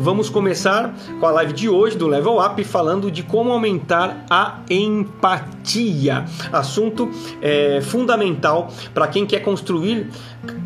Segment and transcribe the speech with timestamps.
[0.00, 4.60] vamos começar com a live de hoje do Level Up falando de como aumentar a
[4.70, 6.24] empatia.
[6.50, 7.10] Assunto
[7.42, 10.08] é, fundamental para quem quer construir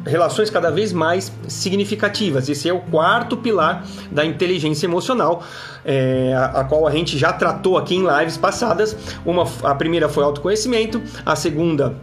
[0.07, 2.48] relações cada vez mais significativas.
[2.48, 5.43] Esse é o quarto pilar da inteligência emocional,
[5.85, 8.96] é, a, a, qual a gente já tratou aqui em lives passadas.
[9.27, 11.96] Uma, a primeira foi autoconhecimento, a segunda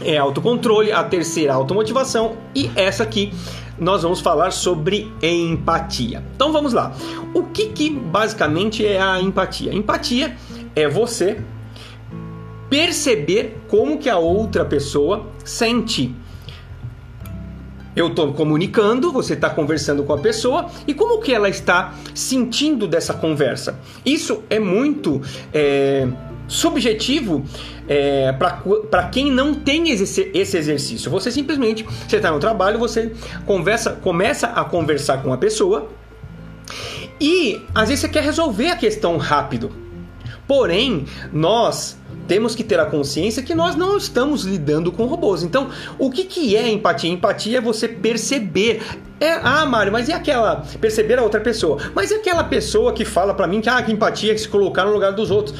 [0.00, 3.32] é autocontrole, a terceira automotivação e essa aqui
[3.78, 6.22] nós vamos falar sobre empatia.
[6.34, 6.92] Então vamos lá.
[7.32, 9.74] O que, que basicamente é a empatia?
[9.74, 10.36] Empatia
[10.74, 11.40] é você
[12.68, 16.14] perceber como que a outra pessoa sente.
[17.94, 22.88] Eu estou comunicando, você está conversando com a pessoa e como que ela está sentindo
[22.88, 23.78] dessa conversa.
[24.04, 26.08] Isso é muito é,
[26.48, 27.44] subjetivo
[27.88, 31.10] é, para quem não tem esse, esse exercício.
[31.10, 33.12] Você simplesmente, você está no trabalho, você
[33.46, 35.88] conversa, começa a conversar com a pessoa
[37.20, 39.70] e às vezes você quer resolver a questão rápido.
[40.46, 41.96] Porém, nós
[42.28, 45.42] temos que ter a consciência que nós não estamos lidando com robôs.
[45.42, 47.10] Então, o que, que é empatia?
[47.10, 48.82] Empatia é você perceber.
[49.18, 51.78] É, ah, Mário, mas e aquela perceber a outra pessoa?
[51.94, 54.84] Mas e aquela pessoa que fala para mim que ah, que empatia é se colocar
[54.84, 55.56] no lugar dos outros?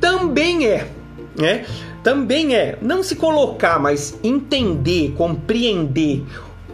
[0.00, 0.88] Também é
[1.36, 1.64] né?
[2.02, 6.24] Também é não se colocar, mas entender, compreender.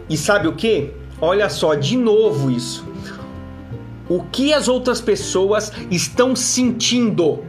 [0.09, 0.91] E sabe o que?
[1.21, 2.87] Olha só, de novo isso.
[4.07, 7.43] O que as outras pessoas estão sentindo?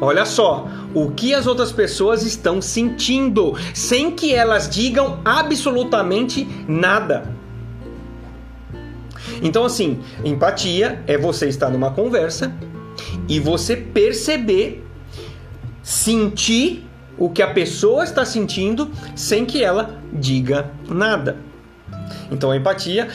[0.00, 7.34] Olha só, o que as outras pessoas estão sentindo, sem que elas digam absolutamente nada.
[9.42, 12.54] Então, assim, empatia é você estar numa conversa
[13.28, 14.84] e você perceber
[15.90, 16.86] sentir
[17.18, 21.36] o que a pessoa está sentindo sem que ela diga nada.
[22.30, 23.08] Então a empatia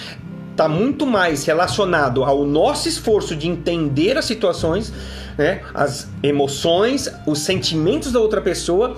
[0.51, 4.91] está muito mais relacionado ao nosso esforço de entender as situações,
[5.37, 8.97] né, as emoções, os sentimentos da outra pessoa,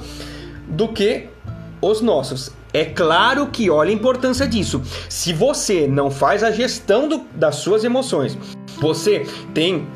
[0.67, 1.27] do que
[1.79, 2.51] os nossos.
[2.73, 4.81] É claro que olha a importância disso.
[5.07, 8.35] Se você não faz a gestão do, das suas emoções,
[8.81, 9.87] você tem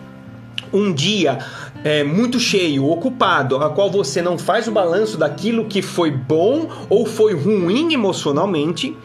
[0.72, 1.39] um dia
[1.83, 6.69] é, muito cheio, ocupado, a qual você não faz o balanço daquilo que foi bom
[6.89, 8.95] ou foi ruim emocionalmente,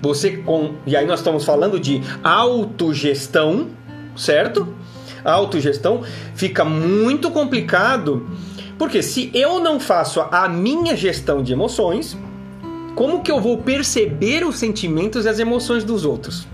[0.00, 3.68] você com e aí nós estamos falando de autogestão,
[4.16, 4.68] certo?
[5.24, 6.02] Autogestão
[6.34, 8.28] fica muito complicado,
[8.78, 12.16] porque se eu não faço a minha gestão de emoções,
[12.94, 16.46] como que eu vou perceber os sentimentos e as emoções dos outros?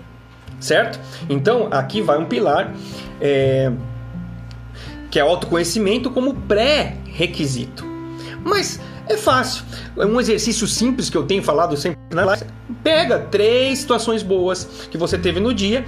[0.61, 0.99] Certo?
[1.29, 2.75] Então, aqui vai um pilar
[3.21, 3.73] é,
[5.11, 7.85] que é autoconhecimento como pré-requisito.
[8.45, 9.65] Mas é fácil.
[9.97, 12.45] É um exercício simples que eu tenho falado sempre na live.
[12.83, 15.85] Pega três situações boas que você teve no dia.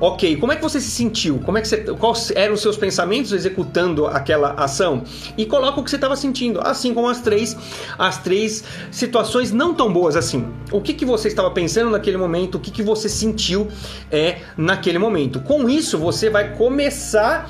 [0.00, 1.38] Ok, como é que você se sentiu?
[1.44, 5.04] Como é que você, quais eram os seus pensamentos executando aquela ação?
[5.38, 7.56] E coloca o que você estava sentindo, assim como as três,
[7.96, 10.44] as três situações não tão boas assim.
[10.72, 12.56] O que, que você estava pensando naquele momento?
[12.56, 13.68] O que, que você sentiu
[14.10, 15.38] é naquele momento?
[15.38, 17.48] Com isso, você vai começar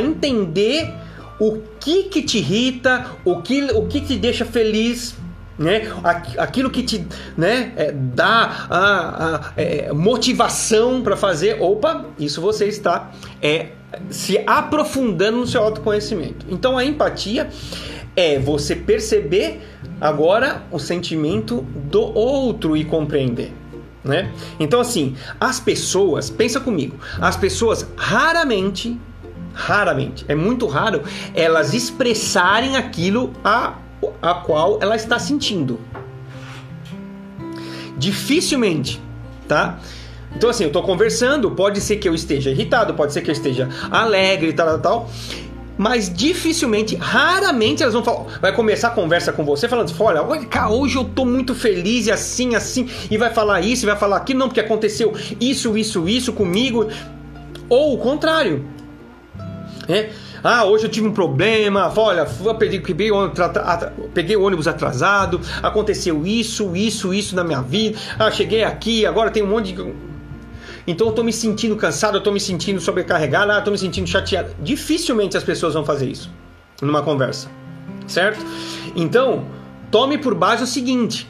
[0.00, 0.92] entender
[1.38, 5.16] o que que te irrita, o que, o que te deixa feliz,
[5.58, 5.92] né?
[6.38, 7.06] Aquilo que te
[7.36, 11.60] né, é, dá a, a é, motivação para fazer.
[11.60, 13.10] Opa, isso você está
[13.42, 13.68] é,
[14.10, 16.46] se aprofundando no seu autoconhecimento.
[16.48, 17.48] Então a empatia
[18.14, 19.60] é você perceber
[20.00, 23.52] agora o sentimento do outro e compreender.
[24.04, 24.32] Né?
[24.58, 28.98] Então, assim, as pessoas, pensa comigo, as pessoas raramente
[29.58, 31.02] raramente, é muito raro
[31.34, 33.74] elas expressarem aquilo a,
[34.22, 35.80] a qual ela está sentindo.
[37.96, 39.02] Dificilmente,
[39.48, 39.80] tá?
[40.36, 43.32] Então assim, eu estou conversando, pode ser que eu esteja irritado, pode ser que eu
[43.32, 45.10] esteja alegre, tal, tal, tal.
[45.76, 50.68] Mas dificilmente, raramente elas vão falar, vai começar a conversa com você falando, olha, olha,
[50.68, 54.18] hoje eu tô muito feliz e assim, assim, e vai falar isso, e vai falar
[54.18, 56.88] aquilo, não, porque aconteceu isso, isso, isso comigo.
[57.68, 58.64] Ou o contrário,
[59.88, 60.10] né?
[60.44, 62.26] Ah, hoje eu tive um problema, olha,
[64.14, 69.30] peguei o ônibus atrasado, aconteceu isso, isso, isso na minha vida, ah, cheguei aqui, agora
[69.30, 69.94] tem um monte de.
[70.86, 73.78] Então eu tô me sentindo cansado, eu tô me sentindo sobrecarregado, ah, eu tô me
[73.78, 74.54] sentindo chateado.
[74.60, 76.30] Dificilmente as pessoas vão fazer isso
[76.80, 77.48] numa conversa,
[78.06, 78.44] certo?
[78.94, 79.46] Então,
[79.90, 81.28] tome por base o seguinte: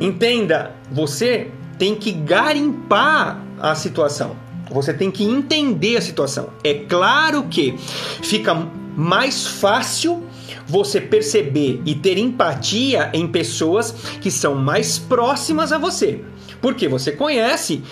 [0.00, 4.45] entenda, você tem que garimpar a situação.
[4.70, 6.50] Você tem que entender a situação.
[6.64, 7.76] É claro que
[8.22, 8.54] fica
[8.96, 10.24] mais fácil
[10.66, 16.20] você perceber e ter empatia em pessoas que são mais próximas a você.
[16.60, 17.82] Porque você conhece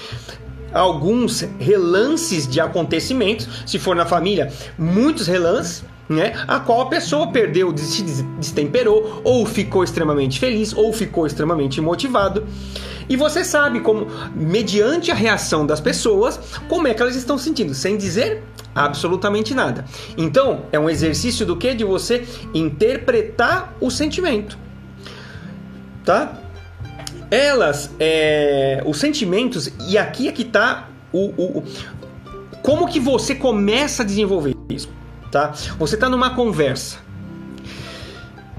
[0.72, 6.32] alguns relances de acontecimentos, se for na família, muitos relances, né?
[6.48, 8.02] A qual a pessoa perdeu, se
[8.38, 12.44] destemperou, ou ficou extremamente feliz, ou ficou extremamente motivado.
[13.08, 17.74] E você sabe como, mediante a reação das pessoas, como é que elas estão sentindo,
[17.74, 18.42] sem dizer
[18.74, 19.84] absolutamente nada.
[20.16, 21.74] Então, é um exercício do que?
[21.74, 24.58] De você interpretar o sentimento.
[26.04, 26.38] Tá?
[27.30, 31.64] Elas, é, os sentimentos, e aqui é que está o, o, o,
[32.62, 34.88] como que você começa a desenvolver isso,
[35.30, 35.52] tá?
[35.78, 37.03] Você está numa conversa.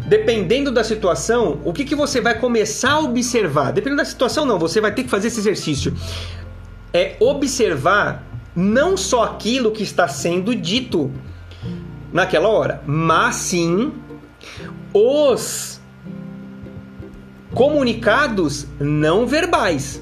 [0.08, 3.72] Dependendo da situação, o que, que você vai começar a observar?
[3.72, 5.94] Dependendo da situação, não, você vai ter que fazer esse exercício.
[6.94, 8.24] É observar
[8.56, 11.12] não só aquilo que está sendo dito
[12.14, 13.92] naquela hora, mas sim
[14.94, 15.82] os
[17.54, 20.02] comunicados não verbais.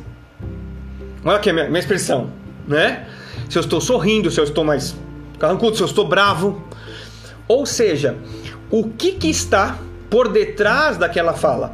[1.24, 2.30] Olha aqui a minha, minha expressão,
[2.68, 3.08] né?
[3.50, 4.96] Se eu estou sorrindo, se eu estou mais
[5.40, 6.62] carrancudo, se eu estou bravo.
[7.48, 8.18] Ou seja,
[8.70, 9.80] o que, que está
[10.14, 11.74] por detrás daquela fala?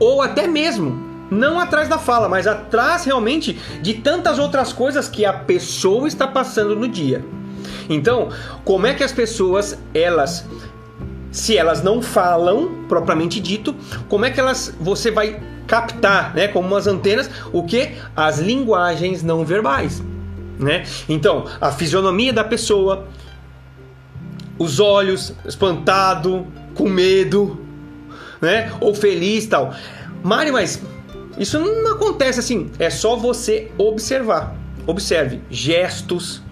[0.00, 5.24] Ou até mesmo não atrás da fala, mas atrás realmente de tantas outras coisas que
[5.24, 7.24] a pessoa está passando no dia.
[7.88, 8.30] Então,
[8.64, 10.44] como é que as pessoas, elas,
[11.30, 13.76] se elas não falam propriamente dito,
[14.08, 17.92] como é que elas, você vai captar, né, como umas antenas, o que?
[18.16, 20.02] As linguagens não verbais,
[20.58, 20.82] né?
[21.08, 23.06] Então, a fisionomia da pessoa,
[24.58, 26.44] os olhos espantado,
[26.74, 27.60] com medo,
[28.40, 29.74] né, ou feliz, tal.
[30.22, 30.82] Mário, mas
[31.38, 34.54] isso não acontece assim, é só você observar.
[34.86, 36.42] Observe gestos.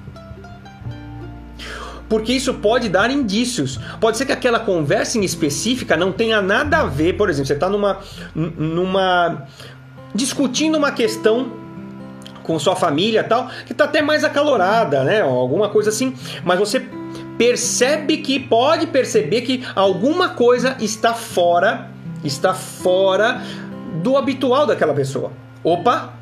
[2.08, 3.78] Porque isso pode dar indícios.
[4.00, 7.52] Pode ser que aquela conversa em específica não tenha nada a ver, por exemplo, você
[7.52, 7.98] está numa,
[8.34, 9.46] numa
[10.14, 11.52] discutindo uma questão
[12.42, 15.20] com sua família tal, que está até mais acalorada, né?
[15.20, 16.80] Alguma coisa assim, mas você
[17.38, 21.88] percebe que pode perceber que alguma coisa está fora,
[22.24, 23.40] está fora
[24.02, 25.32] do habitual daquela pessoa.
[25.62, 26.14] Opa!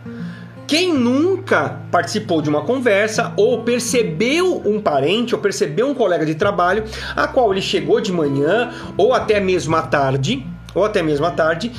[0.67, 6.35] Quem nunca participou de uma conversa ou percebeu um parente ou percebeu um colega de
[6.35, 6.85] trabalho
[7.15, 11.31] a qual ele chegou de manhã ou até mesmo à tarde, ou até mesmo à
[11.31, 11.71] tarde,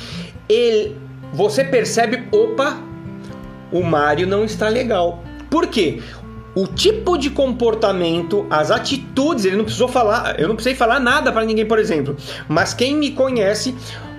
[0.48, 0.96] ele,
[1.34, 2.78] você percebe, opa,
[3.70, 5.22] o Mário não está legal.
[5.50, 6.02] Por quê?
[6.54, 11.30] O tipo de comportamento, as atitudes, ele não precisou falar, eu não precisei falar nada
[11.30, 12.16] para ninguém, por exemplo,
[12.48, 13.76] mas quem me conhece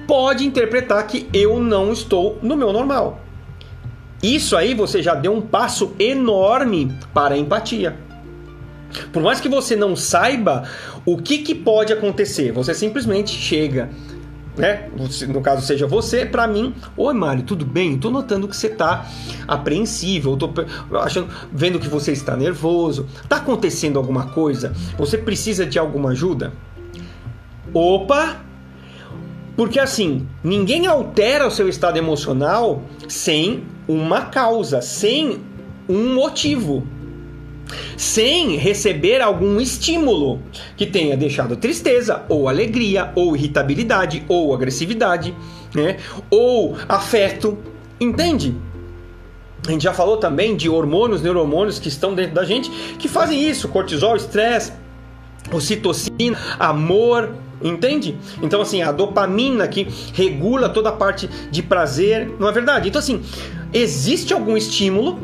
[0.08, 3.20] pode interpretar que eu não estou no meu normal.
[4.22, 7.98] Isso aí você já deu um passo enorme para a empatia.
[9.14, 10.64] Por mais que você não saiba
[11.06, 13.90] o que, que pode acontecer, você simplesmente chega,
[14.60, 14.90] né?
[15.30, 17.96] No caso seja você, para mim, oi Mário, tudo bem?
[17.96, 19.08] Estou notando que você está
[19.48, 20.54] apreensível, estou
[21.00, 23.08] achando, vendo que você está nervoso.
[23.24, 24.74] Está acontecendo alguma coisa?
[24.98, 26.52] Você precisa de alguma ajuda?
[27.74, 28.42] Opa,
[29.56, 35.40] porque assim, ninguém altera o seu estado emocional sem uma causa, sem
[35.88, 36.86] um motivo.
[37.98, 40.42] Sem receber algum estímulo
[40.76, 45.36] que tenha deixado tristeza, ou alegria, ou irritabilidade, ou agressividade,
[45.74, 45.98] né?
[46.30, 47.58] ou afeto.
[48.00, 48.56] Entende?
[49.68, 53.48] A gente já falou também de hormônios, neuromônios que estão dentro da gente que fazem
[53.48, 54.72] isso: cortisol, estresse,
[55.52, 57.30] ocitocina, amor,
[57.62, 58.18] Entende?
[58.42, 62.88] Então, assim, a dopamina que regula toda a parte de prazer, não é verdade?
[62.88, 63.22] Então, assim,
[63.74, 65.20] existe algum estímulo,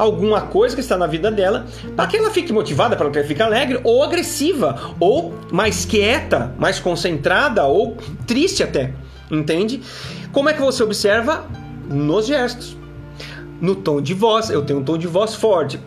[0.00, 3.28] alguma coisa que está na vida dela, para que ela fique motivada, para que ela
[3.28, 8.94] fique alegre, ou agressiva, ou mais quieta, mais concentrada, ou triste até.
[9.30, 9.82] Entende?
[10.32, 11.46] Como é que você observa?
[11.86, 12.76] Nos gestos.
[13.60, 15.78] No tom de voz, eu tenho um tom de voz forte.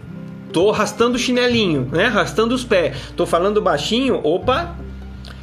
[0.52, 2.06] Tô arrastando o chinelinho, né?
[2.06, 2.96] Arrastando os pés.
[3.18, 4.76] Tô falando baixinho, opa,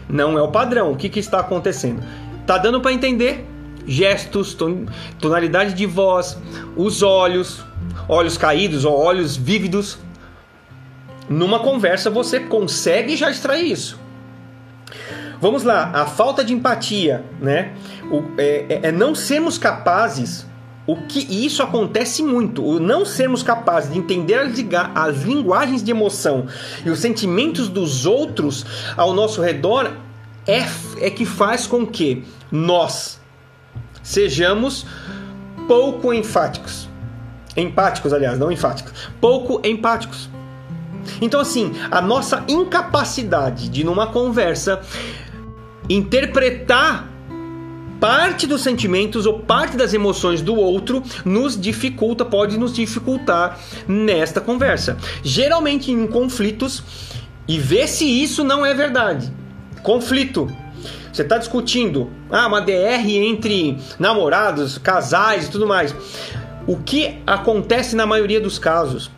[0.09, 0.93] não é o padrão.
[0.93, 2.03] O que, que está acontecendo?
[2.47, 3.45] Tá dando para entender?
[3.85, 4.57] Gestos,
[5.19, 6.39] tonalidade de voz,
[6.77, 7.65] os olhos,
[8.11, 9.99] olhos caídos ou olhos vívidos.
[11.29, 13.99] Numa conversa você consegue já extrair isso.
[15.41, 17.73] Vamos lá, a falta de empatia, né?
[18.11, 20.45] O, é, é, é não sermos capazes
[20.87, 24.51] o que isso acontece muito, o não sermos capazes de entender as,
[24.95, 26.47] as linguagens de emoção
[26.85, 29.93] e os sentimentos dos outros ao nosso redor
[30.47, 30.67] é,
[30.99, 33.21] é que faz com que nós
[34.03, 34.85] sejamos
[35.69, 36.90] pouco enfáticos.
[37.61, 38.93] Empáticos, aliás, não enfáticos.
[39.21, 40.29] Pouco empáticos.
[41.21, 44.81] Então, assim, a nossa incapacidade de, numa conversa,
[45.89, 47.09] interpretar
[48.01, 54.41] parte dos sentimentos ou parte das emoções do outro nos dificulta, pode nos dificultar nesta
[54.41, 54.97] conversa.
[55.23, 56.83] Geralmente em conflitos,
[57.47, 59.31] e vê se isso não é verdade.
[59.83, 60.51] Conflito.
[61.13, 65.95] Você está discutindo ah, uma DR entre namorados, casais e tudo mais.
[66.67, 69.11] O que acontece na maioria dos casos?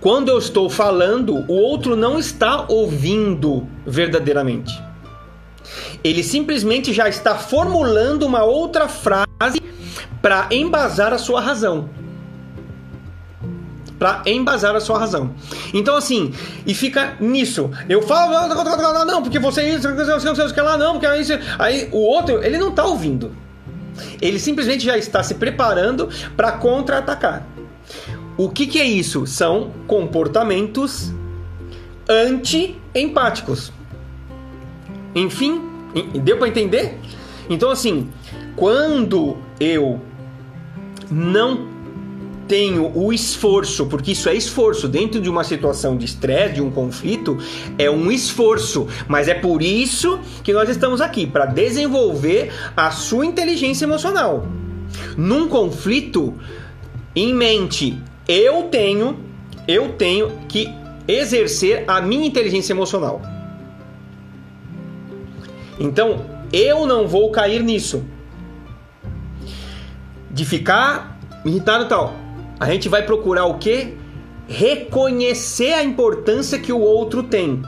[0.00, 4.80] Quando eu estou falando, o outro não está ouvindo verdadeiramente.
[6.04, 9.60] Ele simplesmente já está formulando uma outra frase
[10.22, 11.88] para embasar a sua razão.
[13.98, 15.34] Para embasar a sua razão.
[15.72, 16.32] Então, assim,
[16.66, 17.70] e fica nisso.
[17.88, 18.32] Eu falo,
[19.04, 21.32] não, porque você isso, lá, não, porque isso.
[21.58, 23.32] Aí o outro, ele não está ouvindo.
[24.20, 27.46] Ele simplesmente já está se preparando para contra-atacar.
[28.36, 29.26] O que, que é isso?
[29.26, 31.12] São comportamentos
[32.08, 33.72] anti-empáticos.
[35.14, 35.62] Enfim,
[36.22, 36.98] deu para entender?
[37.48, 38.10] Então, assim,
[38.54, 40.00] quando eu
[41.10, 41.75] não
[42.46, 46.70] tenho o esforço, porque isso é esforço dentro de uma situação de estresse, de um
[46.70, 47.38] conflito,
[47.78, 53.26] é um esforço, mas é por isso que nós estamos aqui para desenvolver a sua
[53.26, 54.46] inteligência emocional.
[55.16, 56.34] Num conflito,
[57.14, 57.98] em mente,
[58.28, 59.18] eu tenho,
[59.66, 60.68] eu tenho que
[61.08, 63.22] exercer a minha inteligência emocional.
[65.78, 68.04] Então, eu não vou cair nisso.
[70.30, 72.25] De ficar irritado e tal.
[72.58, 73.94] A gente vai procurar o quê?
[74.48, 77.62] Reconhecer a importância que o outro tem.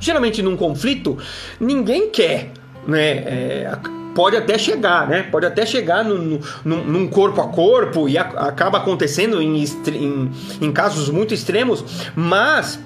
[0.00, 1.18] Geralmente num conflito,
[1.60, 2.52] ninguém quer,
[2.86, 3.10] né?
[3.10, 3.78] É,
[4.14, 5.22] pode até chegar, né?
[5.22, 10.30] Pode até chegar no, no, num corpo a corpo e a, acaba acontecendo em, em,
[10.60, 11.84] em casos muito extremos,
[12.16, 12.80] mas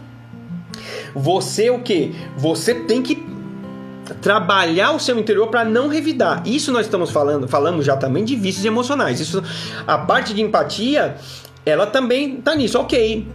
[1.14, 2.14] você o que?
[2.36, 3.31] Você tem que
[4.20, 6.42] trabalhar o seu interior para não revidar.
[6.46, 9.20] Isso nós estamos falando, falamos já também de vícios emocionais.
[9.20, 9.42] Isso,
[9.86, 11.16] a parte de empatia,
[11.64, 12.78] ela também tá nisso.
[12.78, 13.26] Ok,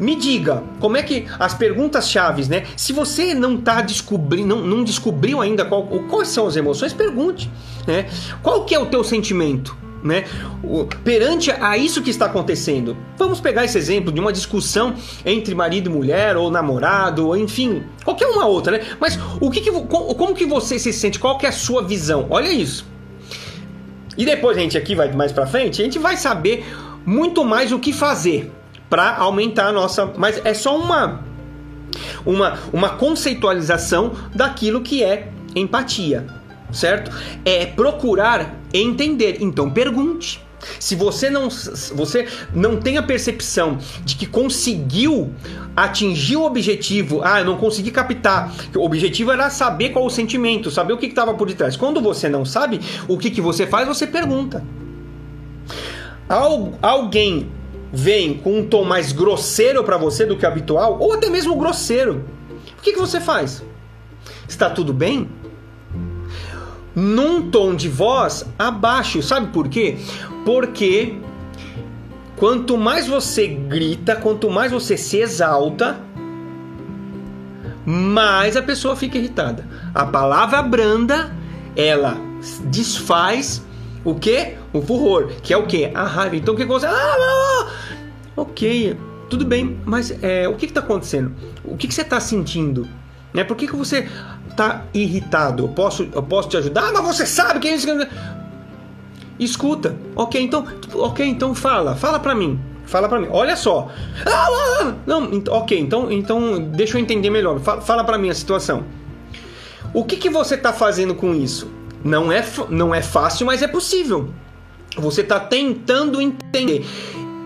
[0.00, 2.64] me diga, como é que as perguntas chaves, né?
[2.74, 7.50] Se você não tá descobrindo, não, não descobriu ainda qual, quais são as emoções, pergunte,
[7.86, 8.06] né?
[8.42, 9.76] Qual que é o teu sentimento?
[10.02, 10.24] Né?
[10.64, 12.96] O, perante a isso que está acontecendo.
[13.18, 14.94] Vamos pegar esse exemplo de uma discussão
[15.26, 18.86] entre marido e mulher, ou namorado, ou enfim, qualquer uma outra, né?
[18.98, 21.18] Mas o que, que como, que você se sente?
[21.18, 22.26] Qual que é a sua visão?
[22.30, 22.86] Olha isso.
[24.16, 26.64] E depois a gente aqui vai mais para frente, a gente vai saber
[27.04, 28.50] muito mais o que fazer
[28.88, 30.12] para aumentar a nossa.
[30.16, 31.20] Mas é só uma,
[32.24, 36.26] uma, uma conceitualização daquilo que é empatia,
[36.72, 37.10] certo?
[37.44, 39.38] É procurar entender.
[39.40, 40.40] Então pergunte.
[40.78, 41.48] Se você não,
[41.94, 45.32] você não tem a percepção de que conseguiu
[45.74, 48.52] atingir o objetivo, ah, eu não consegui captar.
[48.76, 51.76] O objetivo era saber qual o sentimento, saber o que estava por detrás.
[51.76, 53.88] Quando você não sabe, o que, que você faz?
[53.88, 54.62] Você pergunta.
[56.82, 57.50] alguém
[57.92, 61.56] vem com um tom mais grosseiro para você do que o habitual, ou até mesmo
[61.56, 62.24] grosseiro,
[62.78, 63.64] o que, que você faz?
[64.48, 65.28] Está tudo bem?
[66.94, 69.96] Num tom de voz abaixo, sabe por quê?
[70.44, 71.14] Porque
[72.36, 76.00] quanto mais você grita, quanto mais você se exalta,
[77.86, 79.66] mais a pessoa fica irritada.
[79.94, 81.32] A palavra branda,
[81.76, 82.16] ela
[82.66, 83.62] desfaz
[84.04, 84.54] o que?
[84.72, 85.90] O furor, que é o que?
[85.94, 86.36] A raiva.
[86.36, 86.86] Então o que você.
[86.86, 87.70] Ah, ah, ah.
[88.36, 88.96] Ok,
[89.28, 91.32] tudo bem, mas é, o que está acontecendo?
[91.64, 92.88] O que, que você está sentindo?
[93.32, 93.44] Né?
[93.44, 94.08] Por que, que você
[94.50, 95.64] está irritado?
[95.64, 96.88] Eu posso, eu posso te ajudar?
[96.88, 97.86] Ah, mas você sabe que é isso.
[99.38, 99.96] Escuta.
[100.14, 102.60] Ok, então, ok, então fala, fala para mim.
[102.84, 103.28] Fala para mim.
[103.30, 103.88] Olha só.
[104.26, 104.94] Ah, ah, ah.
[105.06, 107.58] Não, ok, então, então deixa eu entender melhor.
[107.60, 108.84] Fala, fala para mim a situação.
[109.94, 111.70] O que, que você está fazendo com isso?
[112.04, 114.30] Não é, não é fácil, mas é possível.
[114.96, 116.84] Você está tentando entender.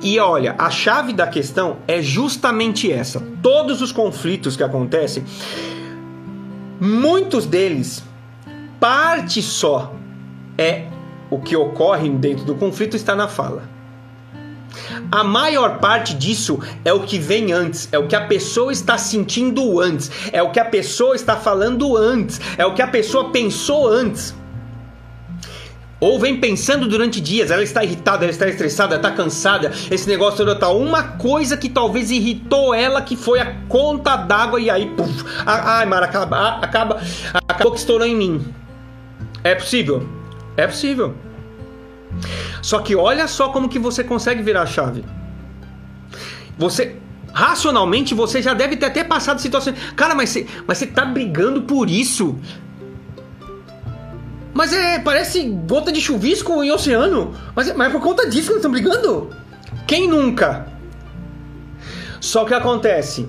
[0.02, 3.20] E olha, a chave da questão é justamente essa.
[3.42, 5.25] Todos os conflitos que acontecem,
[6.81, 8.02] muitos deles,
[8.81, 9.95] parte só
[10.59, 10.87] é
[11.31, 13.75] o que ocorre dentro do conflito está na fala.
[15.11, 18.99] A maior parte disso é o que vem antes, é o que a pessoa está
[18.99, 23.31] sentindo antes, é o que a pessoa está falando antes, é o que a pessoa
[23.31, 24.35] pensou antes.
[26.00, 30.38] Ou vem pensando durante dias, ela está irritada, ela está estressada, está cansada, esse negócio
[30.38, 34.86] todo tá uma coisa que talvez irritou ela que foi a conta d'água e aí,
[34.90, 37.00] puf, ai, Mara, acaba, acaba,
[37.48, 38.44] acabou que estourou em mim.
[39.42, 40.06] É possível?
[40.56, 41.14] É possível.
[42.60, 45.04] Só que olha só como que você consegue virar a chave.
[46.58, 46.96] Você
[47.32, 49.76] racionalmente você já deve ter até passado situações.
[49.96, 52.38] Cara, mas você, mas você tá brigando por isso?
[54.54, 57.34] Mas é, parece gota de chuvisco em oceano.
[57.54, 59.30] Mas, é, mas é por conta disso que nós estamos brigando?
[59.87, 60.66] Quem nunca?
[62.20, 63.28] Só que acontece.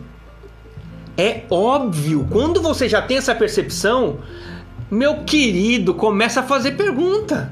[1.17, 4.19] É óbvio, quando você já tem essa percepção,
[4.91, 7.51] meu querido, começa a fazer pergunta.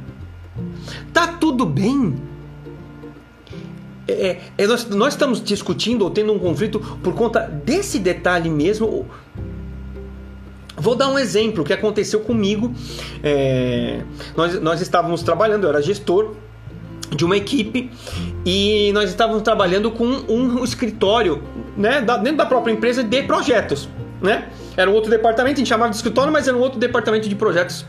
[1.12, 2.16] Tá tudo bem?
[4.08, 9.08] É, é, nós, nós estamos discutindo ou tendo um conflito por conta desse detalhe mesmo.
[10.84, 12.74] Vou dar um exemplo que aconteceu comigo.
[13.24, 14.02] É,
[14.36, 16.36] nós, nós estávamos trabalhando, eu era gestor
[17.10, 17.90] de uma equipe
[18.46, 21.42] e nós estávamos trabalhando com um escritório
[21.78, 23.88] né, dentro da própria empresa de projetos.
[24.22, 24.50] Né?
[24.76, 27.36] Era um outro departamento, a gente chamava de escritório, mas era um outro departamento de
[27.36, 27.86] projetos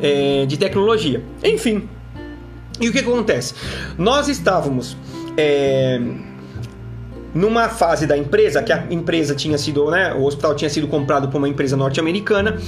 [0.00, 1.22] é, de tecnologia.
[1.44, 1.86] Enfim.
[2.80, 3.54] E o que, acontece?
[3.98, 4.96] Nós estávamos.
[5.36, 6.00] É,
[7.38, 11.28] numa fase da empresa, que a empresa tinha sido, né, o hospital tinha sido comprado
[11.28, 12.58] por uma empresa norte-americana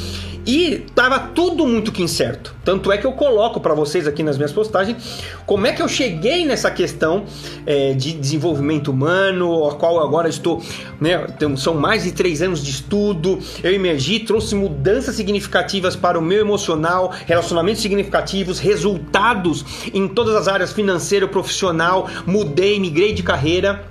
[0.46, 2.54] e tava tudo muito que incerto.
[2.64, 5.88] Tanto é que eu coloco para vocês aqui nas minhas postagens como é que eu
[5.88, 7.24] cheguei nessa questão
[7.66, 10.62] é, de desenvolvimento humano, a qual agora estou,
[11.00, 16.22] né, são mais de três anos de estudo, eu emergi, trouxe mudanças significativas para o
[16.22, 23.90] meu emocional, relacionamentos significativos, resultados em todas as áreas financeiro, profissional, mudei, migrei de carreira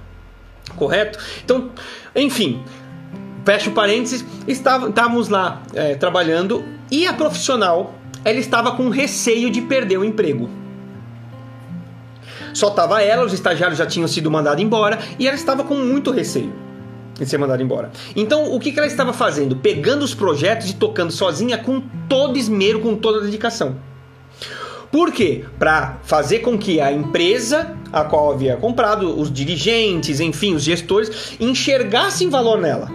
[0.76, 1.20] correto?
[1.44, 1.70] Então,
[2.16, 2.64] enfim,
[3.46, 9.62] fecha o parênteses, estávamos lá é, trabalhando e a profissional ela estava com receio de
[9.62, 10.50] perder o emprego.
[12.54, 16.12] Só estava ela, os estagiários já tinham sido mandados embora e ela estava com muito
[16.12, 16.54] receio
[17.18, 17.92] de ser mandada embora.
[18.16, 19.56] Então, o que, que ela estava fazendo?
[19.56, 23.76] Pegando os projetos e tocando sozinha com todo esmero, com toda dedicação.
[24.92, 25.46] Por quê?
[25.58, 31.36] Para fazer com que a empresa a qual havia comprado, os dirigentes, enfim, os gestores,
[31.40, 32.90] enxergassem valor nela.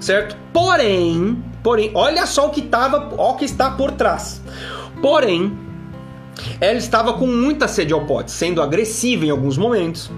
[0.00, 0.36] Certo?
[0.52, 4.42] Porém, porém, olha só o que estava, o que está por trás.
[5.00, 5.56] Porém,
[6.60, 10.10] ela estava com muita sede ao pote, sendo agressiva em alguns momentos,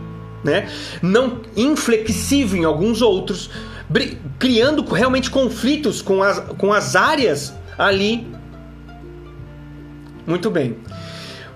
[0.45, 0.69] né?
[1.01, 3.51] Não inflexível em alguns outros,
[4.39, 8.27] criando realmente conflitos com as, com as áreas ali.
[10.27, 10.77] Muito bem.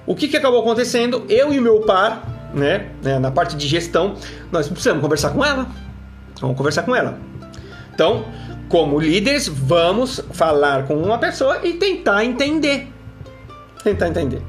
[0.07, 1.25] O que, que acabou acontecendo?
[1.29, 4.15] Eu e meu par, né, né, na parte de gestão,
[4.53, 5.67] nós precisamos conversar com ela.
[6.41, 7.19] Vamos conversar com ela.
[7.93, 8.25] Então,
[8.69, 12.89] como líderes, vamos falar com uma pessoa e tentar entender.
[13.83, 14.43] Tentar entender.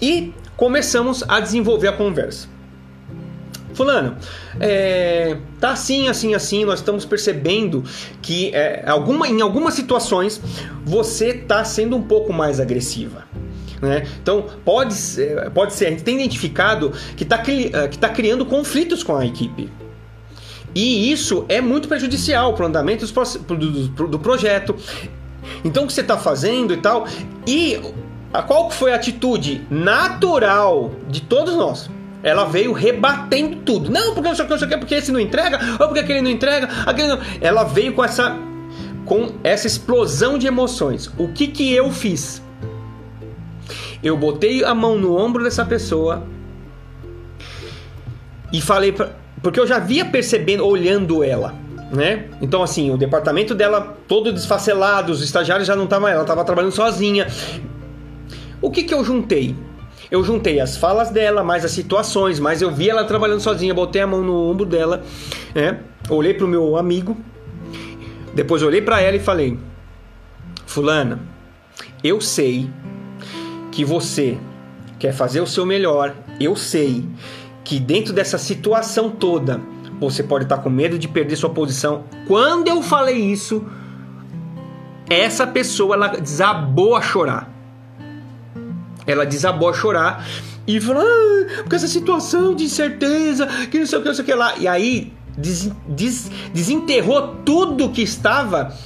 [0.00, 2.48] E começamos a desenvolver a conversa.
[3.74, 4.16] Fulano,
[4.60, 6.64] é, tá assim, assim, assim.
[6.64, 7.84] Nós estamos percebendo
[8.20, 10.40] que é, alguma, em algumas situações
[10.84, 13.24] você está sendo um pouco mais agressiva.
[13.80, 14.06] Né?
[14.22, 18.46] Então, pode ser, pode ser, a gente tem identificado que está eh, que tá criando
[18.46, 19.68] conflitos com a equipe.
[20.72, 23.04] E isso é muito prejudicial para o andamento
[24.06, 24.76] do projeto.
[25.64, 27.06] Então, o que você está fazendo e tal.
[27.46, 27.78] E
[28.32, 31.90] a, qual foi a atitude natural de todos nós?
[32.22, 33.90] Ela veio rebatendo tudo.
[33.90, 35.88] Não, porque não sei o que, não sei o que, porque esse não entrega, ou
[35.88, 37.18] porque aquele não entrega, aquele não...
[37.40, 38.36] Ela veio com essa,
[39.04, 41.10] com essa explosão de emoções.
[41.18, 42.40] O que, que eu fiz?
[44.02, 46.24] Eu botei a mão no ombro dessa pessoa
[48.52, 49.10] e falei pra,
[49.42, 51.54] porque eu já via percebendo, olhando ela,
[51.92, 52.26] né?
[52.40, 56.72] Então assim, o departamento dela todo desfacelado, os estagiários já não estavam, ela estava trabalhando
[56.72, 57.26] sozinha.
[58.60, 59.56] O que que eu juntei?
[60.12, 64.02] Eu juntei as falas dela, mais as situações, mas eu vi ela trabalhando sozinha, botei
[64.02, 65.02] a mão no ombro dela,
[65.54, 65.80] né?
[66.10, 67.16] Olhei pro meu amigo,
[68.34, 69.58] depois olhei para ela e falei:
[70.66, 71.18] "Fulana,
[72.04, 72.68] eu sei
[73.70, 74.36] que você
[74.98, 77.08] quer fazer o seu melhor, eu sei
[77.64, 79.62] que dentro dessa situação toda
[79.98, 82.04] você pode estar com medo de perder sua posição.
[82.28, 83.64] Quando eu falei isso,
[85.08, 87.51] essa pessoa ela desabou a chorar.
[89.06, 90.26] Ela desabou a chorar
[90.66, 94.22] e falou: ah, porque essa situação de incerteza, que não sei o que, não sei
[94.22, 94.56] o que lá.
[94.58, 98.76] E aí des, des, desenterrou tudo que estava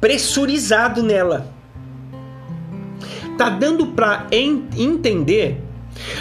[0.00, 1.54] pressurizado nela
[3.36, 5.60] tá dando para entender,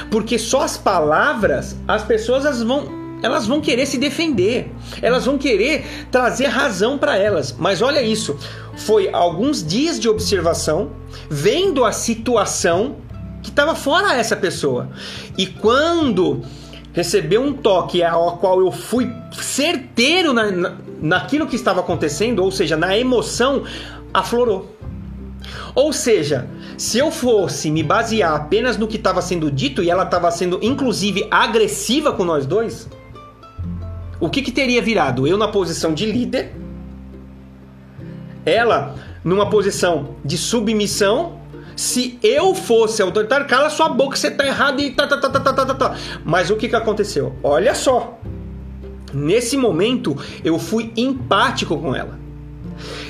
[0.10, 4.70] porque só as palavras as pessoas as vão elas vão querer se defender,
[5.02, 7.56] elas vão querer trazer razão para elas.
[7.58, 8.38] Mas olha isso,
[8.76, 10.92] foi alguns dias de observação,
[11.30, 12.98] vendo a situação
[13.44, 14.90] que estava fora essa pessoa.
[15.38, 16.42] E quando
[16.94, 22.52] recebeu um toque ao qual eu fui certeiro na, na, naquilo que estava acontecendo, ou
[22.52, 23.64] seja, na emoção,
[24.14, 24.74] aflorou.
[25.76, 30.04] Ou seja, se eu fosse me basear apenas no que estava sendo dito e ela
[30.04, 32.88] estava sendo inclusive agressiva com nós dois,
[34.20, 35.28] o que, que teria virado?
[35.28, 36.56] Eu na posição de líder,
[38.46, 41.43] ela numa posição de submissão
[41.76, 45.54] Se eu fosse autoritário, cala sua boca, você tá errado e tá, tá, tá, tá,
[45.54, 45.96] tá, tá, tá.
[46.24, 47.36] Mas o que que aconteceu?
[47.44, 48.20] Olha só.
[49.14, 52.20] Nesse momento, eu fui empático com ela.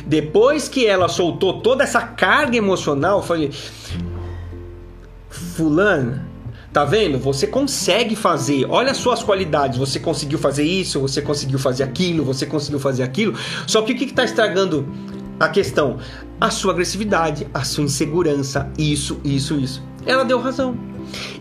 [0.06, 3.52] Depois que ela soltou toda essa carga emocional, eu falei:
[5.30, 6.21] Fulano,
[6.73, 7.17] tá vendo?
[7.19, 8.65] Você consegue fazer.
[8.69, 9.78] Olha as suas qualidades.
[9.78, 13.34] Você conseguiu fazer isso, você conseguiu fazer aquilo, você conseguiu fazer aquilo.
[13.65, 14.86] Só que o que está estragando
[15.39, 15.99] a questão?
[16.44, 19.82] A sua agressividade, a sua insegurança, isso, isso, isso.
[20.06, 20.78] Ela deu razão.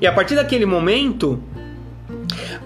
[0.00, 1.42] E a partir daquele momento,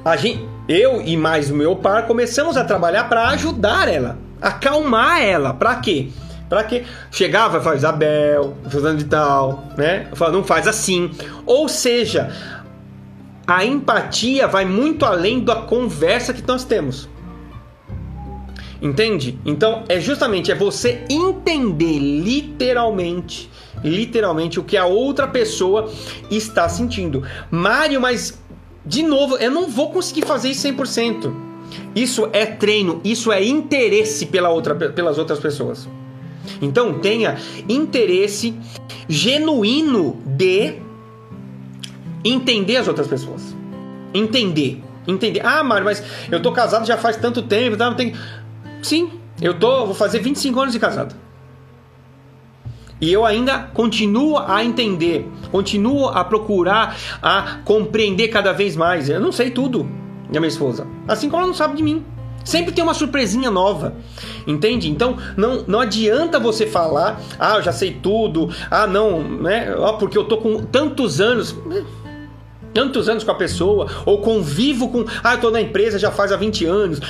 [0.04, 5.22] a gente, eu e mais o meu par começamos a trabalhar para ajudar ela, acalmar
[5.22, 5.54] ela.
[5.54, 6.10] Para quê?
[6.46, 6.84] Para quê?
[7.10, 10.06] Chegava, fala, Isabel, fazendo de tal, né?
[10.12, 11.10] Fala, não faz assim.
[11.46, 12.30] Ou seja,
[13.46, 17.08] a empatia vai muito além da conversa que nós temos.
[18.80, 19.38] Entende?
[19.44, 23.50] Então é justamente é você entender literalmente,
[23.82, 25.90] literalmente o que a outra pessoa
[26.30, 27.22] está sentindo.
[27.50, 28.38] Mário, mas
[28.84, 31.32] de novo, eu não vou conseguir fazer isso 100%.
[31.94, 35.88] Isso é treino, isso é interesse pela outra, pelas outras pessoas.
[36.62, 37.36] Então tenha
[37.68, 38.54] interesse
[39.08, 40.74] genuíno de
[42.24, 43.42] entender as outras pessoas.
[44.14, 44.82] Entender.
[45.06, 45.44] Entender.
[45.44, 47.92] Ah, Mário, mas eu tô casado já faz tanto tempo, tá?
[47.94, 48.12] Tem...
[48.82, 51.14] Sim, eu tô, vou fazer 25 anos de casado.
[53.00, 59.08] E eu ainda continuo a entender, continuo a procurar, a compreender cada vez mais.
[59.08, 59.86] Eu não sei tudo
[60.30, 62.04] da minha esposa, assim como ela não sabe de mim.
[62.42, 63.96] Sempre tem uma surpresinha nova,
[64.46, 64.88] entende?
[64.88, 69.74] Então não, não adianta você falar, ah, eu já sei tudo, ah, não, né?
[69.84, 71.56] Ah, porque eu tô com tantos anos
[72.72, 75.04] tantos anos com a pessoa, ou convivo com.
[75.24, 77.00] Ah, eu tô na empresa já faz há 20 anos.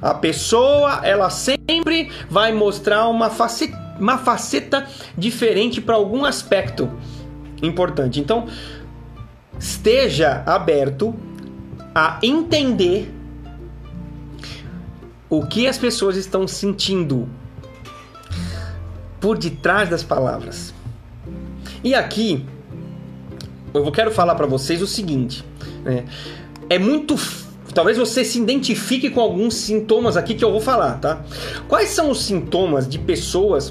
[0.00, 6.90] A pessoa, ela sempre vai mostrar uma faceta, uma faceta diferente para algum aspecto
[7.62, 8.20] importante.
[8.20, 8.46] Então,
[9.58, 11.14] esteja aberto
[11.94, 13.12] a entender
[15.28, 17.28] o que as pessoas estão sentindo
[19.20, 20.72] por detrás das palavras.
[21.82, 22.44] E aqui
[23.72, 25.44] eu quero falar para vocês o seguinte:
[25.82, 26.04] né?
[26.68, 27.16] é muito.
[27.76, 31.20] Talvez você se identifique com alguns sintomas aqui que eu vou falar, tá?
[31.68, 33.70] Quais são os sintomas de pessoas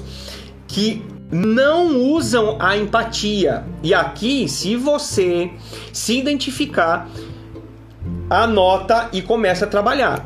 [0.68, 3.64] que não usam a empatia?
[3.82, 5.50] E aqui, se você
[5.92, 7.10] se identificar,
[8.30, 10.24] anota e começa a trabalhar.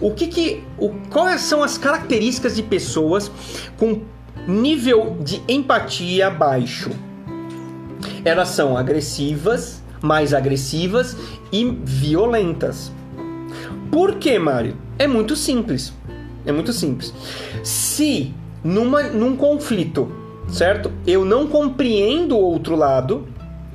[0.00, 3.30] O que que, o, quais são as características de pessoas
[3.78, 4.02] com
[4.48, 6.90] nível de empatia baixo?
[8.26, 11.16] elas são agressivas, mais agressivas
[11.52, 12.92] e violentas.
[13.90, 14.76] Por que, Mário?
[14.98, 15.92] É muito simples.
[16.44, 17.12] É muito simples.
[17.62, 20.10] Se numa, num conflito,
[20.48, 20.92] certo?
[21.06, 23.26] Eu não compreendo o outro lado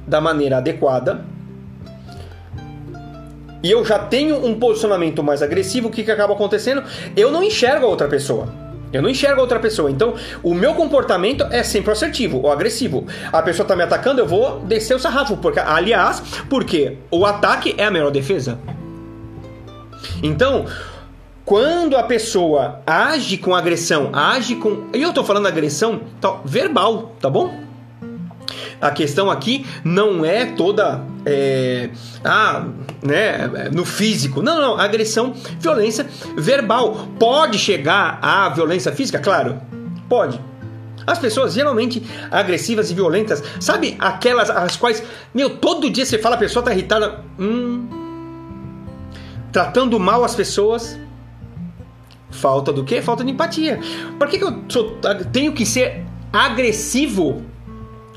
[0.08, 1.26] da maneira adequada,
[3.64, 6.84] e eu já tenho um posicionamento mais agressivo, o que, que acaba acontecendo?
[7.16, 8.48] Eu não enxergo a outra pessoa.
[8.92, 9.90] Eu não enxergo a outra pessoa.
[9.90, 13.06] Então, o meu comportamento é sempre assertivo ou agressivo.
[13.32, 15.38] A pessoa está me atacando, eu vou descer o sarrafo.
[15.38, 18.60] Porque, aliás, porque o ataque é a melhor defesa.
[20.22, 20.66] Então,
[21.46, 24.88] quando a pessoa age com agressão, age com.
[24.94, 27.60] E eu estou falando agressão tá, verbal, tá bom?
[28.80, 31.90] A questão aqui não é toda é,
[32.24, 32.66] ah,
[33.04, 34.42] né, no físico.
[34.42, 37.08] Não, não, agressão, violência verbal.
[37.20, 39.20] Pode chegar à violência física?
[39.20, 39.62] Claro,
[40.10, 40.40] pode.
[41.06, 46.36] As pessoas geralmente agressivas e violentas, sabe aquelas as quais, meu, todo dia você fala
[46.36, 48.01] a pessoa tá irritada, hum,
[49.52, 51.00] tratando mal as pessoas.
[52.30, 53.02] Falta do quê?
[53.02, 53.80] Falta de empatia.
[54.18, 54.98] Por que, que eu sou,
[55.32, 57.44] tenho que ser agressivo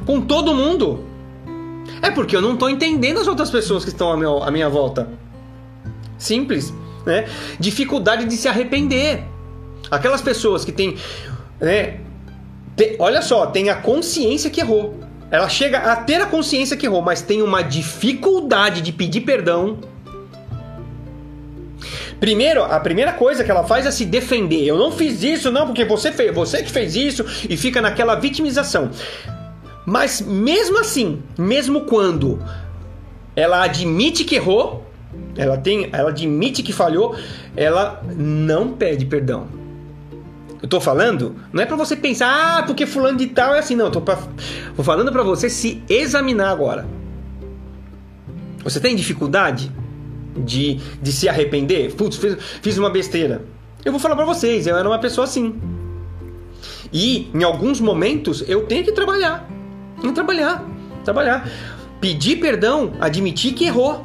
[0.06, 1.04] com todo mundo.
[2.00, 4.68] É porque eu não estou entendendo as outras pessoas que estão à minha, à minha
[4.68, 5.08] volta.
[6.18, 6.72] Simples,
[7.04, 7.26] né?
[7.58, 9.24] Dificuldade de se arrepender.
[9.90, 10.96] Aquelas pessoas que têm,
[11.60, 12.00] né?
[12.98, 14.98] Olha só, tem a consciência que errou.
[15.30, 19.78] Ela chega a ter a consciência que errou, mas tem uma dificuldade de pedir perdão.
[22.24, 24.64] Primeiro, a primeira coisa que ela faz é se defender.
[24.64, 28.14] Eu não fiz isso, não, porque você fez, você que fez isso e fica naquela
[28.14, 28.90] vitimização.
[29.84, 32.42] Mas mesmo assim, mesmo quando
[33.37, 34.87] ela admite que errou,
[35.37, 37.14] ela tem, ela admite que falhou,
[37.54, 39.46] ela não pede perdão.
[40.62, 43.76] Eu tô falando, não é para você pensar, ah, porque fulano de tal é assim,
[43.76, 44.16] não, eu tô, pra,
[44.82, 46.87] falando para você se examinar agora.
[48.62, 49.70] Você tem dificuldade
[50.36, 51.94] de, de se arrepender?
[51.94, 53.44] Putz, fiz, fiz uma besteira.
[53.84, 55.54] Eu vou falar para vocês, eu era uma pessoa assim.
[56.92, 59.48] E em alguns momentos eu tenho que trabalhar.
[60.00, 60.64] Tenho que trabalhar.
[61.04, 61.48] Trabalhar.
[62.00, 64.04] Pedir perdão, admitir que errou.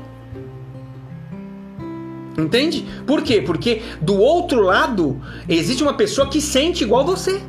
[2.37, 2.85] Entende?
[3.05, 3.41] Por quê?
[3.41, 7.41] Porque do outro lado existe uma pessoa que sente igual você.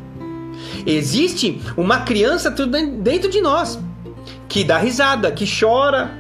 [0.86, 3.78] Existe uma criança dentro de nós
[4.48, 6.19] que dá risada, que chora,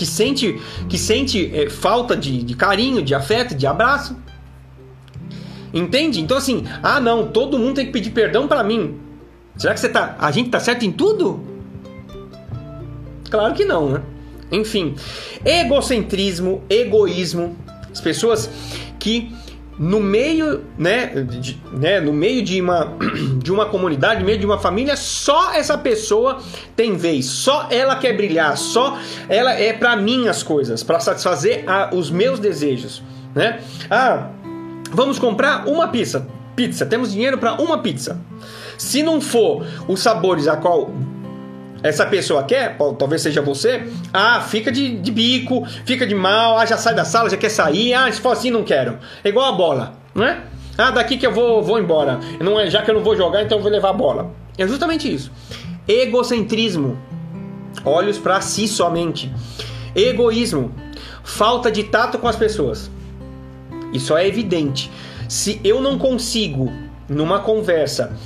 [0.00, 0.58] que sente,
[0.88, 4.16] que sente é, falta de, de carinho, de afeto, de abraço.
[5.74, 6.22] Entende?
[6.22, 8.98] Então assim, ah não, todo mundo tem que pedir perdão para mim.
[9.58, 11.44] Será que você tá, a gente tá certo em tudo?
[13.30, 14.02] Claro que não, né?
[14.50, 14.94] Enfim,
[15.44, 17.54] egocentrismo, egoísmo,
[17.92, 18.48] as pessoas
[18.98, 19.30] que
[19.80, 22.92] no meio, né, de, né, no meio de uma,
[23.42, 26.38] de uma comunidade, no meio de uma família, só essa pessoa
[26.76, 31.64] tem vez, só ela quer brilhar, só ela é para mim as coisas, para satisfazer
[31.66, 33.02] a, os meus desejos,
[33.34, 33.60] né?
[33.90, 34.28] Ah,
[34.90, 38.20] vamos comprar uma pizza, pizza, temos dinheiro para uma pizza.
[38.76, 40.90] Se não for os sabores a qual
[41.82, 46.66] essa pessoa quer, talvez seja você, ah, fica de, de bico, fica de mal, ah,
[46.66, 48.98] já sai da sala, já quer sair, ah, se for assim não quero.
[49.24, 50.42] É igual a bola, não é?
[50.76, 52.18] Ah, daqui que eu vou, vou embora.
[52.40, 54.30] Não é, já que eu não vou jogar, então eu vou levar a bola.
[54.56, 55.30] É justamente isso.
[55.86, 56.98] Egocentrismo.
[57.84, 59.32] Olhos para si somente.
[59.94, 60.74] Egoísmo.
[61.22, 62.90] Falta de tato com as pessoas.
[63.92, 64.90] Isso é evidente.
[65.28, 66.72] Se eu não consigo,
[67.08, 68.16] numa conversa,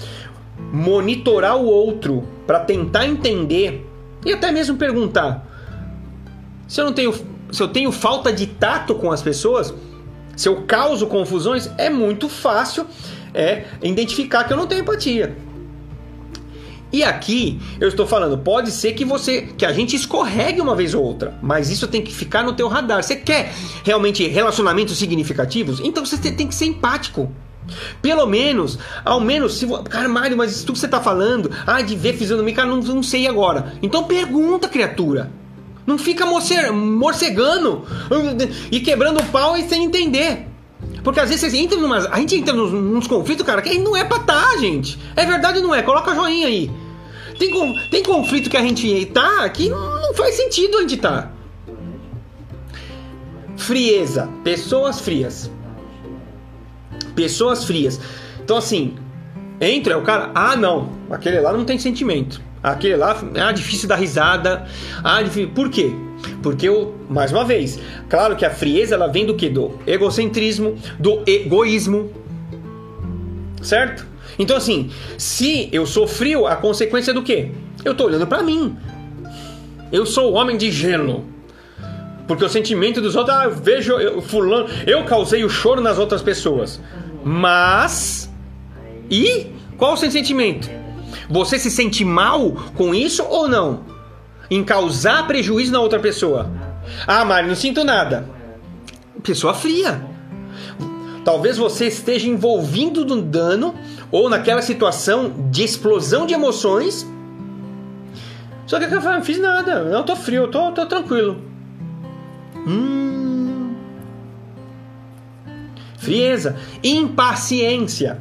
[0.74, 3.88] monitorar o outro para tentar entender
[4.26, 5.46] e até mesmo perguntar
[6.66, 7.14] se eu não tenho
[7.52, 9.72] se eu tenho falta de tato com as pessoas,
[10.34, 12.84] se eu causo confusões, é muito fácil
[13.32, 15.36] é identificar que eu não tenho empatia.
[16.92, 20.94] E aqui eu estou falando, pode ser que você, que a gente escorregue uma vez
[20.94, 23.02] ou outra, mas isso tem que ficar no teu radar.
[23.02, 23.52] Você quer
[23.84, 25.80] realmente relacionamentos significativos?
[25.80, 27.30] Então você tem que ser empático.
[28.02, 31.96] Pelo menos, ao menos, se cara, Mário, mas isso que você tá falando, ah, de
[31.96, 33.72] ver fisionomia, cara, não, não sei agora.
[33.82, 35.30] Então pergunta, criatura.
[35.86, 37.84] Não fica morcegando
[38.70, 40.48] e quebrando o pau e sem entender.
[41.02, 44.56] Porque às vezes a gente entra nos, nos conflitos, cara, que não é pra tá,
[44.56, 44.98] gente.
[45.14, 45.82] É verdade ou não é?
[45.82, 46.70] Coloca joinha aí.
[47.38, 47.50] Tem,
[47.90, 51.30] tem conflito que a gente tá que não faz sentido a gente tá.
[53.56, 54.28] Frieza.
[54.42, 55.50] Pessoas frias.
[57.14, 58.00] Pessoas frias.
[58.42, 58.94] Então, assim,
[59.60, 62.40] entra o cara, ah, não, aquele lá não tem sentimento.
[62.62, 64.66] Aquele lá, ah, difícil dar risada.
[65.02, 65.50] Ah, difícil.
[65.50, 65.92] Por quê?
[66.42, 69.50] Porque eu, mais uma vez, claro que a frieza ela vem do que?
[69.50, 72.10] Do egocentrismo, do egoísmo.
[73.60, 74.06] Certo?
[74.38, 77.50] Então, assim, se eu sou frio, a consequência é do quê?
[77.84, 78.76] Eu tô olhando para mim.
[79.92, 81.24] Eu sou o homem de gelo.
[82.26, 85.98] Porque o sentimento dos outros, ah, eu vejo eu, fulano, eu causei o choro nas
[85.98, 86.80] outras pessoas.
[87.24, 88.30] Mas
[89.10, 89.46] e
[89.78, 90.70] qual o seu sentimento?
[91.28, 93.80] Você se sente mal com isso ou não?
[94.50, 96.50] Em causar prejuízo na outra pessoa?
[97.06, 98.28] Ah, Mário, não sinto nada.
[99.22, 100.02] Pessoa fria.
[101.24, 103.74] Talvez você esteja envolvido no dano
[104.10, 107.06] ou naquela situação de explosão de emoções.
[108.66, 109.84] Só que eu não fiz nada.
[109.84, 111.38] Não, tô frio, tô, tô tranquilo.
[112.66, 113.33] Hum.
[116.04, 118.20] Frieza, impaciência.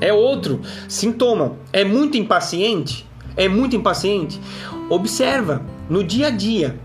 [0.00, 1.56] É outro sintoma.
[1.72, 3.04] É muito impaciente?
[3.36, 4.40] É muito impaciente?
[4.88, 6.78] Observa no dia a dia.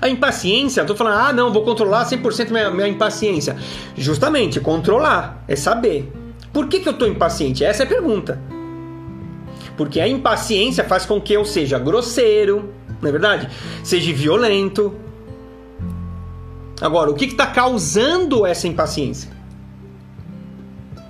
[0.00, 3.56] A impaciência, eu tô falando, ah, não, vou controlar 100% minha, minha impaciência.
[3.96, 6.12] Justamente, controlar é saber.
[6.52, 7.64] Por que, que eu tô impaciente?
[7.64, 8.40] Essa é a pergunta.
[9.76, 13.48] Porque a impaciência faz com que eu seja grosseiro, não é verdade?
[13.82, 14.94] Seja violento,
[16.80, 19.30] Agora, o que está causando essa impaciência?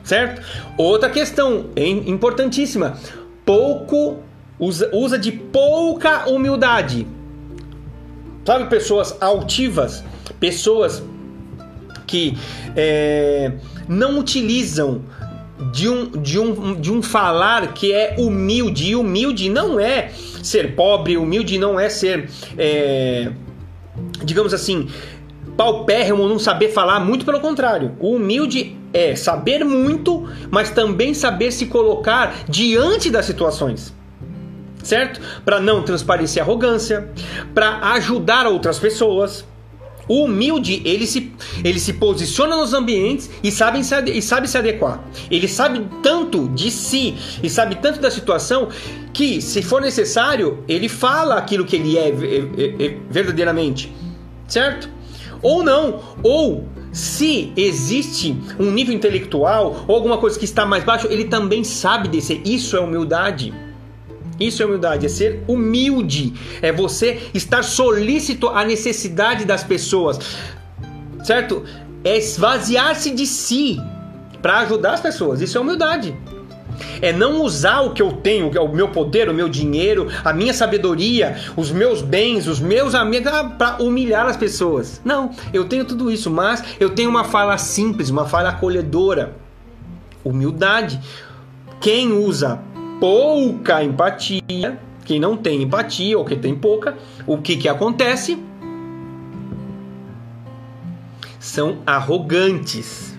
[0.03, 0.43] Certo?
[0.77, 2.99] Outra questão importantíssima:
[3.45, 4.19] pouco
[4.59, 7.07] usa, usa de pouca humildade.
[8.45, 10.03] Sabe, pessoas altivas,
[10.41, 11.03] pessoas
[12.07, 12.37] que
[12.75, 13.53] é,
[13.87, 15.03] não utilizam
[15.73, 18.91] de um, de, um, de um falar que é humilde.
[18.91, 20.11] E humilde não é
[20.43, 23.31] ser pobre, humilde não é ser, é,
[24.25, 24.89] digamos assim,
[25.61, 27.95] paupérrimo não saber falar, muito pelo contrário.
[28.01, 33.95] O humilde é saber muito, mas também saber se colocar diante das situações.
[34.83, 35.21] Certo?
[35.45, 37.11] Para não transparecer arrogância,
[37.55, 39.45] para ajudar outras pessoas.
[40.09, 41.31] O humilde, ele se,
[41.63, 45.05] ele se posiciona nos ambientes e sabe, se, e sabe se adequar.
[45.31, 48.71] Ele sabe tanto de si e sabe tanto da situação
[49.13, 53.93] que, se for necessário, ele fala aquilo que ele é, é, é, é verdadeiramente.
[54.49, 55.00] Certo?
[55.43, 61.07] Ou não, ou se existe um nível intelectual ou alguma coisa que está mais baixo,
[61.09, 62.43] ele também sabe descer.
[62.45, 63.55] Isso é humildade.
[64.39, 70.19] Isso é humildade, é ser humilde, é você estar solícito à necessidade das pessoas,
[71.23, 71.63] certo?
[72.03, 73.79] É esvaziar-se de si
[74.41, 75.43] para ajudar as pessoas.
[75.43, 76.17] Isso é humildade.
[77.01, 80.53] É não usar o que eu tenho, o meu poder, o meu dinheiro, a minha
[80.53, 85.01] sabedoria, os meus bens, os meus amigos ah, para humilhar as pessoas.
[85.05, 89.35] Não, eu tenho tudo isso, mas eu tenho uma fala simples, uma fala acolhedora.
[90.25, 91.01] Humildade.
[91.81, 92.61] Quem usa
[93.01, 98.39] pouca empatia, quem não tem empatia ou que tem pouca, o que que acontece?
[101.39, 103.19] São arrogantes.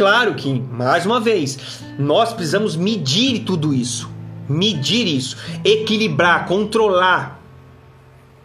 [0.00, 1.58] Claro que, mais uma vez,
[1.98, 4.08] nós precisamos medir tudo isso.
[4.48, 7.38] Medir isso, equilibrar, controlar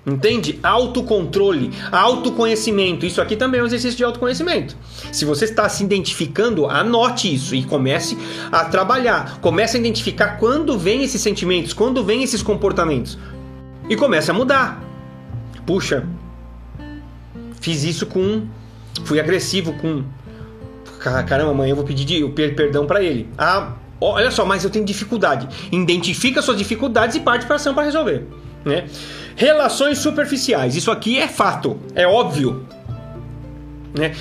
[0.06, 0.60] Entende?
[0.62, 3.06] Autocontrole, autoconhecimento.
[3.06, 4.76] Isso aqui também é um exercício de autoconhecimento.
[5.13, 8.18] Se você está se identificando, anote isso e comece
[8.52, 9.39] a trabalhar.
[9.39, 13.18] Comece a identificar quando vem esses sentimentos, quando vem esses comportamentos.
[13.89, 14.84] E comece a mudar.
[15.65, 16.06] Puxa,
[17.62, 18.46] fiz isso com.
[19.06, 20.04] Fui agressivo com.
[20.99, 23.29] Caramba, amanhã eu vou pedir perdão para ele.
[23.38, 25.47] Ah, olha só, mas eu tenho dificuldade.
[25.71, 28.25] Identifica suas dificuldades e parte para ação para resolver.
[28.63, 28.88] Né?
[29.36, 30.75] Relações superficiais.
[30.75, 32.65] Isso aqui é fato, é óbvio.
[33.97, 34.13] Né?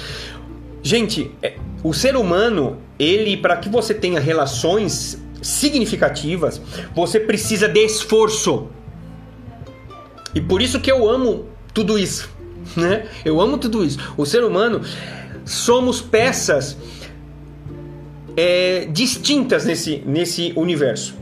[0.82, 6.60] Gente, é, o ser humano, ele, para que você tenha relações significativas,
[6.94, 8.68] você precisa de esforço.
[10.34, 12.28] E por isso que eu amo tudo isso.
[12.76, 13.06] Né?
[13.24, 13.98] Eu amo tudo isso.
[14.16, 14.80] O ser humano
[15.44, 16.76] somos peças
[18.36, 21.14] é, distintas nesse, nesse universo.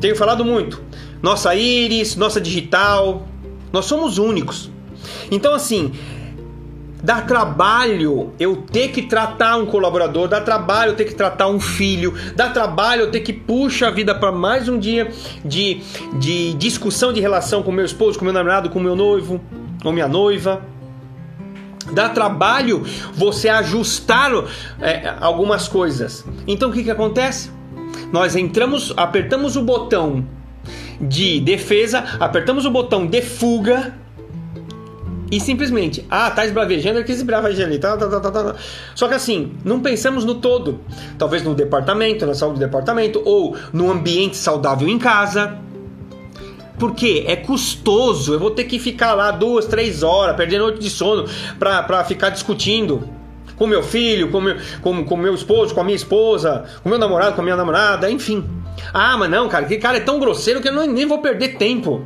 [0.00, 0.82] Tenho falado muito
[1.22, 3.26] nossa íris, nossa digital.
[3.72, 4.70] Nós somos únicos.
[5.30, 5.92] Então, assim,
[7.02, 11.60] dá trabalho eu ter que tratar um colaborador, dá trabalho eu ter que tratar um
[11.60, 15.10] filho, dá trabalho eu ter que puxar a vida para mais um dia
[15.44, 15.80] de,
[16.18, 19.40] de discussão de relação com meu esposo, com meu namorado, com meu noivo
[19.84, 20.62] ou minha noiva.
[21.92, 24.30] Dá trabalho você ajustar
[24.80, 26.24] é, algumas coisas.
[26.46, 27.50] Então o que, que acontece?
[28.12, 30.24] Nós entramos, apertamos o botão
[31.00, 33.94] de defesa, apertamos o botão de fuga
[35.30, 38.54] e simplesmente, ah, tá esbravejando, que esbraveja ali, tá, tá, tá, tá, tá.
[38.96, 40.80] Só que assim, não pensamos no todo.
[41.16, 45.56] Talvez no departamento, na saúde do departamento, ou no ambiente saudável em casa.
[46.80, 50.88] Porque é custoso, eu vou ter que ficar lá duas, três horas, perder noite de
[50.88, 53.06] sono pra, pra ficar discutindo
[53.54, 56.98] com meu filho, com meu, com, com meu esposo, com a minha esposa, com meu
[56.98, 58.42] namorado, com a minha namorada, enfim.
[58.94, 61.58] Ah, mas não, cara, aquele cara é tão grosseiro que eu não, nem vou perder
[61.58, 62.02] tempo.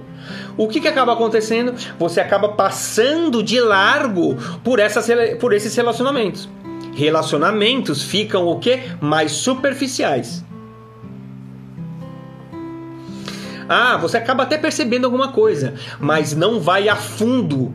[0.57, 1.73] O que, que acaba acontecendo?
[1.97, 5.07] Você acaba passando de largo por, essas,
[5.39, 6.49] por esses relacionamentos.
[6.97, 8.81] Relacionamentos ficam o que?
[9.01, 10.45] Mais superficiais.
[13.69, 17.75] Ah, você acaba até percebendo alguma coisa, mas não vai a fundo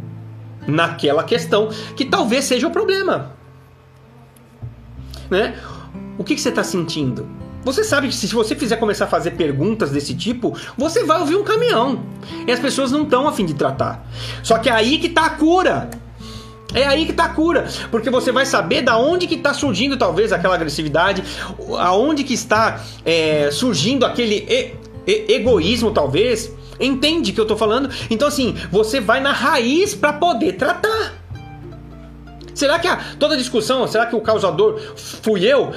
[0.68, 3.32] naquela questão que talvez seja o problema.
[5.30, 5.56] Né?
[6.18, 7.28] O que, que você está sentindo?
[7.64, 11.36] Você sabe que se você fizer começar a fazer perguntas desse tipo, você vai ouvir
[11.36, 12.04] um caminhão.
[12.48, 14.08] E as pessoas não estão afim de tratar.
[14.42, 15.90] Só que é aí que está a cura.
[16.74, 19.98] É aí que está a cura, porque você vai saber da onde que está surgindo
[19.98, 21.24] talvez aquela agressividade,
[21.80, 24.46] aonde que está é, surgindo aquele
[25.10, 26.52] egoísmo talvez.
[26.80, 27.90] Entende que eu estou falando?
[28.10, 31.14] Então assim, você vai na raiz para poder tratar.
[32.54, 35.74] Será que a, toda discussão, será que o causador fui eu?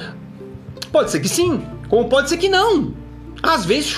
[0.91, 2.93] Pode ser que sim, como pode ser que não.
[3.41, 3.93] Às vezes,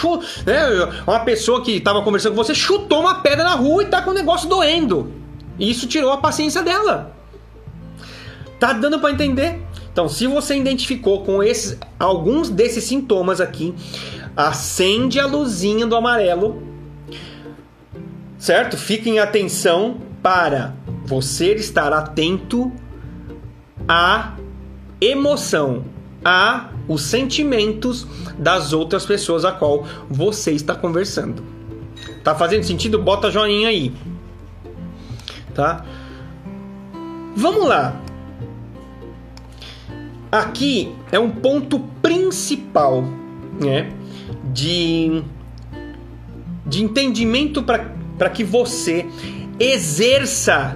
[0.45, 0.59] né,
[1.05, 4.09] uma pessoa que estava conversando com você chutou uma pedra na rua e tá com
[4.11, 5.11] o negócio doendo.
[5.59, 7.15] E isso tirou a paciência dela.
[8.59, 9.61] Tá dando para entender?
[9.95, 13.73] Então, se você identificou com esses alguns desses sintomas aqui,
[14.35, 16.61] acende a luzinha do amarelo.
[18.37, 18.75] Certo?
[18.75, 20.73] Fiquem atenção para
[21.05, 22.73] você estar atento
[23.87, 24.33] à
[24.99, 25.85] emoção,
[26.25, 28.05] a os sentimentos
[28.37, 31.41] das outras pessoas a qual você está conversando.
[32.21, 33.01] Tá fazendo sentido?
[33.01, 33.93] Bota joinha aí.
[35.53, 35.85] Tá?
[37.33, 38.01] Vamos lá.
[40.35, 43.05] Aqui é um ponto principal,
[43.57, 43.89] né,
[44.53, 45.23] de
[46.65, 49.05] de entendimento para que você
[49.57, 50.75] exerça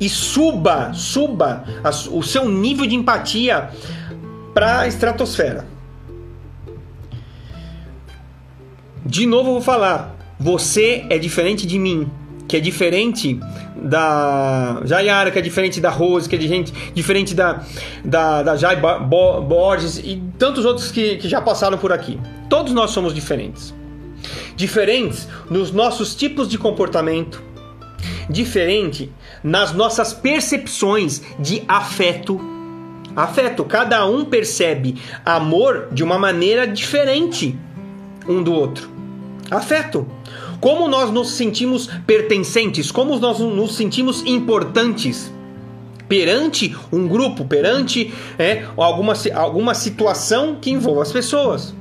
[0.00, 3.68] e suba, suba a, o seu nível de empatia
[4.54, 5.66] para a estratosfera.
[9.04, 12.10] De novo vou falar, você é diferente de mim,
[12.48, 13.38] que é diferente
[13.86, 17.62] da Jayara, que é diferente da Rose, que é gente, diferente da,
[18.04, 22.20] da, da Jai Borges e tantos outros que, que já passaram por aqui.
[22.48, 23.74] Todos nós somos diferentes.
[24.56, 27.42] Diferentes nos nossos tipos de comportamento,
[28.28, 29.12] diferente
[29.42, 32.40] nas nossas percepções de afeto.
[33.14, 37.58] Afeto, cada um percebe amor de uma maneira diferente
[38.28, 38.90] um do outro.
[39.50, 40.06] Afeto.
[40.60, 45.32] Como nós nos sentimos pertencentes, como nós nos sentimos importantes
[46.08, 51.74] perante um grupo, perante é, alguma, alguma situação que envolva as pessoas.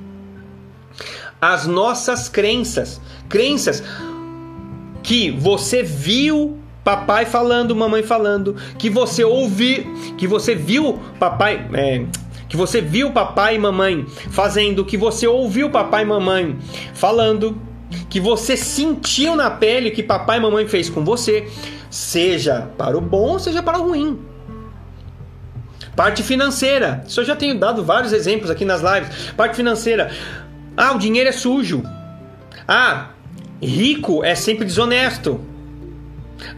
[1.40, 3.00] As nossas crenças,
[3.30, 3.84] crenças
[5.04, 9.84] que você viu papai falando, mamãe falando, que você ouviu,
[10.18, 12.06] que você viu papai, é,
[12.48, 16.58] que você viu papai e mamãe fazendo, que você ouviu papai e mamãe
[16.94, 17.60] falando,
[18.10, 21.50] que você sentiu na pele que papai e mamãe fez com você,
[21.90, 24.20] seja para o bom, seja para o ruim.
[25.96, 27.04] Parte financeira.
[27.08, 29.32] Isso eu já tenho dado vários exemplos aqui nas lives.
[29.32, 30.12] Parte financeira.
[30.76, 31.84] Ah, o dinheiro é sujo.
[32.68, 33.12] Ah,
[33.62, 35.40] rico é sempre desonesto.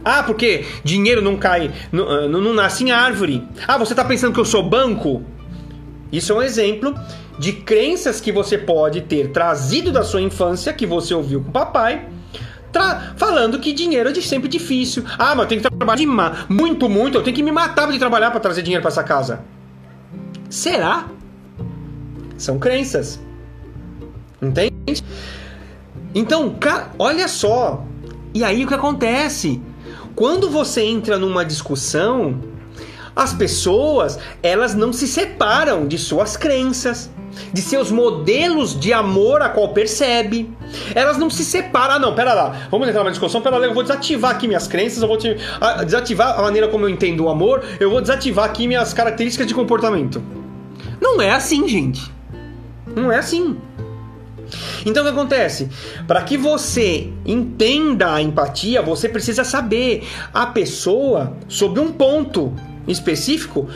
[0.04, 3.46] Ah, porque dinheiro não cai, não, ah, não, nasce em árvore.
[3.66, 5.22] Ah, você está pensando que eu sou banco?
[6.10, 6.98] Isso é um exemplo
[7.38, 11.52] de crenças que você pode ter trazido da sua infância, que você ouviu com o
[11.52, 12.08] papai,
[13.16, 15.04] falando que dinheiro é sempre difícil.
[15.18, 18.30] Ah, mas eu tenho que trabalhar muito, muito, eu tenho que me matar de trabalhar
[18.30, 19.40] para trazer dinheiro para essa casa.
[20.50, 21.06] Será?
[22.36, 23.20] São crenças.
[24.40, 25.02] Entende?
[26.14, 26.54] Então,
[26.98, 27.84] olha só.
[28.34, 29.60] E aí o que acontece?
[30.14, 32.40] Quando você entra numa discussão,
[33.18, 37.10] as pessoas, elas não se separam de suas crenças,
[37.52, 40.48] de seus modelos de amor a qual percebe.
[40.94, 41.94] Elas não se separam.
[41.94, 42.68] Ah, não, pera lá.
[42.70, 43.40] Vamos entrar numa discussão.
[43.40, 46.68] Pera lá, eu vou desativar aqui minhas crenças, eu vou te, a, desativar a maneira
[46.68, 50.22] como eu entendo o amor, eu vou desativar aqui minhas características de comportamento.
[51.00, 52.08] Não é assim, gente.
[52.94, 53.56] Não é assim.
[54.86, 55.68] Então o que acontece?
[56.06, 62.54] Para que você entenda a empatia, você precisa saber a pessoa sobre um ponto
[62.88, 63.68] específico.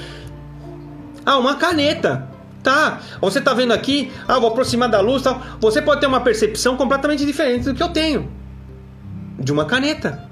[1.24, 2.28] Ah, uma caneta.
[2.62, 5.42] Tá, você tá vendo aqui, ah, vou aproximar da luz, tal.
[5.60, 8.30] Você pode ter uma percepção completamente diferente do que eu tenho
[9.38, 10.28] de uma caneta.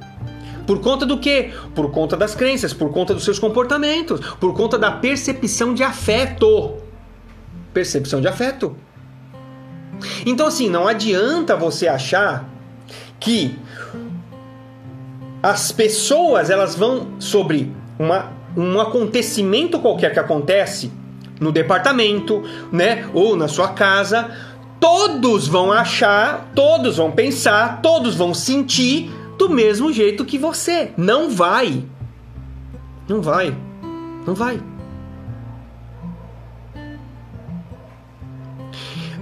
[0.67, 1.53] Por conta do quê?
[1.75, 6.77] Por conta das crenças, por conta dos seus comportamentos, por conta da percepção de afeto.
[7.75, 8.77] Percepção de afeto.
[10.25, 12.49] Então, assim, não adianta você achar
[13.19, 13.59] que
[15.43, 20.91] as pessoas elas vão sobre uma, um acontecimento qualquer que acontece
[21.41, 24.31] no departamento, né, ou na sua casa,
[24.79, 30.93] todos vão achar, todos vão pensar, todos vão sentir do mesmo jeito que você.
[30.97, 31.85] Não vai.
[33.09, 33.57] Não vai.
[34.27, 34.61] Não vai.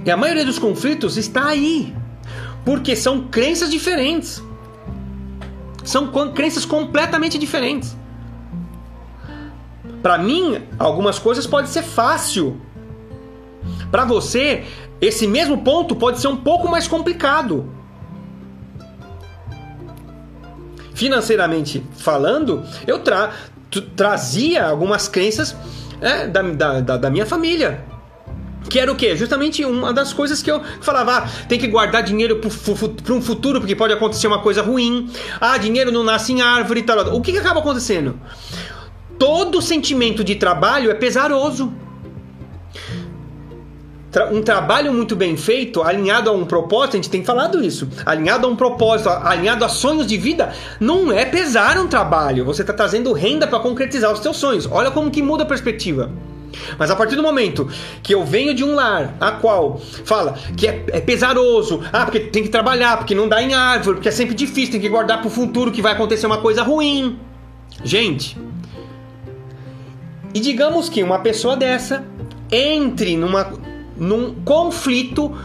[0.04, 1.94] E a maioria dos conflitos está aí.
[2.64, 4.42] Porque são crenças diferentes.
[5.84, 7.97] São crenças completamente diferentes.
[10.08, 12.58] Para mim, algumas coisas pode ser fácil.
[13.90, 14.64] Para você,
[15.02, 17.70] esse mesmo ponto pode ser um pouco mais complicado.
[20.94, 23.32] Financeiramente falando, eu tra
[23.94, 25.54] trazia algumas crenças
[26.00, 26.40] é, da,
[26.80, 27.84] da, da minha família.
[28.70, 29.14] Que era o quê?
[29.14, 33.60] Justamente uma das coisas que eu falava: ah, tem que guardar dinheiro para um futuro,
[33.60, 35.10] porque pode acontecer uma coisa ruim.
[35.38, 37.14] Ah, dinheiro não nasce em árvore e tal.
[37.14, 38.18] O que, que acaba acontecendo?
[39.18, 41.72] Todo sentimento de trabalho é pesaroso.
[44.32, 48.46] Um trabalho muito bem feito, alinhado a um propósito, a gente tem falado isso, alinhado
[48.46, 52.44] a um propósito, alinhado a sonhos de vida, não é pesar um trabalho.
[52.46, 54.66] Você está trazendo renda para concretizar os seus sonhos.
[54.70, 56.10] Olha como que muda a perspectiva.
[56.78, 57.68] Mas a partir do momento
[58.02, 62.20] que eu venho de um lar a qual fala que é, é, pesaroso, ah, porque
[62.20, 65.18] tem que trabalhar, porque não dá em árvore, porque é sempre difícil, tem que guardar
[65.18, 67.18] para o futuro que vai acontecer uma coisa ruim.
[67.84, 68.36] Gente,
[70.34, 72.04] e digamos que uma pessoa dessa
[72.50, 73.52] entre numa,
[73.96, 75.36] num conflito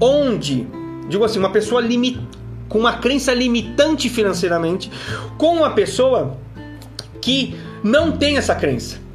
[0.00, 0.66] onde,
[1.08, 1.82] digo assim, uma pessoa
[2.68, 4.90] com uma crença limitante financeiramente,
[5.36, 6.38] com uma pessoa
[7.20, 9.10] que não tem essa crença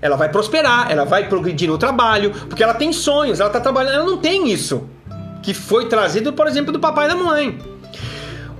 [0.00, 3.94] ela vai prosperar, ela vai progredir no trabalho, porque ela tem sonhos, ela está trabalhando,
[3.94, 4.88] ela não tem isso
[5.42, 7.58] que foi trazido, por exemplo, do papai e da mãe.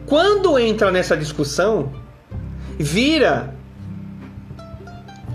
[0.06, 1.92] Quando entra nessa discussão,
[2.78, 3.54] vira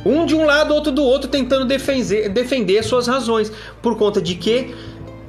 [0.05, 3.51] um de um lado, outro do outro, tentando defender, defender suas razões.
[3.81, 4.73] Por conta de que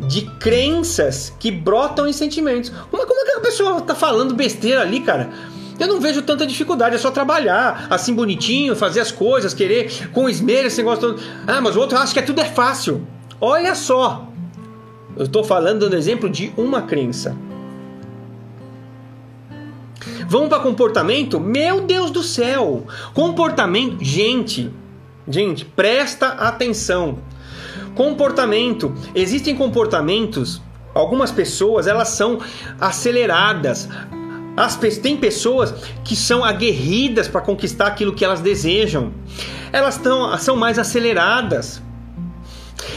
[0.01, 2.71] de crenças que brotam em sentimentos.
[2.91, 5.31] Como, como é que a pessoa tá falando besteira ali, cara?
[5.79, 10.29] Eu não vejo tanta dificuldade, é só trabalhar assim bonitinho, fazer as coisas, querer com
[10.29, 11.23] esmero esse negócio todo.
[11.47, 13.07] Ah, mas o outro acha que é tudo é fácil.
[13.41, 14.29] Olha só.
[15.17, 17.37] Eu estou falando dando exemplo de uma crença.
[20.29, 21.39] Vamos para comportamento?
[21.39, 22.87] Meu Deus do céu!
[23.13, 24.71] Comportamento, gente,
[25.29, 27.19] gente, presta atenção.
[27.95, 30.61] Comportamento, existem comportamentos,
[30.93, 32.41] algumas pessoas, elas são
[32.81, 33.89] aceleradas.
[34.57, 39.13] As, tem pessoas que são aguerridas para conquistar aquilo que elas desejam.
[39.73, 41.83] Elas tão, são mais aceleradas.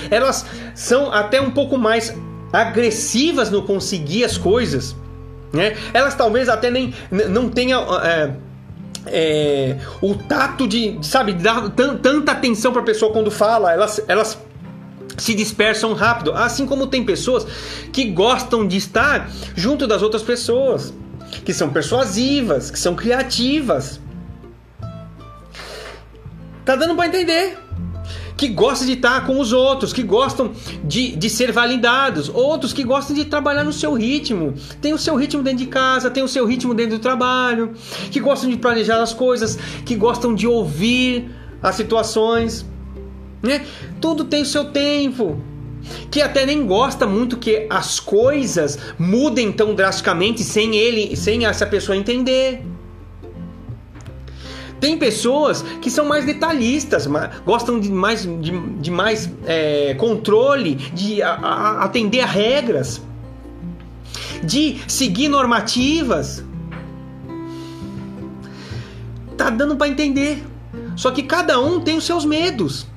[0.09, 2.15] Elas são até um pouco mais
[2.53, 4.95] agressivas no conseguir as coisas.
[5.53, 5.75] Né?
[5.93, 8.33] Elas talvez até nem não tenham é,
[9.07, 13.71] é, o tato de, sabe, dar tanta atenção para a pessoa quando fala.
[13.71, 14.37] Elas, elas
[15.17, 16.33] se dispersam rápido.
[16.33, 17.45] Assim como tem pessoas
[17.91, 20.93] que gostam de estar junto das outras pessoas,
[21.43, 23.99] que são persuasivas, que são criativas.
[26.65, 27.57] Tá dando para entender?
[28.37, 30.51] Que gostam de estar com os outros, que gostam
[30.83, 34.53] de, de ser validados, outros que gostam de trabalhar no seu ritmo.
[34.79, 37.73] Tem o seu ritmo dentro de casa, tem o seu ritmo dentro do trabalho,
[38.11, 41.31] que gostam de planejar as coisas, que gostam de ouvir
[41.61, 42.63] as situações.
[43.41, 43.65] Né?
[43.99, 45.41] Tudo tem o seu tempo.
[46.11, 51.65] Que até nem gosta muito que as coisas mudem tão drasticamente sem ele, sem essa
[51.65, 52.61] pessoa entender.
[54.79, 57.07] Tem pessoas que são mais detalhistas,
[57.45, 63.01] gostam de mais, de, de mais é, controle, de a, a, atender a regras,
[64.43, 66.43] de seguir normativas.
[69.35, 70.43] Tá dando para entender.
[70.95, 72.87] Só que cada um tem os seus medos.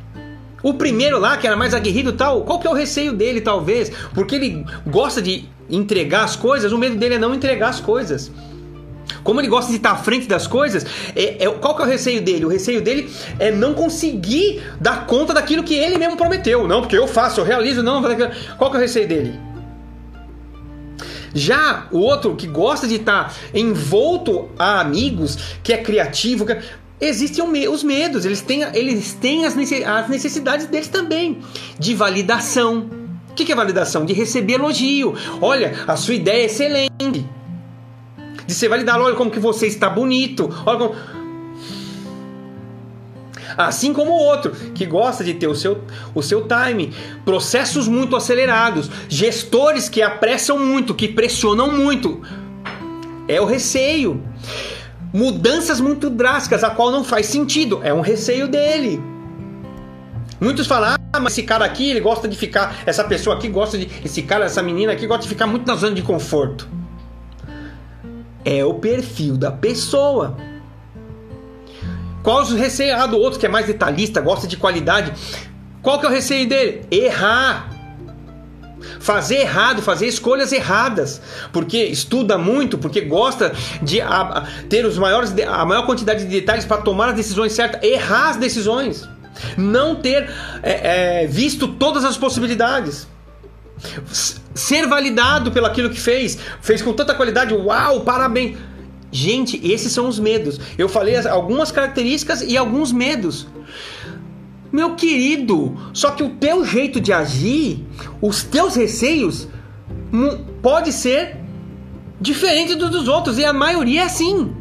[0.62, 3.90] O primeiro lá, que era mais aguerrido tal, qual que é o receio dele, talvez?
[4.14, 8.30] Porque ele gosta de entregar as coisas, o medo dele é não entregar as coisas.
[9.22, 10.84] Como ele gosta de estar à frente das coisas,
[11.14, 12.44] é, é, qual que é o receio dele?
[12.44, 16.66] O receio dele é não conseguir dar conta daquilo que ele mesmo prometeu.
[16.66, 18.02] Não, porque eu faço, eu realizo, não.
[18.58, 19.38] Qual que é o receio dele?
[21.34, 26.58] Já o outro que gosta de estar envolto a amigos, que é criativo, que...
[27.00, 31.38] existem os medos, eles têm, eles têm as necessidades deles também,
[31.78, 32.90] de validação.
[33.30, 34.04] O que é validação?
[34.04, 35.14] De receber elogio.
[35.40, 37.24] Olha, a sua ideia é excelente
[38.50, 39.04] de ser validado.
[39.04, 40.50] Olha como que você está bonito.
[40.66, 40.94] Olha como...
[43.56, 45.82] Assim como o outro, que gosta de ter o seu,
[46.14, 46.94] o seu time,
[47.24, 52.22] processos muito acelerados, gestores que apressam muito, que pressionam muito.
[53.28, 54.22] É o receio.
[55.12, 57.80] Mudanças muito drásticas, a qual não faz sentido.
[57.82, 59.02] É um receio dele.
[60.40, 63.76] Muitos falam, ah, mas esse cara aqui, ele gosta de ficar, essa pessoa aqui gosta
[63.76, 66.79] de, esse cara, essa menina aqui gosta de ficar muito na zona de conforto
[68.44, 70.36] é o perfil da pessoa.
[72.22, 75.12] Qual o receio ah, do outro que é mais detalhista, gosta de qualidade?
[75.82, 76.86] Qual que é o receio dele?
[76.90, 77.70] Errar.
[78.98, 81.20] Fazer errado, fazer escolhas erradas,
[81.52, 86.64] porque estuda muito, porque gosta de a, ter os maiores, a maior quantidade de detalhes
[86.64, 89.06] para tomar as decisões certas, errar as decisões,
[89.56, 90.30] não ter
[90.62, 93.06] é, é, visto todas as possibilidades
[94.60, 98.56] ser validado pelo aquilo que fez, fez com tanta qualidade, uau, parabéns.
[99.10, 100.60] Gente, esses são os medos.
[100.78, 103.48] Eu falei algumas características e alguns medos.
[104.70, 107.84] Meu querido, só que o teu jeito de agir,
[108.22, 109.48] os teus receios,
[110.62, 111.38] pode ser
[112.20, 114.54] diferente dos outros e a maioria é assim.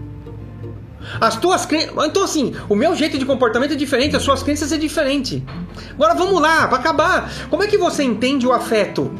[1.21, 1.93] As tuas crenças.
[2.05, 5.43] Então, assim, o meu jeito de comportamento é diferente, as suas crenças é diferente.
[5.91, 7.31] Agora vamos lá, para acabar.
[7.49, 9.11] Como é que você entende o afeto?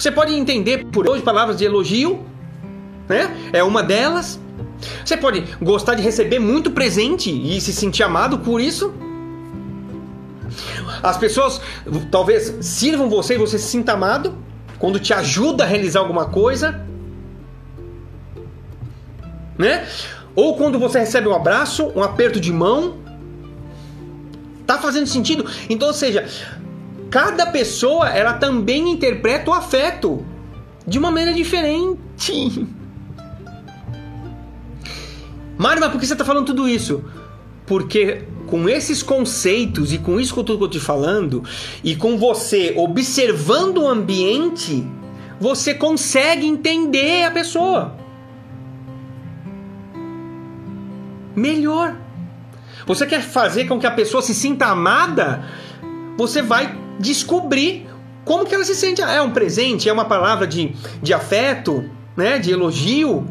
[0.00, 2.24] Você pode entender por hoje palavras de elogio,
[3.08, 3.50] né?
[3.52, 4.40] É uma delas.
[5.04, 8.94] Você pode gostar de receber muito presente e se sentir amado por isso.
[11.02, 11.60] As pessoas
[12.10, 14.34] talvez sirvam você e você se sinta amado
[14.78, 16.88] quando te ajuda a realizar alguma coisa
[19.60, 19.86] né?
[20.34, 22.96] Ou quando você recebe um abraço, um aperto de mão.
[24.66, 25.44] Tá fazendo sentido?
[25.68, 26.26] Então, ou seja,
[27.10, 30.24] cada pessoa ela também interpreta o afeto
[30.86, 32.68] de uma maneira diferente.
[35.58, 37.04] Mário, mas por que você está falando tudo isso?
[37.66, 41.44] Porque com esses conceitos e com isso que eu estou te falando,
[41.84, 44.86] e com você observando o ambiente,
[45.38, 48.00] você consegue entender a pessoa.
[51.40, 51.96] melhor.
[52.86, 55.44] Você quer fazer com que a pessoa se sinta amada?
[56.16, 57.86] Você vai descobrir
[58.24, 59.02] como que ela se sente.
[59.02, 59.88] Ah, é um presente?
[59.88, 61.84] É uma palavra de, de afeto?
[62.16, 62.38] Né?
[62.38, 63.26] De elogio?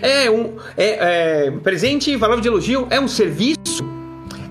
[0.00, 2.86] É um é, é, presente, palavra de elogio?
[2.90, 3.58] É um serviço?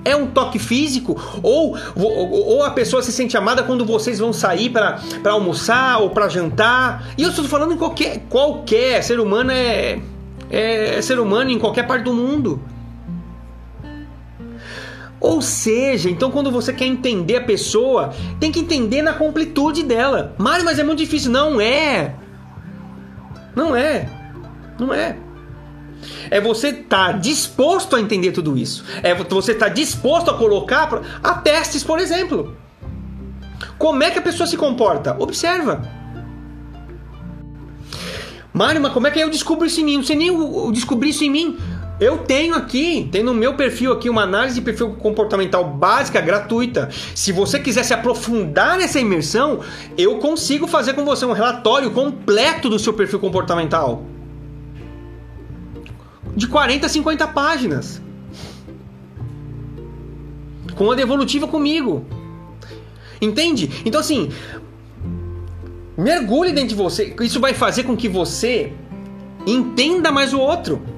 [0.05, 1.19] É um toque físico?
[1.43, 6.29] Ou, ou, a pessoa se sente amada quando vocês vão sair para almoçar ou para
[6.29, 7.09] jantar?
[7.17, 9.99] E eu estou falando em qualquer, qualquer ser humano é,
[10.49, 12.61] é ser humano em qualquer parte do mundo.
[15.19, 20.35] Ou seja, então quando você quer entender a pessoa, tem que entender na completude dela.
[20.37, 21.31] Mário, mas é muito difícil.
[21.31, 22.15] Não é.
[23.55, 24.09] Não é.
[24.79, 25.17] Não é.
[26.29, 28.85] É você estar tá disposto a entender tudo isso.
[29.01, 32.55] É você estar tá disposto a colocar pra, a testes, por exemplo.
[33.77, 35.15] Como é que a pessoa se comporta?
[35.19, 35.81] Observa.
[38.53, 39.97] Mário, mas como é que eu descubro isso em mim?
[39.97, 41.57] Não sei nem descobrir isso em mim.
[41.99, 46.89] Eu tenho aqui, tem no meu perfil aqui uma análise de perfil comportamental básica gratuita.
[47.15, 49.61] Se você quiser se aprofundar nessa imersão,
[49.97, 54.03] eu consigo fazer com você um relatório completo do seu perfil comportamental
[56.35, 57.99] de 40 a 50 páginas.
[60.75, 62.05] Com a devolutiva comigo.
[63.19, 63.81] Entende?
[63.83, 64.29] Então assim,
[65.97, 67.15] mergulhe dentro de você.
[67.21, 68.71] Isso vai fazer com que você
[69.47, 70.96] entenda mais o outro.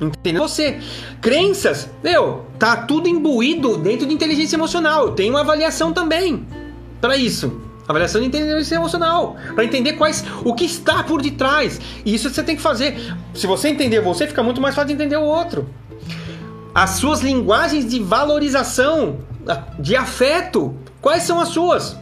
[0.00, 0.42] Entendeu?
[0.42, 0.78] Você.
[1.20, 5.12] Crenças, meu, tá tudo imbuído dentro de inteligência emocional.
[5.12, 6.46] Tenho uma avaliação também
[7.00, 7.60] para isso.
[7.86, 11.80] Avaliação de inteligência emocional, para entender quais o que está por detrás.
[12.04, 13.14] E isso você tem que fazer.
[13.34, 15.68] Se você entender você, fica muito mais fácil de entender o outro.
[16.72, 19.18] As suas linguagens de valorização,
[19.78, 21.96] de afeto, quais são as suas?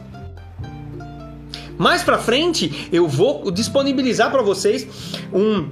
[1.75, 4.87] Mais para frente, eu vou disponibilizar para vocês
[5.33, 5.69] um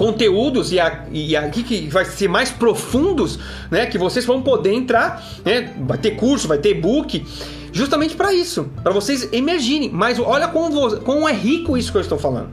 [0.00, 3.38] conteúdos e, a, e aqui que vai ser mais profundos,
[3.70, 3.84] né?
[3.84, 5.74] Que vocês vão poder entrar, né?
[5.80, 7.22] Vai ter curso, vai ter e-book
[7.70, 9.90] justamente para isso, para vocês emergirem.
[9.92, 12.48] Mas olha como, como é rico isso que eu estou falando.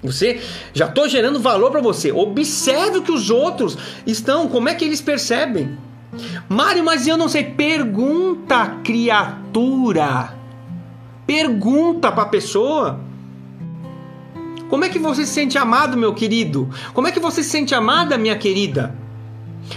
[0.00, 0.40] Você
[0.72, 2.12] já estou gerando valor para você.
[2.12, 3.76] Observe o que os outros
[4.06, 5.76] estão, como é que eles percebem.
[6.48, 7.42] Mário, mas eu não sei.
[7.42, 10.34] Pergunta, criatura.
[11.26, 13.00] Pergunta para a pessoa.
[14.74, 16.68] Como é que você se sente amado, meu querido?
[16.92, 18.92] Como é que você se sente amada, minha querida?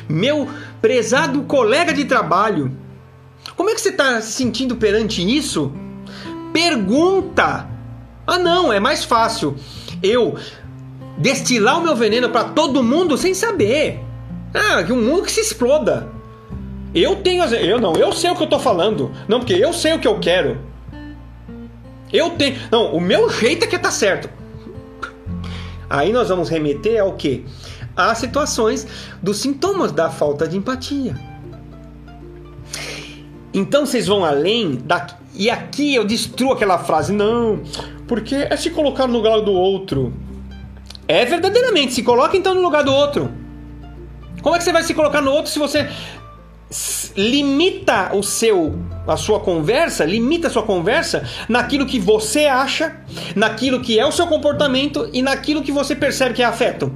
[0.09, 0.49] Meu
[0.81, 2.75] prezado colega de trabalho.
[3.55, 5.71] Como é que você está se sentindo perante isso?
[6.51, 7.69] Pergunta!
[8.25, 9.55] Ah, não, é mais fácil
[10.01, 10.35] eu
[11.15, 13.99] destilar o meu veneno para todo mundo sem saber.
[14.51, 16.11] Ah, que um mundo que se exploda.
[16.95, 17.43] Eu tenho.
[17.43, 19.11] Eu não, eu sei o que eu tô falando.
[19.27, 20.57] Não, porque eu sei o que eu quero.
[22.11, 22.57] Eu tenho.
[22.71, 24.35] Não, o meu jeito é que tá certo.
[25.89, 27.45] Aí nós vamos remeter ao que?
[27.95, 28.87] Às situações
[29.21, 31.15] dos sintomas da falta de empatia.
[33.53, 35.07] Então vocês vão além da.
[35.33, 37.61] E aqui eu destruo aquela frase, não,
[38.07, 40.13] porque é se colocar no lugar do outro.
[41.07, 43.31] É verdadeiramente, se coloca então no lugar do outro.
[44.41, 45.89] Como é que você vai se colocar no outro se você
[47.15, 52.97] limita o seu a sua conversa, limita a sua conversa naquilo que você acha,
[53.35, 56.91] naquilo que é o seu comportamento e naquilo que você percebe que é afeto?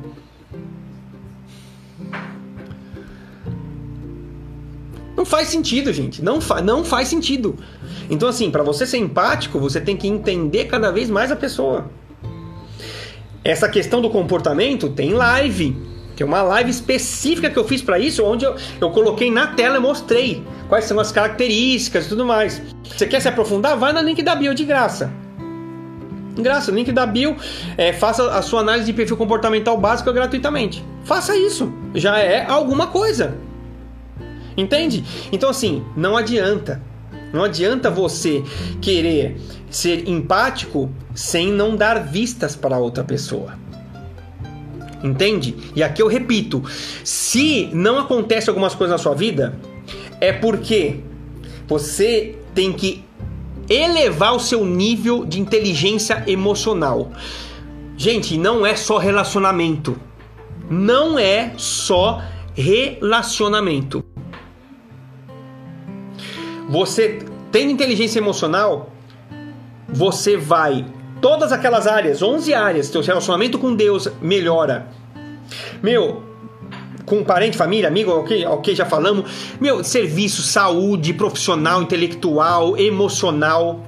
[5.16, 6.22] Não faz sentido, gente.
[6.22, 7.56] Não, fa não faz sentido.
[8.10, 11.90] Então, assim, para você ser empático, você tem que entender cada vez mais a pessoa.
[13.44, 15.91] Essa questão do comportamento tem live.
[16.22, 19.78] Tem uma live específica que eu fiz para isso, onde eu, eu coloquei na tela
[19.78, 22.62] e mostrei quais são as características e tudo mais.
[22.84, 23.76] Você quer se aprofundar?
[23.76, 25.12] Vai na link da bio de graça.
[26.38, 27.36] Graça, link da bio,
[27.76, 30.86] é, faça a sua análise de perfil comportamental básico gratuitamente.
[31.06, 33.36] Faça isso, já é alguma coisa.
[34.56, 35.04] Entende?
[35.32, 36.84] Então, assim, não adianta.
[37.34, 38.44] Não adianta você
[38.80, 39.42] querer
[39.72, 43.61] ser empático sem não dar vistas para outra pessoa.
[45.04, 45.56] Entende?
[45.76, 46.64] E aqui eu repito:
[47.04, 49.60] se não acontece algumas coisas na sua vida,
[50.20, 51.00] é porque
[51.68, 53.04] você tem que
[53.70, 57.12] elevar o seu nível de inteligência emocional.
[57.98, 59.98] Gente, não é só relacionamento.
[60.70, 62.22] Não é só
[62.54, 64.04] relacionamento.
[66.70, 67.20] Você
[67.52, 68.94] tendo inteligência emocional,
[69.90, 70.86] você vai
[71.22, 74.88] todas aquelas áreas, 11 áreas, teu relacionamento com Deus melhora.
[75.82, 76.24] Meu,
[77.06, 79.56] com parente, família, amigo, ok, ok, já falamos.
[79.60, 83.86] Meu, serviço, saúde, profissional, intelectual, emocional,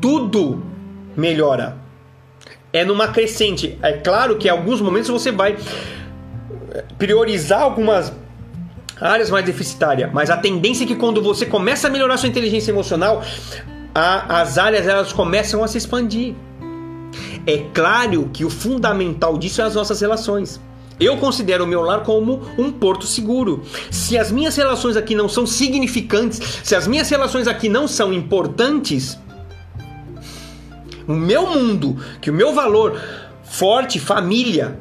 [0.00, 0.62] tudo
[1.16, 1.76] melhora.
[2.72, 3.78] É numa crescente.
[3.82, 5.56] É claro que em alguns momentos você vai
[6.98, 8.12] priorizar algumas
[8.98, 12.70] áreas mais deficitárias, mas a tendência é que quando você começa a melhorar sua inteligência
[12.70, 13.22] emocional,
[13.94, 16.34] a, as áreas elas começam a se expandir.
[17.46, 20.60] É claro que o fundamental disso é as nossas relações.
[21.00, 23.62] Eu considero o meu lar como um porto seguro.
[23.90, 28.12] Se as minhas relações aqui não são significantes, se as minhas relações aqui não são
[28.12, 29.18] importantes,
[31.06, 33.00] o meu mundo, que o meu valor
[33.42, 34.78] forte, família,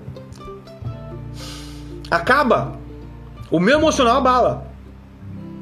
[2.10, 2.80] acaba.
[3.50, 4.71] O meu emocional abala.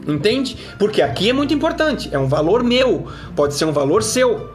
[0.07, 0.57] Entende?
[0.77, 2.09] Porque aqui é muito importante.
[2.11, 3.07] É um valor meu.
[3.35, 4.49] Pode ser um valor seu.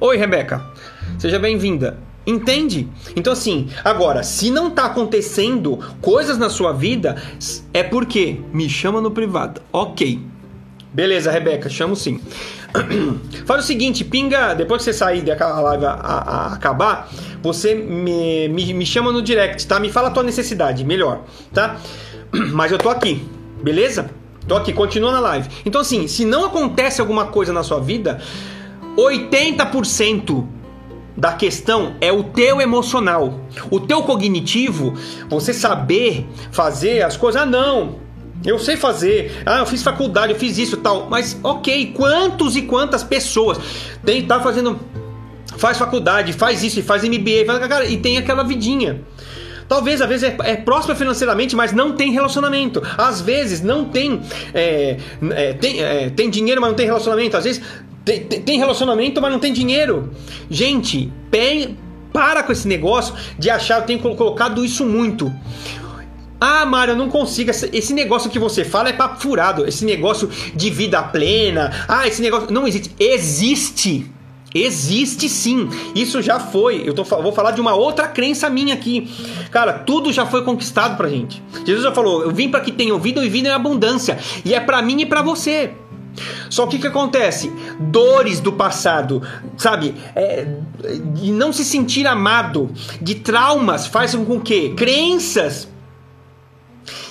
[0.00, 0.62] Oi, Rebeca.
[1.18, 1.98] Seja bem-vinda.
[2.26, 2.88] Entende?
[3.16, 7.20] Então, assim, agora, se não tá acontecendo coisas na sua vida,
[7.74, 9.60] é porque me chama no privado.
[9.72, 10.20] Ok.
[10.92, 12.20] Beleza, Rebeca, chamo sim.
[13.46, 17.10] Faz o seguinte, pinga, depois que você sair daquela live a, a, a acabar,
[17.42, 19.80] você me, me, me, chama no direct, tá?
[19.80, 21.80] Me fala a tua necessidade, melhor, tá?
[22.52, 23.26] Mas eu tô aqui,
[23.62, 24.10] beleza?
[24.46, 25.48] Tô aqui, continua na live.
[25.64, 28.20] Então, assim, se não acontece alguma coisa na sua vida,
[28.96, 30.44] 80%
[31.16, 33.40] da questão é o teu emocional.
[33.70, 34.94] O teu cognitivo,
[35.28, 37.42] você saber fazer as coisas.
[37.42, 37.96] Ah, não,
[38.44, 39.42] eu sei fazer.
[39.46, 41.08] Ah, eu fiz faculdade, eu fiz isso tal.
[41.08, 43.58] Mas, ok, quantos e quantas pessoas
[44.04, 44.78] tem tá fazendo.
[45.56, 49.02] Faz faculdade, faz isso, faz MBA, faz, e tem aquela vidinha.
[49.72, 52.82] Talvez, às vezes, é, é próspera financeiramente, mas não tem relacionamento.
[52.98, 54.20] Às vezes, não tem.
[54.52, 54.98] É,
[55.30, 57.38] é, tem, é, tem dinheiro, mas não tem relacionamento.
[57.38, 57.62] Às vezes,
[58.04, 60.12] tem, tem relacionamento, mas não tem dinheiro.
[60.50, 61.78] Gente, bem,
[62.12, 65.32] para com esse negócio de achar eu tenho colocado isso muito.
[66.38, 67.50] Ah, Mário, eu não consigo.
[67.50, 69.66] Esse negócio que você fala é papo furado.
[69.66, 71.86] Esse negócio de vida plena.
[71.88, 72.52] Ah, esse negócio.
[72.52, 72.94] Não existe.
[73.00, 74.11] Existe.
[74.54, 75.68] Existe sim.
[75.94, 76.82] Isso já foi.
[76.86, 79.10] Eu tô, vou falar de uma outra crença minha aqui.
[79.50, 81.42] Cara, tudo já foi conquistado pra gente.
[81.64, 84.18] Jesus já falou: Eu vim para que tenham vida e vida em abundância.
[84.44, 85.72] E é para mim e para você.
[86.50, 87.50] Só que o que acontece?
[87.80, 89.22] Dores do passado,
[89.56, 89.94] sabe?
[90.14, 90.46] É,
[91.14, 95.71] de não se sentir amado, de traumas, fazem com que crenças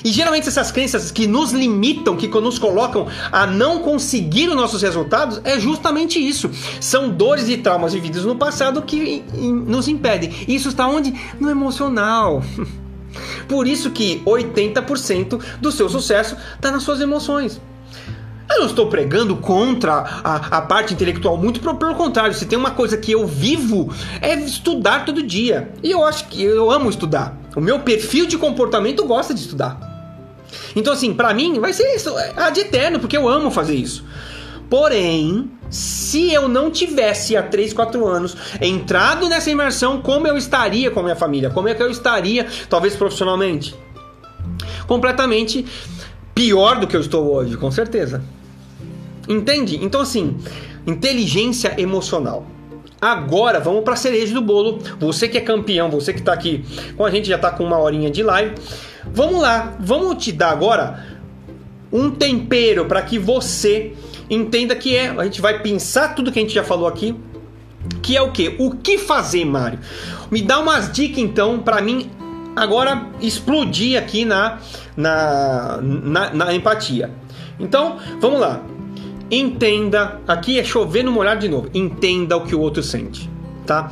[0.03, 4.81] e geralmente essas crenças que nos limitam, que nos colocam a não conseguir os nossos
[4.81, 6.49] resultados, é justamente isso.
[6.79, 10.31] São dores e traumas vividos no passado que nos impedem.
[10.47, 11.13] Isso está onde?
[11.39, 12.43] No emocional.
[13.47, 17.59] Por isso que 80% do seu sucesso está nas suas emoções.
[18.53, 19.93] Eu não estou pregando contra
[20.23, 22.33] a, a parte intelectual, muito pelo contrário.
[22.33, 25.71] Se tem uma coisa que eu vivo é estudar todo dia.
[25.81, 27.37] E eu acho que eu amo estudar.
[27.55, 29.79] O meu perfil de comportamento gosta de estudar.
[30.75, 34.03] Então, assim, para mim vai ser isso, é de eterno, porque eu amo fazer isso.
[34.69, 40.89] Porém, se eu não tivesse há 3, 4 anos entrado nessa imersão, como eu estaria
[40.91, 41.49] com a minha família?
[41.49, 43.75] Como é que eu estaria, talvez profissionalmente?
[44.87, 45.65] Completamente
[46.33, 48.23] pior do que eu estou hoje, com certeza.
[49.27, 49.77] Entende?
[49.83, 50.37] Então, assim,
[50.85, 52.45] inteligência emocional.
[53.01, 54.79] Agora vamos para a cereja do bolo.
[54.99, 56.63] Você que é campeão, você que está aqui
[56.95, 58.53] com a gente, já está com uma horinha de live.
[59.11, 61.03] Vamos lá, vamos te dar agora
[61.91, 63.93] um tempero para que você
[64.29, 65.09] entenda que é.
[65.09, 67.15] A gente vai pensar tudo que a gente já falou aqui.
[68.03, 68.55] Que é o que?
[68.59, 69.79] O que fazer, Mário?
[70.29, 72.11] Me dá umas dicas então para mim
[72.55, 74.59] agora explodir aqui na,
[74.95, 77.09] na, na, na empatia.
[77.59, 78.61] Então, vamos lá.
[79.31, 81.69] Entenda, aqui é chover no molhado de novo.
[81.73, 83.29] Entenda o que o outro sente,
[83.65, 83.89] tá?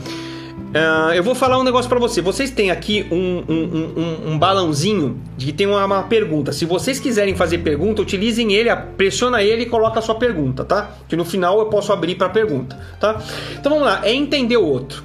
[0.69, 2.21] Uh, eu vou falar um negócio para você.
[2.21, 6.51] Vocês têm aqui um, um, um, um balãozinho de que tem uma, uma, pergunta.
[6.51, 10.91] Se vocês quiserem fazer pergunta, utilizem ele, pressiona ele e coloca a sua pergunta, tá?
[11.07, 13.19] Que no final eu posso abrir para pergunta, tá?
[13.57, 14.01] Então vamos lá.
[14.03, 15.03] É entender o outro.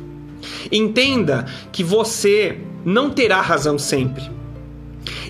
[0.71, 4.29] Entenda que você não terá razão sempre.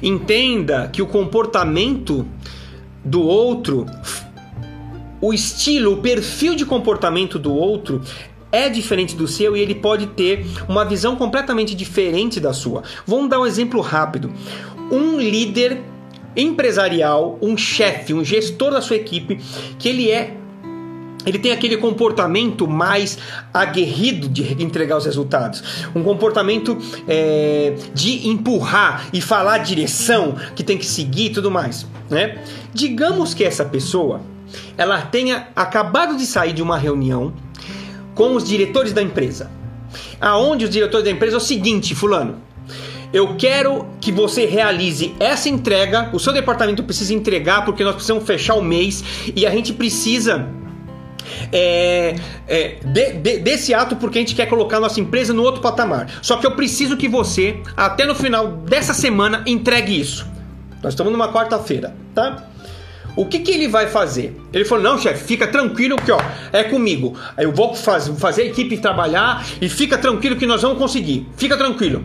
[0.03, 2.27] Entenda que o comportamento
[3.05, 3.87] do outro
[5.27, 8.03] o estilo, o perfil de comportamento do outro
[8.53, 12.83] é diferente do seu e ele pode ter uma visão completamente diferente da sua.
[13.07, 14.31] Vamos dar um exemplo rápido.
[14.93, 15.81] Um líder
[16.37, 19.41] empresarial, um chefe, um gestor da sua equipe,
[19.79, 20.37] que ele é
[21.25, 23.17] ele tem aquele comportamento mais
[23.53, 26.77] aguerrido de entregar os resultados, um comportamento
[27.09, 32.45] é, de empurrar e falar a direção que tem que seguir e tudo mais, né?
[32.75, 34.21] Digamos que essa pessoa
[34.77, 37.33] ela tenha acabado de sair de uma reunião
[38.15, 39.51] com os diretores da empresa.
[40.21, 42.37] Aonde os diretores da empresa é o seguinte, fulano,
[43.13, 48.25] eu quero que você realize essa entrega, o seu departamento precisa entregar porque nós precisamos
[48.25, 49.05] fechar o mês
[49.37, 50.49] e a gente precisa
[51.53, 52.17] é,
[52.49, 56.09] é, de, de, desse ato porque a gente quer colocar nossa empresa no outro patamar.
[56.23, 60.27] Só que eu preciso que você, até no final dessa semana, entregue isso.
[60.83, 62.49] Nós estamos numa quarta-feira, tá?
[63.17, 64.37] O que, que ele vai fazer?
[64.53, 66.19] Ele falou: não, chefe, fica tranquilo que ó,
[66.53, 67.17] é comigo.
[67.39, 71.29] Eu vou faz, fazer a equipe trabalhar e fica tranquilo que nós vamos conseguir.
[71.37, 72.05] Fica tranquilo.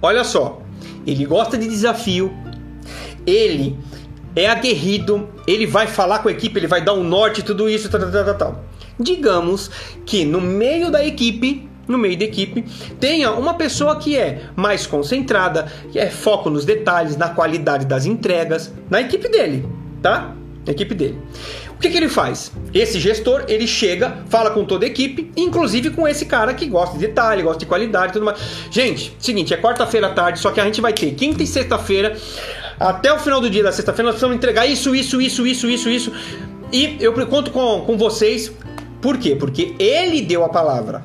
[0.00, 0.60] Olha só,
[1.06, 2.32] ele gosta de desafio,
[3.24, 3.78] ele
[4.34, 7.88] é aguerrido, ele vai falar com a equipe, ele vai dar um norte, tudo isso,
[7.88, 8.64] tal, tal, tal, tal.
[8.98, 9.70] Digamos
[10.04, 12.64] que no meio da equipe, no meio da equipe,
[12.98, 18.06] tenha uma pessoa que é mais concentrada, que é foco nos detalhes, na qualidade das
[18.06, 19.66] entregas, na equipe dele,
[20.02, 20.34] tá?
[20.66, 21.18] Na equipe dele.
[21.70, 22.52] O que, que ele faz?
[22.72, 26.96] Esse gestor, ele chega, fala com toda a equipe, inclusive com esse cara que gosta
[26.96, 28.38] de detalhe, gosta de qualidade e tudo mais.
[28.70, 32.16] Gente, seguinte, é quarta-feira à tarde, só que a gente vai ter quinta e sexta-feira,
[32.78, 35.88] até o final do dia da sexta-feira, nós precisamos entregar isso, isso, isso, isso, isso,
[35.88, 36.12] isso.
[36.72, 38.52] E eu conto com, com vocês
[39.02, 39.34] por quê?
[39.34, 41.02] Porque ele deu a palavra.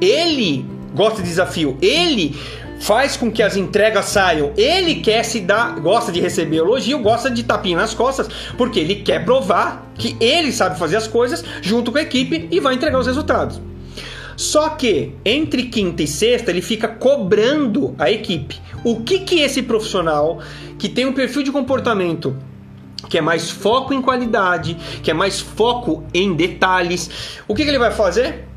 [0.00, 0.64] Ele
[0.94, 1.76] gosta de desafio.
[1.82, 2.36] Ele
[2.80, 4.52] faz com que as entregas saiam.
[4.56, 8.96] Ele quer se dar, gosta de receber elogio, gosta de tapinha nas costas, porque ele
[8.96, 12.98] quer provar que ele sabe fazer as coisas junto com a equipe e vai entregar
[12.98, 13.60] os resultados.
[14.36, 18.60] Só que entre quinta e sexta ele fica cobrando a equipe.
[18.84, 20.40] O que que esse profissional
[20.78, 22.36] que tem um perfil de comportamento
[23.08, 27.40] que é mais foco em qualidade, que é mais foco em detalhes.
[27.46, 28.47] O que, que ele vai fazer?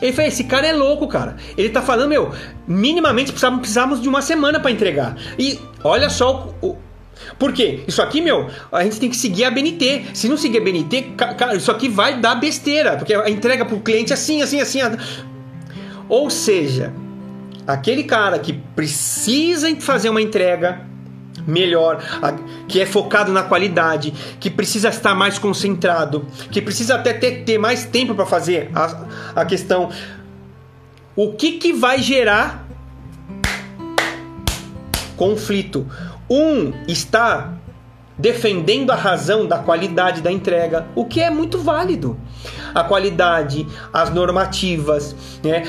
[0.00, 1.36] Ele fala, esse cara é louco, cara.
[1.56, 2.32] Ele tá falando, meu,
[2.66, 5.16] minimamente precisamos de uma semana para entregar.
[5.38, 6.76] E olha só o, o
[7.38, 7.80] por quê?
[7.86, 10.06] Isso aqui, meu, a gente tem que seguir a BNT.
[10.14, 13.80] Se não seguir a BNT, cara, isso aqui vai dar besteira, porque a entrega pro
[13.80, 14.80] cliente assim, assim, assim.
[16.08, 16.92] Ou seja,
[17.66, 20.82] aquele cara que precisa fazer uma entrega
[21.46, 22.02] melhor,
[22.66, 27.58] que é focado na qualidade, que precisa estar mais concentrado, que precisa até ter, ter
[27.58, 29.90] mais tempo para fazer a, a questão.
[31.14, 32.66] O que, que vai gerar
[35.16, 35.86] conflito?
[36.28, 37.54] Um está
[38.18, 42.18] defendendo a razão da qualidade da entrega, o que é muito válido.
[42.74, 45.62] A qualidade, as normativas, né?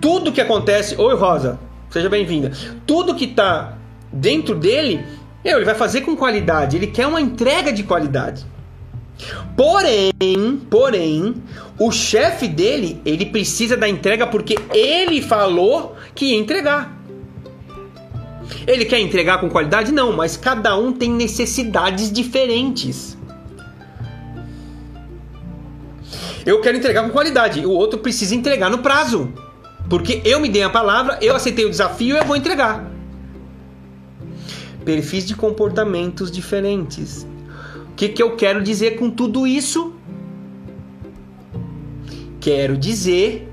[0.00, 1.00] Tudo que acontece.
[1.00, 1.58] Oi, Rosa,
[1.90, 2.52] seja bem-vinda.
[2.86, 3.78] Tudo que está
[4.14, 5.04] dentro dele,
[5.44, 8.46] meu, ele vai fazer com qualidade, ele quer uma entrega de qualidade.
[9.56, 10.12] Porém,
[10.70, 11.34] porém,
[11.78, 16.96] o chefe dele, ele precisa da entrega porque ele falou que ia entregar.
[18.66, 19.92] Ele quer entregar com qualidade?
[19.92, 23.16] Não, mas cada um tem necessidades diferentes.
[26.44, 29.32] Eu quero entregar com qualidade, o outro precisa entregar no prazo.
[29.88, 32.93] Porque eu me dei a palavra, eu aceitei o desafio, eu vou entregar
[34.84, 37.26] perfis de comportamentos diferentes.
[37.90, 39.94] O que, que eu quero dizer com tudo isso?
[42.40, 43.48] Quero dizer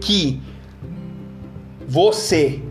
[0.00, 0.40] que
[1.86, 2.62] você,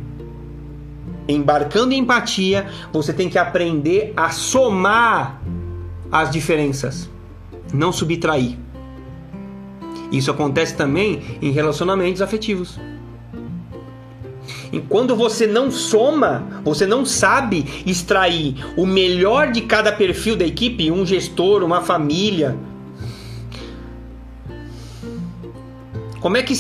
[1.28, 5.42] embarcando em empatia, você tem que aprender a somar
[6.12, 7.10] as diferenças,
[7.74, 8.58] não subtrair.
[10.12, 12.80] Isso acontece também em relacionamentos afetivos.
[14.72, 20.46] E quando você não soma, você não sabe extrair o melhor de cada perfil da
[20.46, 22.58] equipe, um gestor, uma família.
[26.20, 26.54] Como é que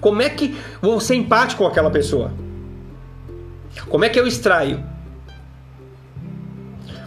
[0.00, 2.32] como é que vou ser empático com aquela pessoa?
[3.88, 4.84] Como é que eu extraio?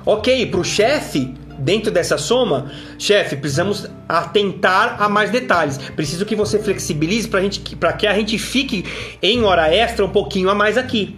[0.06, 5.78] Ok, para o chefe, dentro dessa soma, chefe, precisamos atentar a mais detalhes.
[5.78, 8.84] Preciso que você flexibilize para gente, para que a gente fique
[9.22, 11.18] em hora extra um pouquinho a mais aqui.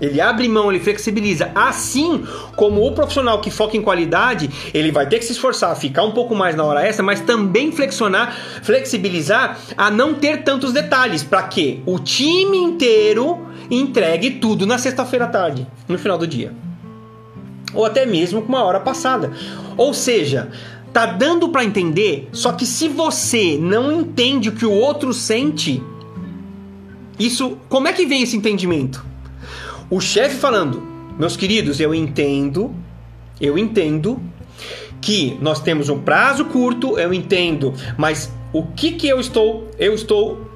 [0.00, 1.50] Ele abre mão, ele flexibiliza.
[1.54, 2.24] Assim
[2.56, 6.12] como o profissional que foca em qualidade, ele vai ter que se esforçar, ficar um
[6.12, 11.42] pouco mais na hora extra, mas também flexionar, flexibilizar a não ter tantos detalhes, para
[11.42, 16.52] que o time inteiro entregue tudo na sexta-feira à tarde, no final do dia.
[17.72, 19.32] Ou até mesmo com uma hora passada.
[19.76, 20.50] Ou seja,
[20.92, 25.82] tá dando para entender, só que se você não entende o que o outro sente,
[27.18, 29.04] isso, como é que vem esse entendimento?
[29.88, 30.82] O chefe falando:
[31.18, 32.74] "Meus queridos, eu entendo,
[33.40, 34.20] eu entendo
[35.00, 39.94] que nós temos um prazo curto, eu entendo, mas o que que eu estou eu
[39.94, 40.50] estou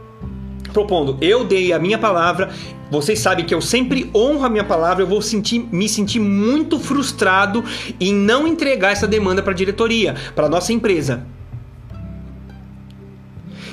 [0.75, 1.17] propondo?
[1.23, 2.51] Eu dei a minha palavra,
[2.91, 6.79] vocês sabem que eu sempre honro a minha palavra, eu vou sentir, me sentir muito
[6.79, 7.65] frustrado
[7.99, 11.27] em não entregar essa demanda para a diretoria, para nossa empresa.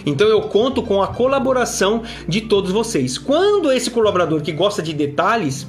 [0.06, 3.18] Então eu conto com a colaboração de todos vocês.
[3.18, 5.68] Quando esse colaborador que gosta de detalhes,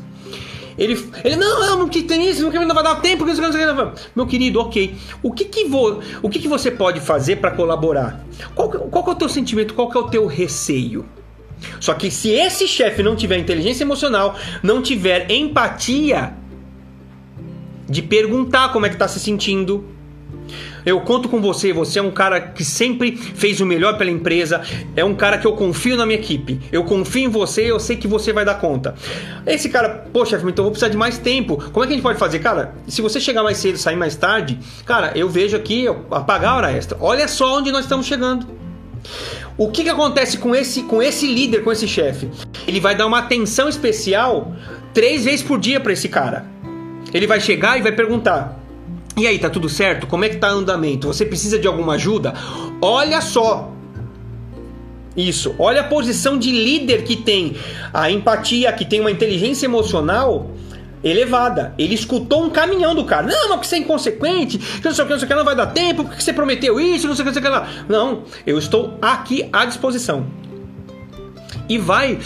[0.78, 3.26] ele, ele não, não, não que tem isso, não vai dar tempo,
[4.16, 4.94] meu querido, ok.
[5.22, 8.24] O que que, vou, o que, que você pode fazer para colaborar?
[8.54, 9.74] Qual, qual é o teu sentimento?
[9.74, 11.04] Qual é o teu receio?
[11.80, 16.34] Só que se esse chefe não tiver inteligência emocional, não tiver empatia
[17.88, 19.84] de perguntar como é que tá se sentindo,
[20.84, 24.62] eu conto com você, você é um cara que sempre fez o melhor pela empresa,
[24.96, 26.60] é um cara que eu confio na minha equipe.
[26.72, 28.94] Eu confio em você, eu sei que você vai dar conta.
[29.46, 31.56] Esse cara, poxa, então eu vou precisar de mais tempo.
[31.70, 32.40] Como é que a gente pode fazer?
[32.40, 36.56] Cara, se você chegar mais cedo, sair mais tarde, cara, eu vejo aqui apagar a
[36.56, 36.98] hora extra.
[37.00, 38.46] Olha só onde nós estamos chegando.
[39.56, 42.30] O que, que acontece com esse, com esse líder, com esse chefe?
[42.66, 44.54] Ele vai dar uma atenção especial
[44.94, 46.46] três vezes por dia para esse cara.
[47.12, 48.58] Ele vai chegar e vai perguntar:
[49.16, 50.06] e aí, tá tudo certo?
[50.06, 51.06] Como é que tá o andamento?
[51.06, 52.32] Você precisa de alguma ajuda?
[52.80, 53.70] Olha só.
[55.14, 57.54] Isso, olha a posição de líder que tem
[57.92, 60.50] a empatia, que tem uma inteligência emocional
[61.02, 61.74] elevada.
[61.78, 63.26] Ele escutou um caminhão do cara.
[63.26, 65.34] Não, mas que você é inconsequente, que não sei o que, não sei o que,
[65.34, 67.44] não vai dar tempo, porque você prometeu isso, não sei o que, não sei o
[67.44, 67.84] que lá.
[67.88, 70.26] Não, eu estou aqui à disposição.
[71.68, 72.18] E vai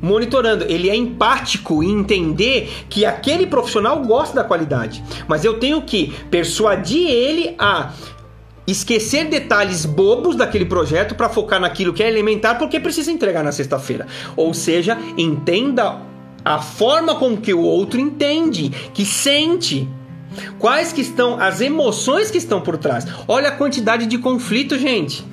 [0.00, 0.64] monitorando.
[0.64, 5.02] Ele é empático em entender que aquele profissional gosta da qualidade.
[5.26, 7.92] Mas eu tenho que persuadir ele a
[8.66, 13.52] esquecer detalhes bobos daquele projeto para focar naquilo que é elementar porque precisa entregar na
[13.52, 14.06] sexta-feira.
[14.36, 16.00] Ou seja, entenda
[16.44, 19.88] a forma com que o outro entende, que sente.
[20.58, 23.06] Quais que estão as emoções que estão por trás?
[23.26, 25.24] Olha a quantidade de conflito, gente.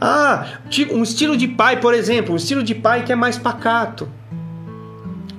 [0.00, 0.46] Ah,
[0.92, 4.08] um estilo de pai, por exemplo, um estilo de pai que é mais pacato.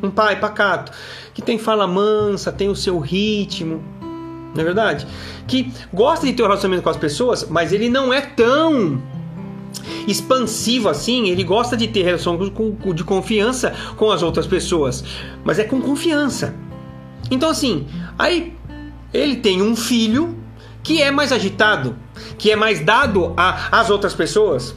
[0.03, 0.91] Um pai pacato,
[1.33, 3.83] que tem fala mansa, tem o seu ritmo,
[4.53, 5.07] não é verdade?
[5.47, 9.01] Que gosta de ter um relacionamento com as pessoas, mas ele não é tão
[10.07, 12.37] expansivo assim, ele gosta de ter relação
[12.93, 15.03] de confiança com as outras pessoas,
[15.43, 16.55] mas é com confiança.
[17.29, 17.87] Então assim,
[18.17, 18.53] aí
[19.13, 20.37] ele tem um filho
[20.83, 21.95] que é mais agitado,
[22.37, 24.75] que é mais dado às outras pessoas.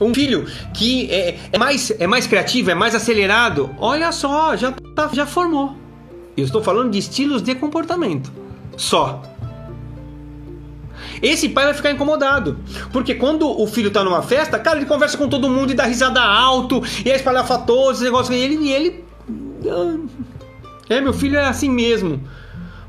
[0.00, 3.70] Um filho que é, é, mais, é mais criativo, é mais acelerado.
[3.78, 5.76] Olha só, já, tá, já formou.
[6.36, 8.32] Eu estou falando de estilos de comportamento.
[8.76, 9.22] Só.
[11.24, 12.58] Esse pai vai ficar incomodado.
[12.92, 15.84] Porque quando o filho está numa festa, cara, ele conversa com todo mundo e dá
[15.84, 18.34] risada alto, e é espalhafatoso, esse negócio.
[18.34, 19.04] E ele, e ele.
[19.66, 19.96] Ah,
[20.90, 22.20] é, meu filho é assim mesmo.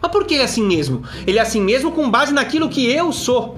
[0.02, 1.02] Mas por que ele é assim mesmo?
[1.26, 3.58] Ele é assim mesmo com base naquilo que eu sou.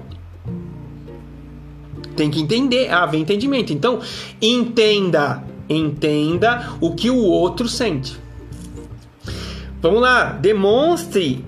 [2.15, 3.73] Tem que entender, haver entendimento.
[3.73, 3.99] Então,
[4.39, 8.15] entenda, entenda o que o outro sente.
[9.81, 11.43] Vamos lá, demonstre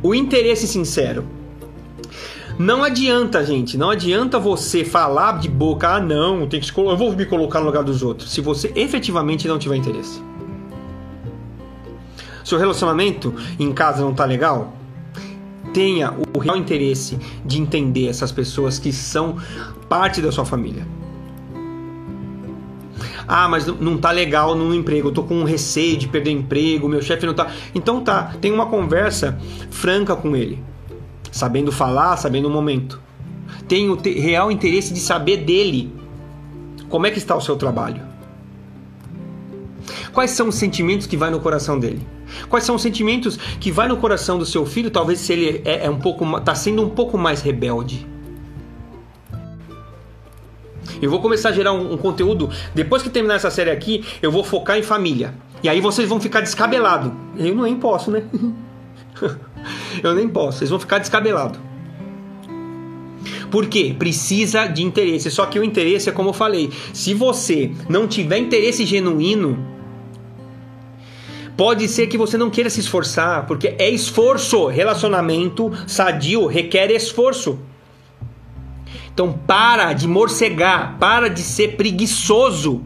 [0.00, 1.33] o interesse sincero.
[2.58, 7.12] Não adianta, gente, não adianta você falar de boca, ah, não, tem que eu vou
[7.12, 10.22] me colocar no lugar dos outros, se você efetivamente não tiver interesse.
[12.44, 14.72] Seu relacionamento em casa não tá legal?
[15.72, 19.36] Tenha o real interesse de entender essas pessoas que são
[19.88, 20.86] parte da sua família.
[23.26, 27.02] Ah, mas não tá legal no emprego, eu tô com receio de perder emprego, meu
[27.02, 27.50] chefe não tá.
[27.74, 29.36] Então tá, tem uma conversa
[29.70, 30.62] franca com ele,
[31.34, 33.00] sabendo falar, sabendo o momento.
[33.66, 35.92] Tenho real interesse de saber dele.
[36.88, 38.00] Como é que está o seu trabalho?
[40.12, 42.06] Quais são os sentimentos que vai no coração dele?
[42.48, 45.86] Quais são os sentimentos que vai no coração do seu filho, talvez se ele é,
[45.86, 48.06] é um pouco está sendo um pouco mais rebelde?
[51.02, 52.48] Eu vou começar a gerar um, um, conteúdo.
[52.72, 55.34] Depois que terminar essa série aqui, eu vou focar em família.
[55.64, 57.12] E aí vocês vão ficar descabelado.
[57.36, 58.22] Eu nem posso, né?
[60.02, 60.58] eu nem posso.
[60.58, 61.58] Vocês vão ficar descabelado.
[63.50, 63.94] Por quê?
[63.98, 65.30] Precisa de interesse.
[65.30, 66.70] Só que o interesse é como eu falei.
[66.92, 69.74] Se você não tiver interesse genuíno,
[71.56, 74.66] Pode ser que você não queira se esforçar, porque é esforço.
[74.66, 77.60] Relacionamento sadio requer esforço.
[79.12, 82.84] Então para de morcegar, para de ser preguiçoso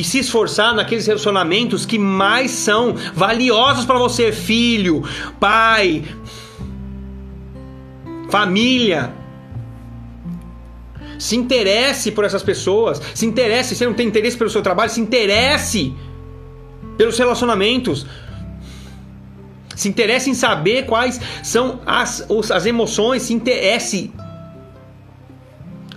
[0.00, 5.04] e se esforçar naqueles relacionamentos que mais são valiosos para você, filho,
[5.38, 6.02] pai,
[8.28, 9.12] família.
[11.18, 15.00] Se interesse por essas pessoas, se interesse, se não tem interesse pelo seu trabalho, se
[15.00, 15.94] interesse
[16.96, 18.04] pelos relacionamentos.
[19.76, 24.12] Se interesse em saber quais são as, as emoções, se interesse.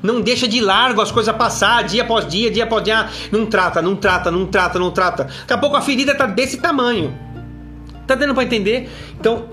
[0.01, 3.07] Não deixa de largo as coisas passar, dia após dia, dia após dia.
[3.31, 5.23] Não trata, não trata, não trata, não trata.
[5.23, 7.17] Daqui a pouco a ferida tá desse tamanho.
[8.05, 8.89] Tá dando para entender?
[9.19, 9.49] Então,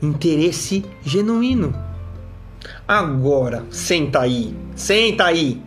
[0.00, 1.74] interesse genuíno.
[2.86, 5.62] Agora, senta aí, senta aí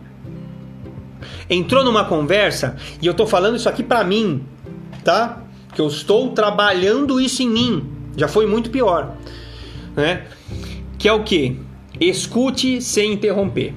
[1.48, 4.44] entrou numa conversa e eu tô falando isso aqui para mim,
[5.04, 5.42] tá?
[5.74, 7.90] Que eu estou trabalhando isso em mim.
[8.16, 9.16] Já foi muito pior,
[9.96, 10.26] né?
[10.98, 11.58] Que é o que?
[12.08, 13.74] Escute sem interromper.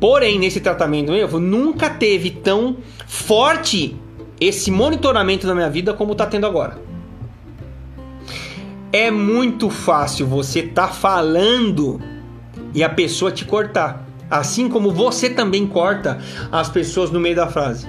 [0.00, 2.76] Porém, nesse tratamento eu nunca teve tão
[3.06, 3.96] forte
[4.40, 6.80] esse monitoramento na minha vida como está tendo agora.
[8.92, 12.00] É muito fácil você estar tá falando
[12.74, 16.20] e a pessoa te cortar, assim como você também corta
[16.50, 17.86] as pessoas no meio da frase.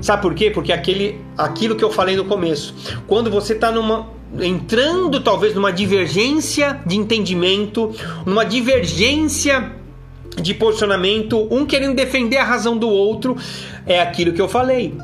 [0.00, 0.50] Sabe por quê?
[0.50, 2.74] Porque aquele, aquilo que eu falei no começo,
[3.06, 4.06] quando você está numa
[4.40, 7.94] entrando talvez numa divergência de entendimento,
[8.26, 9.72] numa divergência
[10.40, 13.36] de posicionamento, um querendo defender a razão do outro,
[13.86, 14.94] é aquilo que eu falei.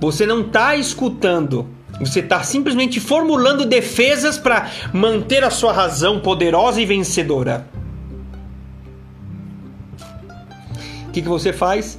[0.00, 1.68] Você não está escutando,
[2.00, 7.68] você está simplesmente formulando defesas para manter a sua razão poderosa e vencedora.
[11.08, 11.98] O que, que você faz?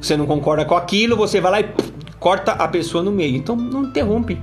[0.00, 1.68] Você não concorda com aquilo, você vai lá e
[2.18, 3.36] corta a pessoa no meio.
[3.36, 4.40] Então não interrompe.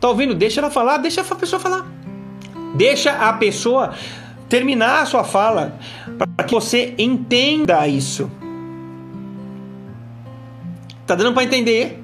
[0.00, 0.34] Tá ouvindo?
[0.34, 1.86] Deixa ela falar, deixa a pessoa falar.
[2.74, 3.94] Deixa a pessoa
[4.48, 5.78] terminar a sua fala
[6.16, 8.30] para que você entenda isso.
[11.06, 12.02] Tá dando para entender?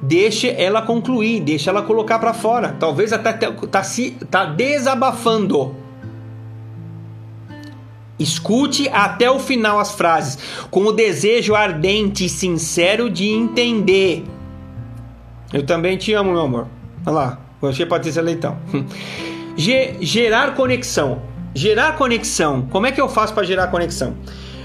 [0.00, 2.76] Deixe ela concluir, deixa ela colocar para fora.
[2.78, 5.74] Talvez até tá se tá desabafando.
[8.18, 10.38] Escute até o final as frases,
[10.70, 14.24] com o desejo ardente e sincero de entender.
[15.52, 16.73] Eu também te amo, meu amor.
[17.06, 18.56] Olha lá, você Patrícia Leitão.
[19.56, 21.22] gerar conexão.
[21.54, 22.62] Gerar conexão.
[22.70, 24.14] Como é que eu faço para gerar conexão?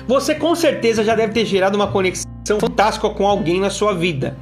[0.08, 2.30] Você com certeza já deve ter gerado uma conexão
[2.60, 4.38] fantástica com alguém na sua vida.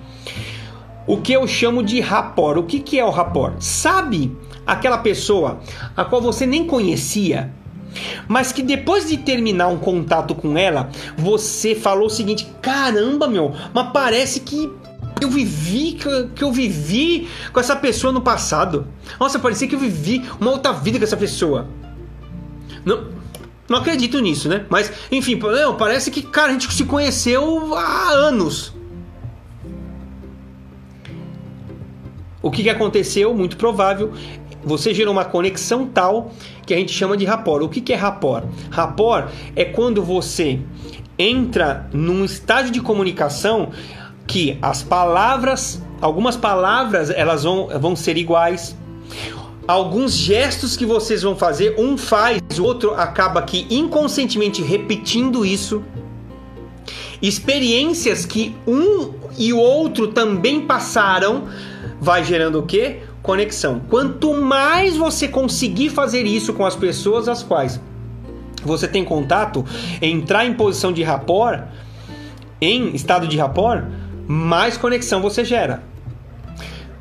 [1.06, 2.58] O que eu chamo de rapport.
[2.58, 3.56] O que, que é o rapport?
[3.60, 4.36] Sabe
[4.66, 5.60] aquela pessoa
[5.96, 7.52] a qual você nem conhecia,
[8.28, 13.54] mas que depois de terminar um contato com ela, você falou o seguinte: caramba, meu,
[13.74, 14.72] mas parece que
[15.22, 18.88] eu vivi, que, eu vivi com essa pessoa no passado.
[19.20, 21.68] Nossa, parecia que eu vivi uma outra vida com essa pessoa.
[22.86, 23.08] Não,
[23.70, 24.66] não acredito nisso, né?
[24.70, 28.74] Mas, enfim, não, parece que, cara, a gente se conheceu há anos.
[32.42, 33.34] O que, que aconteceu?
[33.34, 34.14] Muito provável
[34.68, 36.32] você gerou uma conexão tal
[36.66, 37.64] que a gente chama de rapport.
[37.64, 38.46] O que, que é rapport?
[38.70, 40.60] Rapport é quando você
[41.18, 43.72] entra num estágio de comunicação
[44.28, 48.76] que as palavras, algumas palavras, elas vão, vão ser iguais.
[49.68, 55.84] Alguns gestos que vocês vão fazer, um faz, o outro acaba aqui inconscientemente repetindo isso.
[57.22, 61.46] Experiências que um e o outro também passaram,
[62.00, 63.00] vai gerando o quê?
[63.28, 63.82] conexão.
[63.90, 67.80] Quanto mais você conseguir fazer isso com as pessoas as quais
[68.64, 69.66] você tem contato,
[70.02, 71.64] entrar em posição de rapport,
[72.60, 73.86] em estado de rapport,
[74.28, 75.84] mais conexão você gera.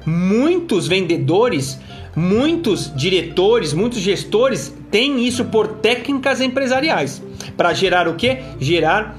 [0.04, 1.78] Muitos vendedores,
[2.14, 7.20] muitos diretores, muitos gestores têm isso por técnicas empresariais
[7.56, 8.38] para gerar o que?
[8.60, 9.18] Gerar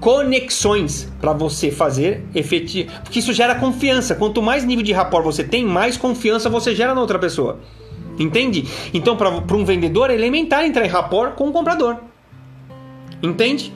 [0.00, 2.90] conexões para você fazer efetivo.
[3.04, 4.14] Porque isso gera confiança.
[4.14, 7.60] Quanto mais nível de rapport você tem, mais confiança você gera na outra pessoa.
[8.18, 8.64] Entende?
[8.92, 11.98] Então, para um vendedor, é elementar entrar em rapport com o comprador.
[13.22, 13.72] Entende?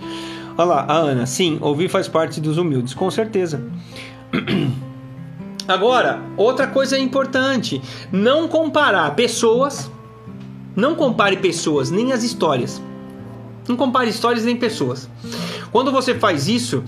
[0.59, 1.27] Olha lá, a Ana.
[1.27, 3.63] Sim, ouvir faz parte dos humildes, com certeza.
[5.69, 9.91] Agora, outra coisa importante: não comparar pessoas.
[10.75, 12.83] Não compare pessoas nem as histórias.
[13.67, 15.09] Não compare histórias nem pessoas.
[15.73, 16.85] Quando você faz isso,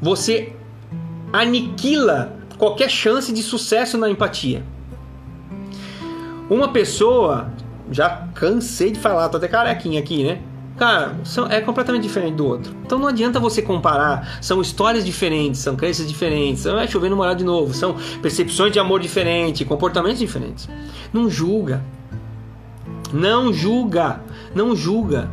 [0.00, 0.52] você
[1.32, 4.64] aniquila qualquer chance de sucesso na empatia.
[6.48, 7.52] Uma pessoa,
[7.90, 10.40] já cansei de falar, tô até carequinha aqui, né?
[10.76, 12.74] Cara, são, é completamente diferente do outro.
[12.84, 14.38] Então não adianta você comparar.
[14.40, 16.64] São histórias diferentes, são crenças diferentes.
[16.64, 17.72] Não é chover no morar de novo.
[17.72, 20.68] São percepções de amor diferentes, comportamentos diferentes.
[21.12, 21.82] Não julga.
[23.12, 24.20] Não julga.
[24.52, 25.30] Não julga.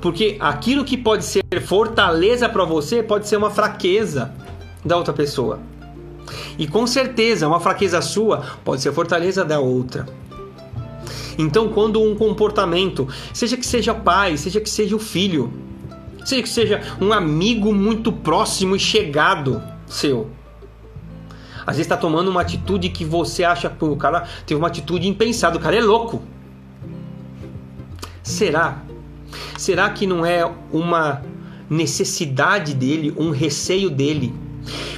[0.00, 4.32] Porque aquilo que pode ser fortaleza para você pode ser uma fraqueza
[4.84, 5.60] da outra pessoa.
[6.58, 10.06] E com certeza, uma fraqueza sua pode ser fortaleza da outra.
[11.38, 15.52] Então, quando um comportamento, seja que seja pai, seja que seja o filho,
[16.24, 20.30] seja que seja um amigo muito próximo e chegado seu,
[21.60, 25.08] às vezes está tomando uma atitude que você acha que o cara teve uma atitude
[25.08, 26.22] impensada, o cara é louco.
[28.22, 28.82] Será
[29.56, 31.22] Será que não é uma
[31.68, 34.34] necessidade dele, um receio dele?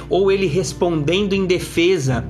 [0.09, 2.25] Ou ele respondendo em defesa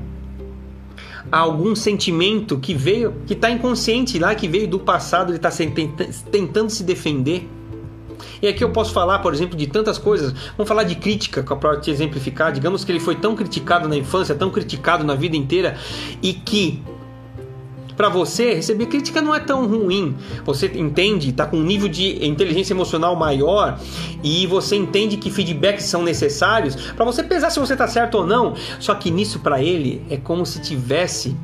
[1.36, 5.52] a algum sentimento que veio, que está inconsciente lá, que veio do passado, ele está
[6.32, 7.46] tentando se defender?
[8.42, 10.34] E aqui eu posso falar, por exemplo, de tantas coisas.
[10.56, 12.54] Vamos falar de crítica, para te exemplificar.
[12.54, 15.78] Digamos que ele foi tão criticado na infância, tão criticado na vida inteira,
[16.24, 16.82] e que
[17.96, 20.16] para você, receber crítica não é tão ruim.
[20.44, 23.80] Você entende, está com um nível de inteligência emocional maior
[24.24, 28.28] e você entende que feedbacks são necessários para você pesar se você está certo ou
[28.28, 28.54] não.
[28.80, 31.36] Só que nisso para ele é como se tivesse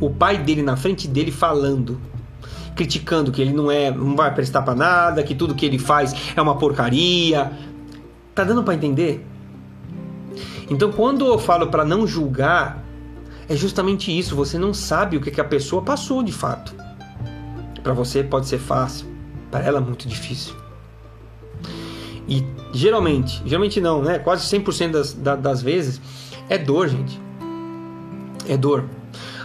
[0.00, 2.00] o pai dele na frente dele falando
[2.74, 6.14] criticando que ele não é, não vai prestar para nada, que tudo que ele faz
[6.36, 7.50] é uma porcaria.
[8.34, 9.24] Tá dando para entender?
[10.68, 12.84] Então, quando eu falo para não julgar,
[13.48, 14.34] é justamente isso.
[14.36, 16.74] Você não sabe o que, que a pessoa passou de fato.
[17.82, 19.06] Para você pode ser fácil,
[19.50, 20.54] para ela muito difícil.
[22.28, 24.18] E geralmente, geralmente não, né?
[24.18, 26.00] Quase 100% das, das vezes
[26.48, 27.20] é dor, gente.
[28.48, 28.84] É dor.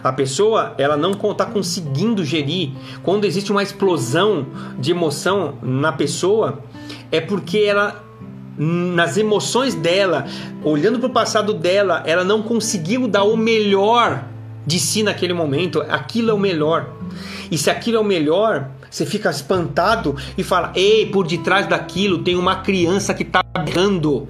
[0.03, 2.71] A pessoa ela não está conseguindo gerir.
[3.03, 4.47] Quando existe uma explosão
[4.79, 6.63] de emoção na pessoa,
[7.11, 8.03] é porque ela
[8.57, 10.25] nas emoções dela,
[10.63, 14.25] olhando para o passado dela, ela não conseguiu dar o melhor
[14.65, 15.81] de si naquele momento.
[15.89, 16.89] Aquilo é o melhor.
[17.49, 22.19] E se aquilo é o melhor, você fica espantado e fala: Ei, por detrás daquilo
[22.19, 23.41] tem uma criança que está
[23.73, 24.27] dando.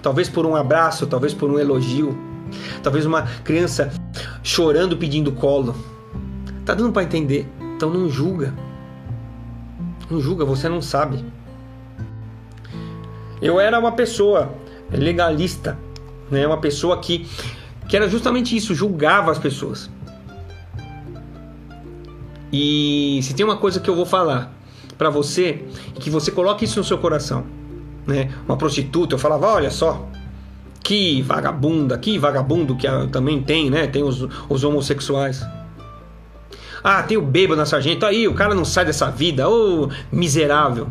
[0.00, 2.16] Talvez por um abraço, talvez por um elogio,
[2.82, 3.92] talvez uma criança
[4.42, 5.74] chorando pedindo colo.
[6.64, 7.46] Tá dando para entender?
[7.76, 8.54] Então não julga.
[10.10, 11.24] Não julga, você não sabe.
[13.42, 14.54] Eu era uma pessoa
[14.90, 15.76] legalista,
[16.30, 16.46] né?
[16.46, 17.26] Uma pessoa que
[17.88, 19.90] que era justamente isso, julgava as pessoas.
[22.50, 24.50] E se tem uma coisa que eu vou falar
[24.96, 25.64] para você,
[25.96, 27.44] que você coloque isso no seu coração,
[28.06, 28.30] né?
[28.46, 30.06] Uma prostituta, eu falava, olha só,
[30.82, 33.86] que vagabunda, que vagabundo que também tem, né?
[33.86, 35.44] Tem os, os homossexuais.
[36.84, 38.04] Ah, tem o bêbado na sargento.
[38.04, 39.48] Aí, o cara não sai dessa vida.
[39.48, 40.88] Ô, miserável.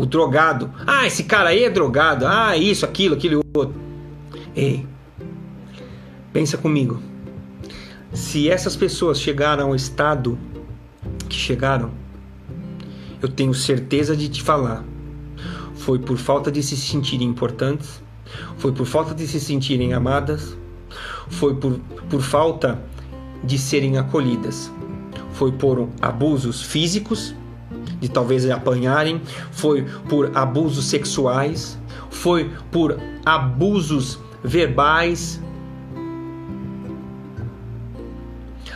[0.00, 0.72] O drogado.
[0.86, 2.26] Ah, esse cara aí é drogado.
[2.26, 3.74] Ah, isso, aquilo, aquilo outro.
[4.54, 4.86] Ei,
[6.32, 7.00] pensa comigo.
[8.12, 10.38] Se essas pessoas chegaram ao estado
[11.28, 11.90] que chegaram,
[13.22, 14.84] eu tenho certeza de te falar.
[15.74, 18.02] Foi por falta de se sentirem importantes
[18.56, 20.56] foi por falta de se sentirem amadas,
[21.28, 21.78] foi por,
[22.08, 22.80] por falta
[23.42, 24.70] de serem acolhidas,
[25.32, 27.34] foi por abusos físicos,
[28.00, 29.20] de talvez apanharem,
[29.52, 31.78] foi por abusos sexuais,
[32.10, 35.40] foi por abusos verbais.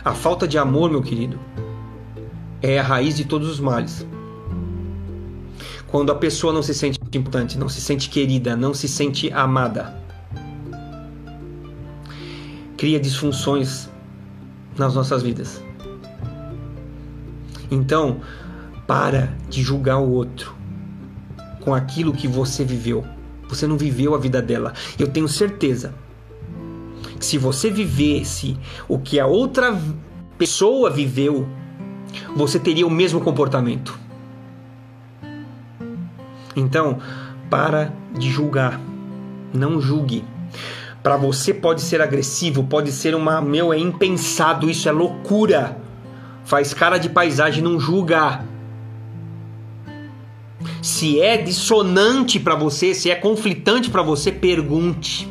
[0.03, 1.39] A falta de amor, meu querido,
[2.61, 4.05] é a raiz de todos os males.
[5.87, 9.95] Quando a pessoa não se sente importante, não se sente querida, não se sente amada.
[12.77, 13.89] Cria disfunções
[14.77, 15.63] nas nossas vidas.
[17.71, 18.19] Então,
[18.87, 20.55] para de julgar o outro
[21.61, 23.03] com aquilo que você viveu.
[23.49, 24.73] Você não viveu a vida dela.
[24.97, 25.93] Eu tenho certeza
[27.19, 28.57] que se você vivesse
[28.87, 29.77] o que a outra
[30.37, 31.47] pessoa viveu,
[32.35, 33.97] você teria o mesmo comportamento.
[36.55, 36.99] Então,
[37.49, 38.79] para de julgar.
[39.53, 40.23] Não julgue.
[41.01, 45.77] Para você pode ser agressivo, pode ser uma meu é impensado, isso é loucura.
[46.43, 48.43] Faz cara de paisagem, não julga.
[50.81, 55.29] Se é dissonante para você, se é conflitante para você, pergunte.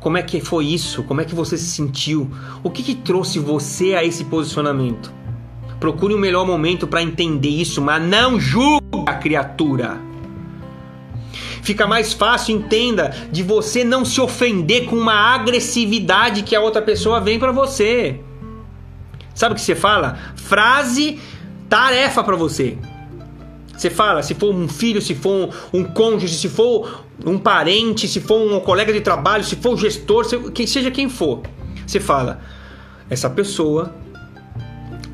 [0.00, 1.02] Como é que foi isso?
[1.02, 2.30] Como é que você se sentiu?
[2.62, 5.12] O que, que trouxe você a esse posicionamento?
[5.80, 10.00] Procure o um melhor momento para entender isso, mas não julgue a criatura.
[11.62, 16.80] Fica mais fácil, entenda, de você não se ofender com uma agressividade que a outra
[16.80, 18.20] pessoa vem para você.
[19.34, 20.18] Sabe o que você fala?
[20.34, 21.20] Frase
[21.68, 22.78] tarefa para você.
[23.76, 28.08] Você fala, se for um filho, se for um, um, cônjuge, se for um parente,
[28.08, 31.42] se for um colega de trabalho, se for um gestor, se, que seja quem for.
[31.86, 32.40] Você fala,
[33.08, 33.94] essa pessoa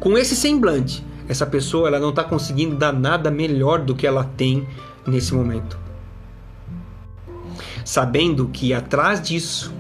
[0.01, 4.24] com esse semblante, essa pessoa ela não está conseguindo dar nada melhor do que ela
[4.36, 4.66] tem
[5.06, 5.78] nesse momento.
[7.85, 9.72] Sabendo que atrás disso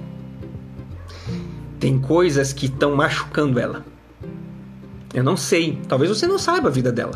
[1.78, 3.84] tem coisas que estão machucando ela.
[5.14, 7.14] Eu não sei, talvez você não saiba a vida dela.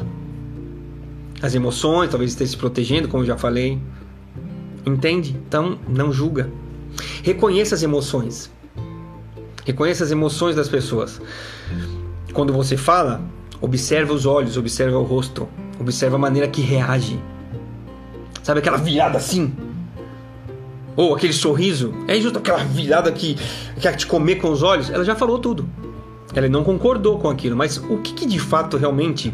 [1.43, 3.79] As emoções, talvez esteja se protegendo, como eu já falei.
[4.87, 5.37] Entende?
[5.47, 6.49] Então, não julga.
[7.25, 8.51] Reconheça as emoções.
[9.67, 11.21] Reconheça as emoções das pessoas.
[12.33, 13.21] Quando você fala,
[13.61, 15.49] observa os olhos, observa o rosto,
[15.81, 17.21] observa a maneira que reage.
[18.45, 19.53] Sabe aquela virada assim?
[20.97, 21.95] Ou aquele sorriso?
[22.07, 23.37] É justo aquela virada que
[23.81, 24.89] quer te comer com os olhos?
[24.89, 25.69] Ela já falou tudo.
[26.35, 29.33] Ela não concordou com aquilo, mas o que, que de fato realmente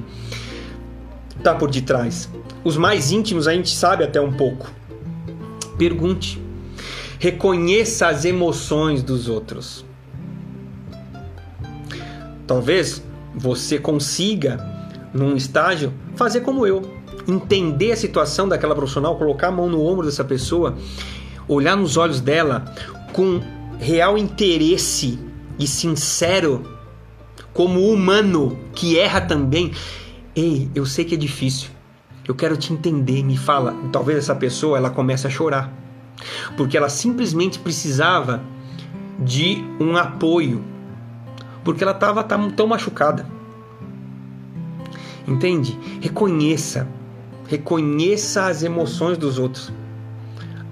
[1.37, 2.29] está por detrás?
[2.63, 4.71] Os mais íntimos a gente sabe até um pouco.
[5.77, 6.43] Pergunte.
[7.19, 9.85] Reconheça as emoções dos outros.
[12.47, 13.03] Talvez
[13.35, 14.59] você consiga,
[15.13, 16.83] num estágio, fazer como eu.
[17.27, 20.77] Entender a situação daquela profissional, colocar a mão no ombro dessa pessoa,
[21.49, 22.65] olhar nos olhos dela
[23.13, 23.41] com
[23.79, 25.19] real interesse
[25.59, 26.74] e sincero,
[27.55, 29.73] como humano que erra também.
[30.35, 31.71] Ei, eu sei que é difícil.
[32.27, 33.75] Eu quero te entender, me fala.
[33.93, 35.73] Talvez essa pessoa ela comece a chorar,
[36.57, 38.43] porque ela simplesmente precisava
[39.19, 40.65] de um apoio,
[41.63, 43.27] porque ela estava tão machucada.
[45.27, 45.79] Entende?
[46.01, 46.89] Reconheça,
[47.47, 49.73] reconheça as emoções dos outros,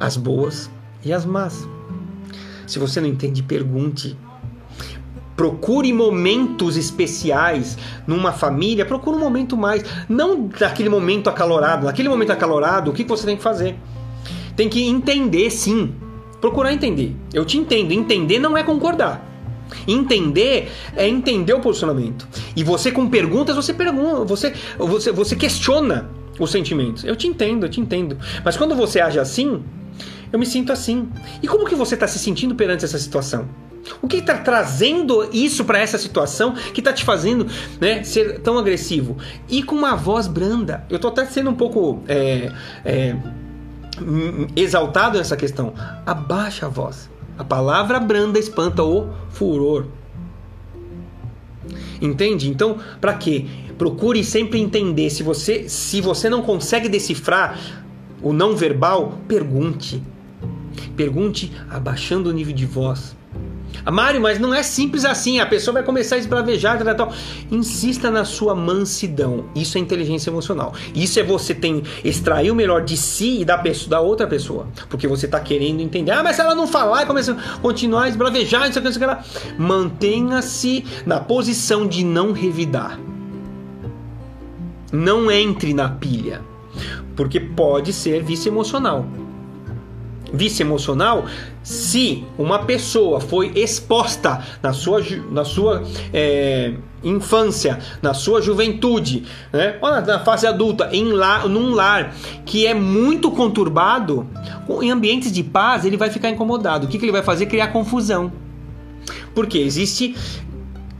[0.00, 0.70] as boas
[1.04, 1.66] e as más.
[2.66, 4.16] Se você não entende, pergunte.
[5.36, 11.86] Procure momentos especiais numa família, procure um momento mais, não daquele momento acalorado.
[11.86, 13.76] Naquele momento acalorado, o que você tem que fazer?
[14.56, 15.94] Tem que entender, sim.
[16.40, 17.16] Procurar entender.
[17.32, 17.92] Eu te entendo.
[17.92, 19.26] Entender não é concordar.
[19.86, 22.28] Entender é entender o posicionamento.
[22.54, 27.04] E você com perguntas, você pergunta, você, você, você questiona os sentimentos.
[27.04, 28.18] Eu te entendo, eu te entendo.
[28.44, 29.62] Mas quando você age assim,
[30.32, 31.08] eu me sinto assim.
[31.42, 33.48] E como que você está se sentindo perante essa situação?
[34.00, 37.46] O que está trazendo isso para essa situação que está te fazendo
[37.80, 39.16] né, ser tão agressivo?
[39.48, 40.84] E com uma voz branda.
[40.88, 42.52] Eu estou até sendo um pouco é,
[42.84, 43.16] é,
[44.54, 45.74] exaltado nessa questão.
[46.06, 47.10] Abaixa a voz.
[47.38, 49.86] A palavra branda espanta o furor.
[52.00, 52.48] Entende?
[52.48, 53.46] Então, para quê?
[53.78, 55.10] Procure sempre entender.
[55.10, 57.58] Se você, se você não consegue decifrar
[58.22, 60.02] o não verbal, pergunte.
[60.96, 63.16] Pergunte abaixando o nível de voz.
[63.90, 65.40] Mário, mas não é simples assim.
[65.40, 67.12] A pessoa vai começar a esbravejar, tal, tal.
[67.50, 69.46] Insista na sua mansidão.
[69.54, 70.74] Isso é inteligência emocional.
[70.94, 74.66] Isso é você tem extrair o melhor de si e da pessoa, da outra pessoa,
[74.88, 76.12] porque você está querendo entender.
[76.12, 80.84] Ah, mas se ela não falar e a continuar a esbravejar, não sei o Mantenha-se
[81.06, 82.98] na posição de não revidar.
[84.92, 86.42] Não entre na pilha,
[87.16, 89.06] porque pode ser vício emocional
[90.32, 91.26] vício emocional
[91.62, 95.82] se uma pessoa foi exposta na sua, na sua
[96.12, 99.76] é, infância, na sua juventude, né?
[99.80, 102.14] ou na, na fase adulta, em lar, num lar
[102.44, 104.26] que é muito conturbado,
[104.80, 106.86] em ambientes de paz ele vai ficar incomodado.
[106.86, 107.46] O que, que ele vai fazer?
[107.46, 108.32] Criar confusão.
[109.34, 110.14] Porque existe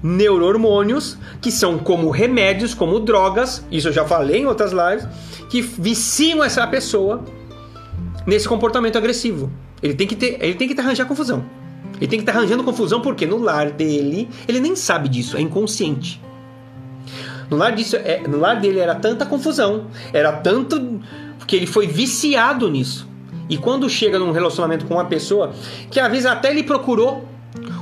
[0.03, 5.07] neurohormônios que são como remédios, como drogas, isso eu já falei em outras lives,
[5.49, 7.25] que viciam essa pessoa
[8.27, 9.51] nesse comportamento agressivo.
[9.83, 11.45] Ele tem que ter, ele tem que arranjar confusão.
[11.97, 15.41] Ele tem que estar arranjando confusão porque no lar dele, ele nem sabe disso, é
[15.41, 16.21] inconsciente.
[17.51, 21.01] No lar, disso, é, no lar dele era tanta confusão, era tanto
[21.47, 23.09] que ele foi viciado nisso.
[23.49, 25.53] E quando chega num relacionamento com uma pessoa
[25.91, 27.29] que às vezes até ele procurou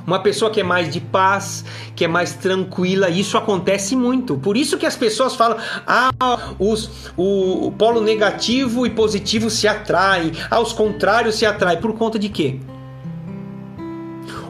[0.07, 1.65] uma pessoa que é mais de paz,
[1.95, 4.37] que é mais tranquila, isso acontece muito.
[4.39, 6.11] Por isso que as pessoas falam: ah,
[6.59, 11.81] os, o, o polo negativo e positivo se atraem, aos contrários se atraem.
[11.81, 12.59] Por conta de quê?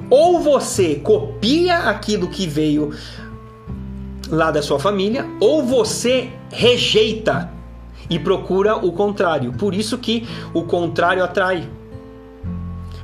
[0.09, 2.93] Ou você copia aquilo que veio
[4.29, 7.51] lá da sua família, ou você rejeita
[8.09, 9.53] e procura o contrário.
[9.53, 11.69] Por isso que o contrário atrai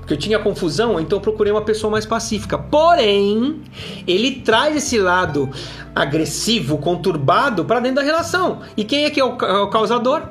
[0.07, 2.57] porque eu tinha confusão, então procurei uma pessoa mais pacífica.
[2.57, 3.61] Porém,
[4.07, 5.51] ele traz esse lado
[5.93, 8.61] agressivo, conturbado para dentro da relação.
[8.77, 10.23] E quem é que é o, é o causador?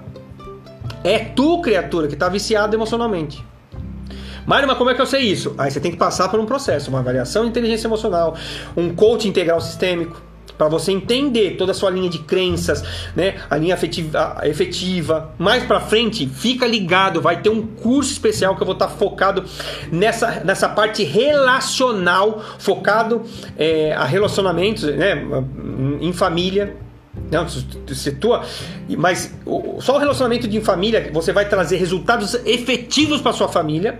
[1.03, 3.45] É tu, criatura, que está viciado emocionalmente.
[4.45, 5.53] Mário, mas como é que eu sei isso?
[5.57, 8.33] Aí você tem que passar por um processo, uma avaliação de inteligência emocional,
[8.77, 10.21] um coach integral sistêmico
[10.57, 12.83] para você entender toda a sua linha de crenças,
[13.15, 13.35] né?
[13.49, 15.33] A linha afetiva, efetiva.
[15.37, 18.93] Mais para frente, fica ligado, vai ter um curso especial que eu vou estar tá
[18.93, 19.43] focado
[19.91, 23.23] nessa, nessa parte relacional, focado
[23.57, 25.23] é, a relacionamentos, né?
[26.01, 26.77] Em família,
[27.31, 28.43] não, se tua,
[28.97, 29.33] mas
[29.79, 33.99] só o relacionamento de família você vai trazer resultados efetivos para sua família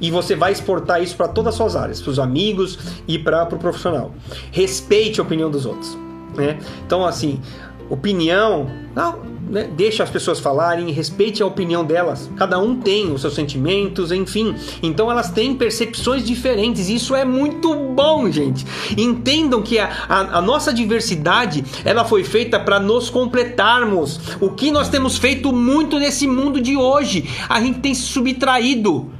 [0.00, 3.44] e você vai exportar isso para todas as suas áreas, para os amigos e para
[3.44, 4.12] o pro profissional.
[4.50, 5.96] Respeite a opinião dos outros.
[6.34, 6.58] Né?
[6.84, 7.40] Então, assim,
[7.88, 9.18] opinião, não,
[9.48, 9.70] né?
[9.74, 12.30] deixa as pessoas falarem, respeite a opinião delas.
[12.36, 14.54] Cada um tem os seus sentimentos, enfim.
[14.82, 16.88] Então elas têm percepções diferentes.
[16.88, 18.66] Isso é muito bom, gente.
[18.96, 24.20] Entendam que a, a, a nossa diversidade ela foi feita para nos completarmos.
[24.40, 29.15] O que nós temos feito muito nesse mundo de hoje, a gente tem se subtraído.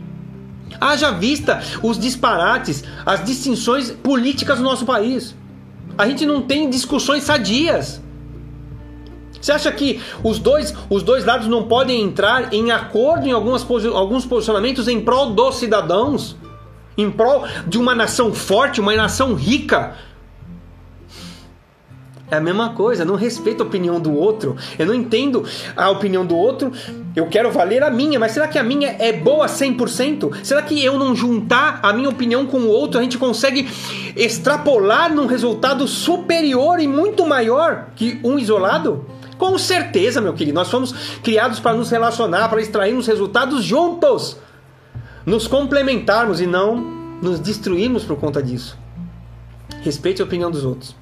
[0.80, 5.34] Haja vista os disparates, as distinções políticas do nosso país.
[5.96, 8.00] A gente não tem discussões sadias.
[9.40, 13.64] Você acha que os dois, os dois lados não podem entrar em acordo em algumas,
[13.94, 16.36] alguns posicionamentos em prol dos cidadãos?
[16.98, 19.94] Em prol de uma nação forte, uma nação rica?
[22.28, 24.56] É a mesma coisa, não respeito a opinião do outro.
[24.76, 25.44] Eu não entendo
[25.76, 26.72] a opinião do outro.
[27.14, 30.44] Eu quero valer a minha, mas será que a minha é boa 100%?
[30.44, 33.68] Será que eu não juntar a minha opinião com o outro, a gente consegue
[34.16, 39.06] extrapolar num resultado superior e muito maior que um isolado?
[39.38, 40.56] Com certeza, meu querido.
[40.56, 40.92] Nós fomos
[41.22, 44.36] criados para nos relacionar, para extrairmos resultados juntos.
[45.24, 46.76] Nos complementarmos e não
[47.22, 48.76] nos destruirmos por conta disso.
[49.82, 50.96] Respeite a opinião dos outros.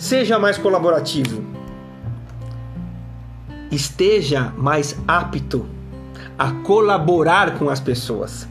[0.00, 1.44] Seja mais colaborativo.
[3.70, 5.66] Esteja mais apto
[6.38, 8.48] a colaborar com as pessoas,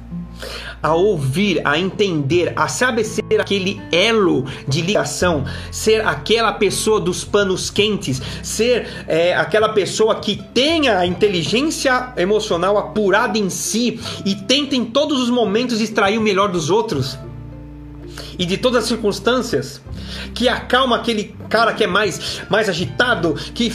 [0.82, 7.26] a ouvir, a entender, a saber ser aquele elo de ligação, ser aquela pessoa dos
[7.26, 14.36] panos quentes, ser é, aquela pessoa que tenha a inteligência emocional apurada em si e
[14.36, 17.18] tenta em todos os momentos extrair o melhor dos outros
[18.38, 19.82] e de todas as circunstâncias,
[20.34, 23.72] que acalma aquele cara que é mais, mais agitado, que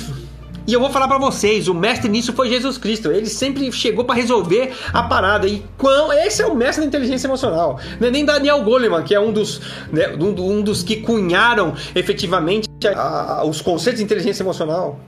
[0.67, 3.13] e eu vou falar para vocês, o mestre nisso foi Jesus Cristo.
[3.13, 5.47] Ele sempre chegou para resolver a parada.
[5.47, 7.79] E quão, esse é o mestre da inteligência emocional.
[8.01, 9.61] Não é nem Daniel Goleman, que é um dos,
[9.93, 14.99] né, um, dos que cunharam efetivamente a, a, os conceitos de inteligência emocional.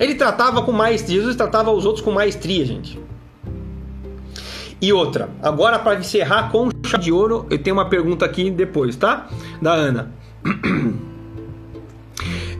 [0.00, 2.98] Ele tratava com maestria, Jesus tratava os outros com maestria, gente.
[4.80, 8.94] E outra, agora para encerrar com chave de ouro, eu tenho uma pergunta aqui depois,
[8.96, 9.26] tá?
[9.60, 10.12] Da Ana.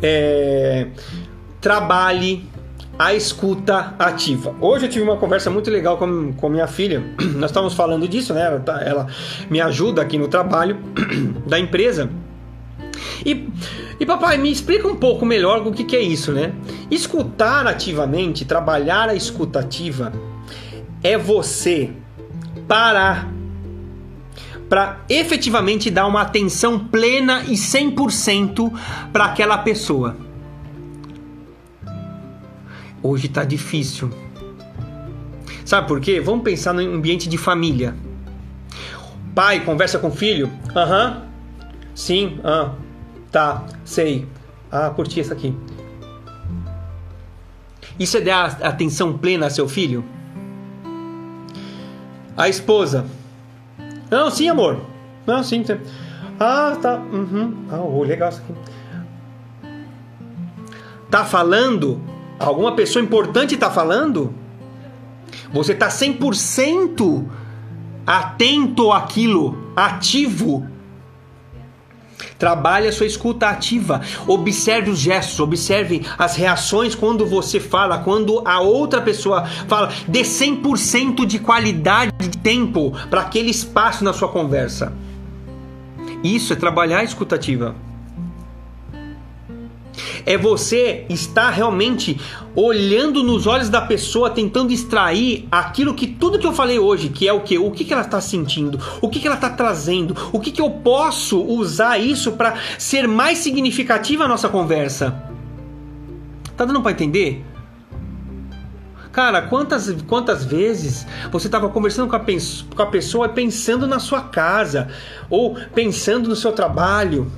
[0.03, 0.89] É,
[1.59, 2.47] trabalhe
[2.99, 4.55] a escuta ativa.
[4.61, 7.03] Hoje eu tive uma conversa muito legal com, com minha filha.
[7.37, 8.45] Nós estávamos falando disso, né?
[8.45, 9.07] Ela, tá, ela
[9.49, 10.79] me ajuda aqui no trabalho
[11.49, 12.11] da empresa.
[13.25, 13.49] E,
[13.99, 16.53] e papai, me explica um pouco melhor o que, que é isso, né?
[16.91, 20.13] Escutar ativamente, trabalhar a escutativa
[21.03, 21.91] é você
[22.67, 23.33] parar
[24.69, 28.73] para efetivamente dar uma atenção plena e 100%
[29.13, 30.17] para aquela pessoa.
[33.03, 34.11] Hoje está difícil.
[35.65, 36.21] Sabe por quê?
[36.21, 37.95] Vamos pensar no ambiente de família.
[39.35, 40.51] Pai conversa com o filho?
[40.75, 41.23] Aham.
[41.95, 42.73] Sim, ah.
[43.31, 44.27] Tá, sei.
[44.71, 45.55] Ah, curti essa aqui.
[47.99, 50.05] Isso é dar atenção plena a seu filho?
[52.37, 53.07] A esposa.
[54.11, 54.81] Não, sim, amor.
[55.27, 55.65] Não, sim.
[55.65, 55.79] sim.
[56.39, 56.97] Ah, tá.
[56.97, 57.67] Uhum.
[57.71, 58.55] Ah, oh, legal isso aqui.
[61.11, 62.01] Tá falando?
[62.39, 64.35] Alguma pessoa importante tá falando?
[65.53, 67.25] Você tá 100%
[68.07, 70.69] atento àquilo, ativo
[72.39, 74.01] Trabalhe a sua escuta ativa.
[74.27, 79.93] Observe os gestos, observe as reações quando você fala, quando a outra pessoa fala.
[80.07, 84.93] Dê 100% de qualidade tempo para aquele espaço na sua conversa.
[86.23, 87.74] Isso é trabalhar a escutativa
[90.27, 92.20] é você estar realmente
[92.55, 97.28] olhando nos olhos da pessoa, tentando extrair aquilo que tudo que eu falei hoje, que
[97.28, 97.57] é o que?
[97.57, 100.61] O que, que ela está sentindo, o que, que ela está trazendo, o que, que
[100.61, 105.23] eu posso usar isso para ser mais significativa a nossa conversa.
[106.57, 107.44] Tá dando para entender?
[109.17, 114.21] Cara, quantas, quantas vezes você estava conversando com a, com a pessoa pensando na sua
[114.21, 114.89] casa
[115.31, 117.33] ou pensando no seu trabalho?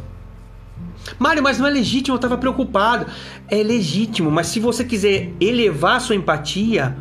[1.20, 3.06] Mário, mas não é legítimo, eu estava preocupado.
[3.48, 6.96] É legítimo, mas se você quiser elevar sua empatia,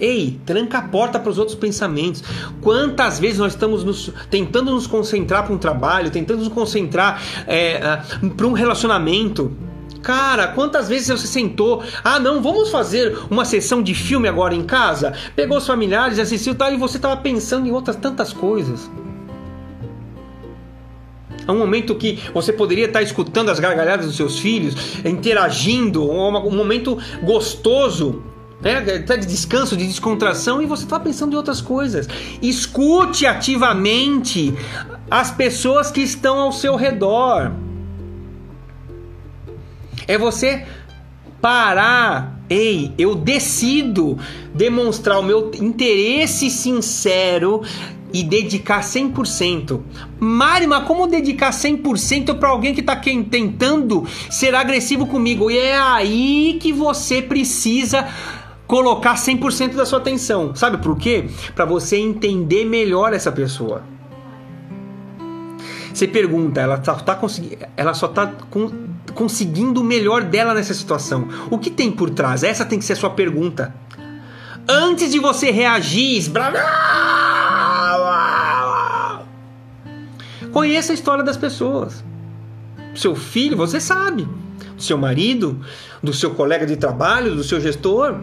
[0.00, 2.22] Ei, tranca a porta para os outros pensamentos.
[2.60, 8.00] Quantas vezes nós estamos nos, tentando nos concentrar para um trabalho, tentando nos concentrar é,
[8.36, 9.56] para um relacionamento?
[10.02, 11.82] Cara, quantas vezes você sentou?
[12.02, 15.14] Ah, não, vamos fazer uma sessão de filme agora em casa?
[15.36, 18.90] Pegou os familiares, assistiu tal, e você estava pensando em outras tantas coisas.
[21.46, 24.74] É um momento que você poderia estar escutando as gargalhadas dos seus filhos,
[25.04, 28.22] interagindo, um momento gostoso,
[28.60, 28.80] né?
[29.00, 32.08] Tá de descanso, de descontração, e você está pensando em outras coisas.
[32.40, 34.54] Escute ativamente
[35.10, 37.52] as pessoas que estão ao seu redor.
[40.06, 40.64] É você
[41.40, 42.40] parar.
[42.48, 44.18] Ei, eu decido
[44.54, 47.62] demonstrar o meu interesse sincero
[48.12, 49.80] e dedicar 100%.
[50.20, 55.50] Mari, mas como dedicar 100% para alguém que está tentando ser agressivo comigo?
[55.50, 58.06] E é aí que você precisa
[58.66, 60.54] colocar 100% da sua atenção.
[60.54, 61.24] Sabe por quê?
[61.54, 63.82] Para você entender melhor essa pessoa.
[65.92, 68.32] Você pergunta, ela, só tá conseguindo, ela só está
[69.12, 71.28] conseguindo o melhor dela nessa situação.
[71.50, 72.42] O que tem por trás?
[72.42, 73.74] Essa tem que ser a sua pergunta.
[74.68, 76.62] Antes de você reagir, esbravar,
[80.52, 82.04] Conheça a história das pessoas.
[82.94, 84.28] seu filho, você sabe.
[84.76, 85.60] Do seu marido,
[86.02, 88.16] do seu colega de trabalho, do seu gestor.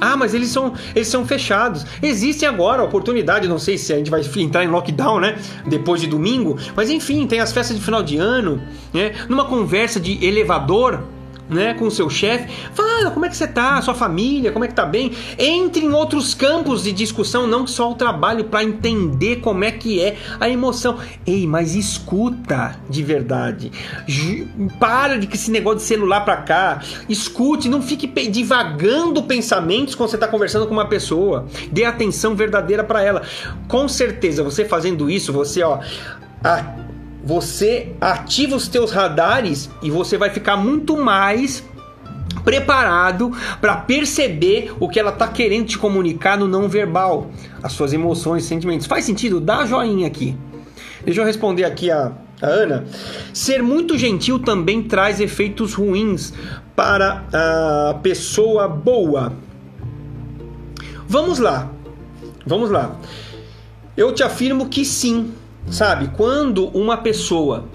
[0.00, 1.84] Ah, mas eles são, eles são fechados.
[2.02, 5.38] Existem agora oportunidade, não sei se a gente vai entrar em lockdown, né?
[5.66, 8.62] Depois de domingo, mas enfim, tem as festas de final de ano,
[8.92, 9.12] né?
[9.28, 11.04] Numa conversa de elevador,
[11.50, 14.68] né, com o seu chefe, fala como é que você tá, sua família, como é
[14.68, 15.12] que tá bem.
[15.38, 20.00] Entre em outros campos de discussão, não só o trabalho, para entender como é que
[20.00, 20.98] é a emoção.
[21.26, 23.72] Ei, mas escuta de verdade.
[24.78, 26.82] Para de que esse negócio de celular para cá.
[27.08, 31.46] Escute, não fique divagando pensamentos quando você está conversando com uma pessoa.
[31.70, 33.22] Dê atenção verdadeira para ela.
[33.68, 35.80] Com certeza, você fazendo isso, você ó,
[36.42, 36.64] a
[37.22, 41.62] você ativa os teus radares e você vai ficar muito mais
[42.44, 47.30] preparado para perceber o que ela está querendo te comunicar no não verbal,
[47.62, 48.86] as suas emoções, sentimentos.
[48.86, 49.40] Faz sentido?
[49.40, 50.36] Dá joinha aqui.
[51.04, 52.84] Deixa eu responder aqui a, a Ana.
[53.32, 56.32] Ser muito gentil também traz efeitos ruins
[56.74, 59.32] para a pessoa boa.
[61.06, 61.70] Vamos lá.
[62.46, 62.96] Vamos lá.
[63.96, 65.32] Eu te afirmo que sim.
[65.68, 67.68] Sabe, quando uma pessoa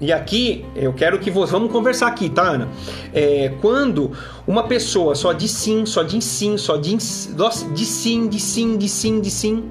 [0.00, 1.50] e aqui eu quero que você.
[1.50, 2.68] Vamos conversar aqui, tá, Ana?
[3.12, 4.12] É, quando
[4.46, 7.34] uma pessoa só diz sim, só diz sim, só diz,
[7.74, 9.64] de sim, de sim, de sim, de sim.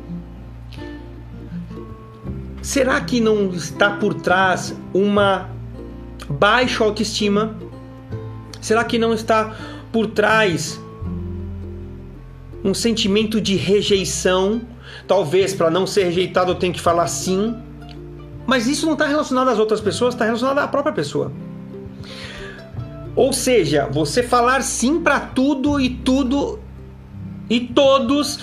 [2.61, 5.49] Será que não está por trás uma
[6.29, 7.55] baixa autoestima?
[8.59, 9.55] Será que não está
[9.93, 10.77] por trás
[12.65, 14.61] um sentimento de rejeição?
[15.07, 17.55] Talvez para não ser rejeitado eu tenho que falar sim.
[18.45, 21.31] Mas isso não está relacionado às outras pessoas, está relacionado à própria pessoa.
[23.15, 26.59] Ou seja, você falar sim para tudo e tudo
[27.49, 28.39] e todos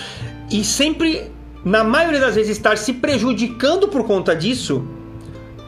[0.51, 1.31] e sempre,
[1.63, 4.85] na maioria das vezes, estar se prejudicando por conta disso,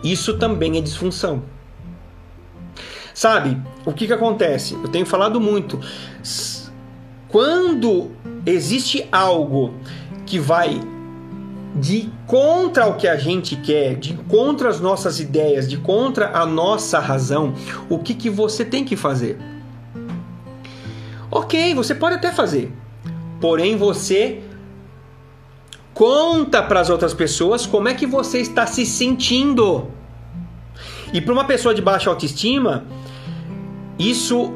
[0.04, 1.44] isso também é disfunção.
[3.14, 4.76] Sabe, o que, que acontece?
[4.76, 5.80] Eu tenho falado muito.
[7.28, 8.12] Quando
[8.46, 9.74] existe algo
[10.28, 10.80] que vai
[11.76, 16.46] de contra o que a gente quer, de contra as nossas ideias, de contra a
[16.46, 17.54] nossa razão,
[17.90, 19.38] o que, que você tem que fazer?
[21.32, 22.72] Ok, você pode até fazer,
[23.40, 24.42] porém você
[25.94, 29.88] conta para as outras pessoas como é que você está se sentindo.
[31.14, 32.86] E para uma pessoa de baixa autoestima,
[33.98, 34.54] isso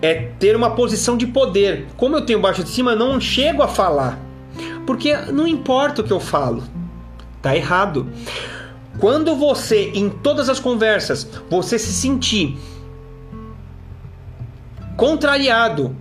[0.00, 1.86] é ter uma posição de poder.
[1.96, 4.25] Como eu tenho baixa autoestima, não chego a falar.
[4.86, 6.62] Porque não importa o que eu falo,
[7.42, 8.08] tá errado.
[8.98, 12.56] Quando você, em todas as conversas, você se sentir
[14.96, 15.94] contrariado,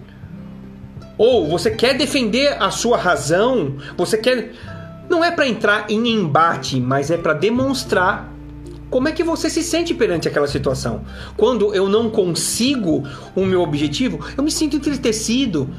[1.18, 4.54] ou você quer defender a sua razão, você quer.
[5.10, 8.34] Não é para entrar em embate, mas é para demonstrar
[8.90, 11.04] como é que você se sente perante aquela situação.
[11.38, 13.04] Quando eu não consigo
[13.36, 15.70] o meu objetivo, eu me sinto entristecido,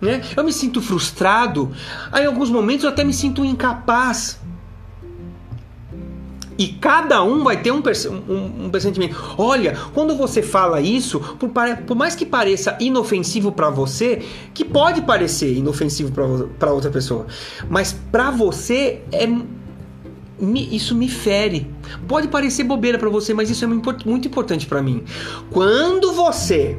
[0.00, 0.22] né?
[0.36, 1.72] Eu me sinto frustrado,
[2.12, 4.38] aí, em alguns momentos eu até me sinto incapaz.
[6.58, 7.82] E cada um vai ter um,
[8.28, 9.14] um, um pressentimento.
[9.36, 11.50] Olha, quando você fala isso, por,
[11.86, 14.22] por mais que pareça inofensivo para você,
[14.54, 16.10] que pode parecer inofensivo
[16.58, 17.26] para outra pessoa,
[17.68, 19.28] mas para você é
[20.70, 21.70] isso me fere.
[22.06, 25.02] Pode parecer bobeira para você, mas isso é muito importante para mim.
[25.50, 26.78] Quando você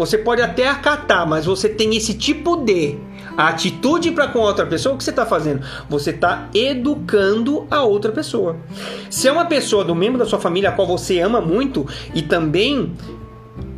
[0.00, 2.96] você pode até acatar, mas você tem esse tipo de
[3.36, 5.60] atitude para com outra pessoa, o que você está fazendo?
[5.90, 8.56] Você está educando a outra pessoa.
[9.10, 12.22] Se é uma pessoa do membro da sua família a qual você ama muito e
[12.22, 12.94] também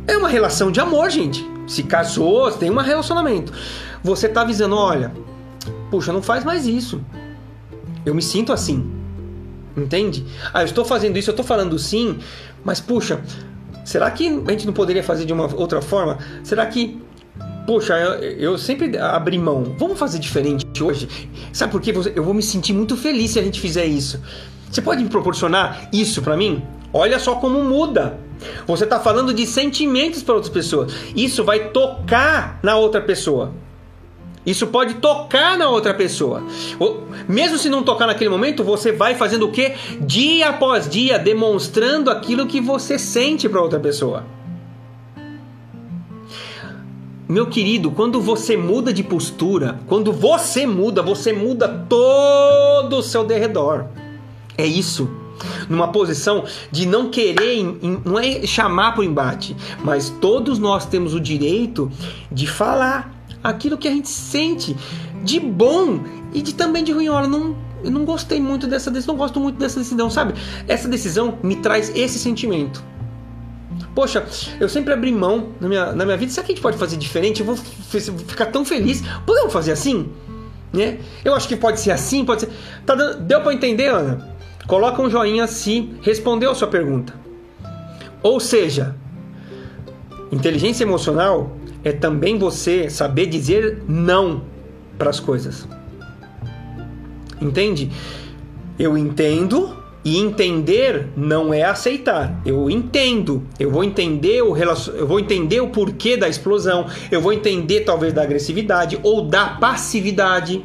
[0.07, 1.45] é uma relação de amor, gente.
[1.67, 3.51] Se casou, tem um relacionamento.
[4.01, 5.11] Você está avisando, olha,
[5.91, 7.01] puxa, não faz mais isso.
[8.05, 8.89] Eu me sinto assim.
[9.75, 10.25] Entende?
[10.53, 12.17] Ah, eu estou fazendo isso, eu estou falando sim,
[12.63, 13.19] mas puxa,
[13.83, 16.17] Será que a gente não poderia fazer de uma outra forma?
[16.43, 17.01] Será que
[17.65, 18.13] Poxa, eu,
[18.51, 19.73] eu, sempre abri mão.
[19.77, 21.07] Vamos fazer diferente hoje?
[21.53, 21.93] Sabe por quê?
[22.13, 24.21] Eu vou me sentir muito feliz se a gente fizer isso.
[24.69, 26.61] Você pode me proporcionar isso para mim?
[26.91, 28.19] Olha só como muda.
[28.67, 30.91] Você está falando de sentimentos para outras pessoas.
[31.15, 33.53] Isso vai tocar na outra pessoa.
[34.45, 36.43] Isso pode tocar na outra pessoa.
[37.27, 39.73] Mesmo se não tocar naquele momento, você vai fazendo o que?
[40.01, 44.25] Dia após dia, demonstrando aquilo que você sente para outra pessoa.
[47.27, 53.23] Meu querido, quando você muda de postura, quando você muda, você muda todo o seu
[53.23, 53.85] derredor.
[54.57, 55.09] É isso.
[55.69, 57.63] Numa posição de não querer,
[58.05, 61.91] não é chamar para o embate, mas todos nós temos o direito
[62.31, 63.12] de falar
[63.43, 64.75] aquilo que a gente sente
[65.23, 65.99] de bom
[66.33, 67.09] e de também de ruim.
[67.09, 70.33] Olha, não, eu não gostei muito dessa decisão, não gosto muito dessa decisão, sabe?
[70.67, 72.83] Essa decisão me traz esse sentimento.
[73.93, 74.25] Poxa,
[74.59, 76.31] eu sempre abri mão na minha, na minha vida.
[76.31, 77.41] Será que a gente pode fazer diferente?
[77.41, 79.03] Eu vou ficar tão feliz.
[79.25, 80.09] Podemos fazer assim?
[80.71, 80.97] Né?
[81.23, 82.49] Eu acho que pode ser assim, pode ser.
[82.85, 83.21] Tá dando...
[83.21, 84.33] Deu para entender, Ana?
[84.65, 87.13] Coloca um joinha se respondeu a sua pergunta.
[88.23, 88.95] Ou seja,
[90.31, 94.43] inteligência emocional é também você saber dizer não
[94.97, 95.67] para as coisas.
[97.41, 97.91] Entende?
[98.79, 102.41] Eu entendo e entender não é aceitar.
[102.45, 104.93] Eu entendo, eu vou entender o relacion...
[104.93, 109.49] eu vou entender o porquê da explosão, eu vou entender talvez da agressividade ou da
[109.49, 110.63] passividade.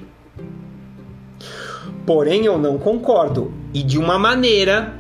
[2.07, 4.95] Porém, eu não concordo e de uma maneira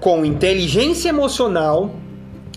[0.00, 1.94] com inteligência emocional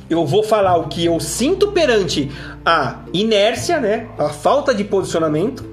[0.10, 2.32] eu vou falar o que eu sinto perante
[2.68, 5.66] a inércia, né, a falta de posicionamento,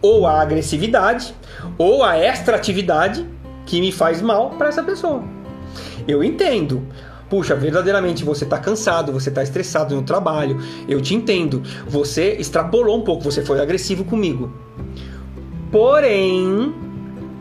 [0.00, 1.34] ou a agressividade,
[1.76, 3.28] ou a extratividade
[3.66, 5.22] que me faz mal para essa pessoa.
[6.08, 6.86] Eu entendo.
[7.28, 10.58] Puxa, verdadeiramente você está cansado, você está estressado no trabalho.
[10.88, 11.62] Eu te entendo.
[11.86, 14.50] Você extrapolou um pouco, você foi agressivo comigo.
[15.70, 16.74] Porém,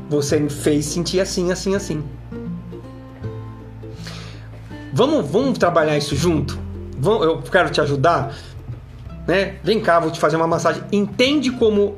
[0.09, 2.03] você me fez sentir assim, assim, assim.
[4.91, 6.59] Vamos, vamos trabalhar isso junto?
[7.03, 8.35] Eu quero te ajudar.
[9.27, 9.56] Né?
[9.64, 10.84] Vem cá, vou te fazer uma massagem.
[10.91, 11.95] Entende como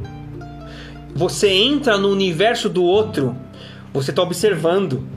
[1.16, 3.36] você entra no universo do outro.
[3.94, 5.08] Você está observando.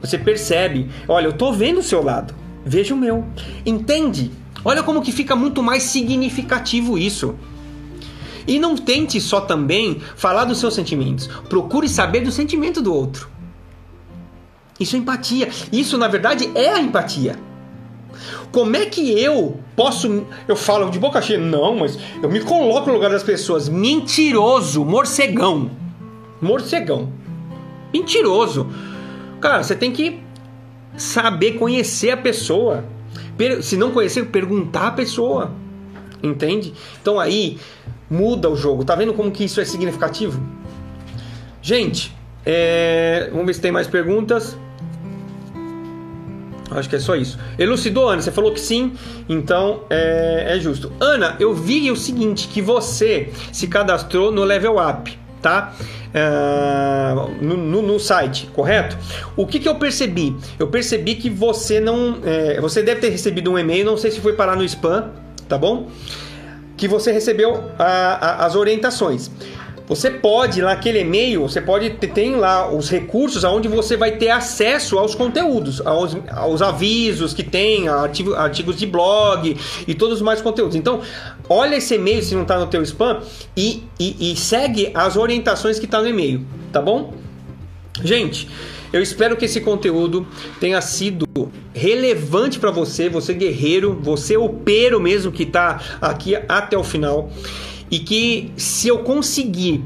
[0.00, 0.90] Você percebe.
[1.06, 2.34] Olha, eu estou vendo o seu lado.
[2.64, 3.24] Veja o meu.
[3.64, 4.30] Entende?
[4.64, 7.34] Olha como que fica muito mais significativo isso.
[8.46, 11.26] E não tente só também falar dos seus sentimentos.
[11.48, 13.28] Procure saber do sentimento do outro.
[14.78, 15.48] Isso é empatia.
[15.72, 17.38] Isso, na verdade, é a empatia.
[18.54, 20.24] Como é que eu posso.
[20.46, 23.68] Eu falo de boca cheia, não, mas eu me coloco no lugar das pessoas.
[23.68, 25.72] Mentiroso, morcegão.
[26.40, 27.12] Morcegão.
[27.92, 28.68] Mentiroso.
[29.40, 30.20] Cara, você tem que
[30.96, 32.84] saber conhecer a pessoa.
[33.60, 35.50] Se não conhecer, perguntar a pessoa.
[36.22, 36.72] Entende?
[37.02, 37.58] Então aí
[38.08, 38.84] muda o jogo.
[38.84, 40.40] Tá vendo como que isso é significativo?
[41.60, 42.14] Gente,
[42.46, 43.30] é...
[43.32, 44.56] vamos ver se tem mais perguntas.
[46.70, 47.38] Acho que é só isso.
[47.58, 48.22] Elucidou, Ana?
[48.22, 48.92] Você falou que sim,
[49.28, 50.90] então é, é justo.
[50.98, 55.74] Ana, eu vi o seguinte: que você se cadastrou no Level Up, tá?
[56.14, 58.96] Uh, no, no, no, site, correto?
[59.36, 60.34] O que, que eu percebi?
[60.58, 62.18] Eu percebi que você não.
[62.24, 65.10] É, você deve ter recebido um e-mail, não sei se foi parar no spam,
[65.48, 65.90] tá bom?
[66.76, 69.30] Que você recebeu a, a, as orientações.
[69.86, 74.30] Você pode, naquele e-mail, você pode ter tem lá os recursos aonde você vai ter
[74.30, 79.56] acesso aos conteúdos, aos, aos avisos que tem, artigo, artigos de blog
[79.86, 80.74] e todos os mais conteúdos.
[80.74, 81.00] Então,
[81.48, 83.20] olha esse e-mail se não está no teu spam
[83.54, 87.12] e, e, e segue as orientações que está no e-mail, tá bom?
[88.02, 88.48] Gente,
[88.90, 90.26] eu espero que esse conteúdo
[90.60, 91.26] tenha sido
[91.74, 97.28] relevante para você, você guerreiro, você opero mesmo que está aqui até o final
[97.90, 99.84] e que se eu conseguir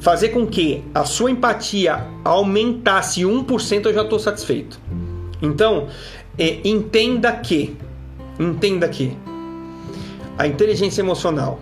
[0.00, 4.80] fazer com que a sua empatia aumentasse 1%, eu já estou satisfeito.
[5.42, 5.88] Então,
[6.38, 7.76] é, entenda que,
[8.38, 9.16] entenda que
[10.36, 11.60] a inteligência emocional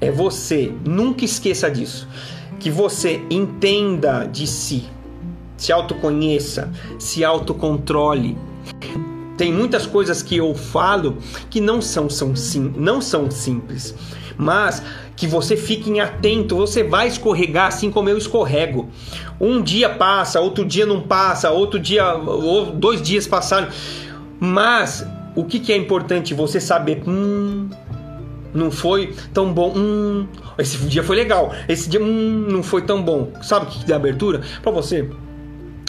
[0.00, 2.08] é você, nunca esqueça disso,
[2.58, 4.84] que você entenda de si,
[5.56, 8.36] se autoconheça, se autocontrole.
[9.36, 11.18] Tem muitas coisas que eu falo
[11.50, 13.94] que não são, são sim, não são simples
[14.36, 14.82] mas
[15.16, 18.88] que você fique atento, você vai escorregar assim como eu escorrego.
[19.40, 23.68] Um dia passa, outro dia não passa, outro dia, ou dois dias passaram.
[24.40, 27.02] Mas o que, que é importante você saber?
[27.06, 27.68] Hum,
[28.52, 29.72] não foi tão bom.
[29.76, 30.26] Hum,
[30.58, 31.52] esse dia foi legal.
[31.68, 33.32] Esse dia hum, não foi tão bom.
[33.42, 34.40] Sabe o que, que dá abertura?
[34.62, 35.08] Para você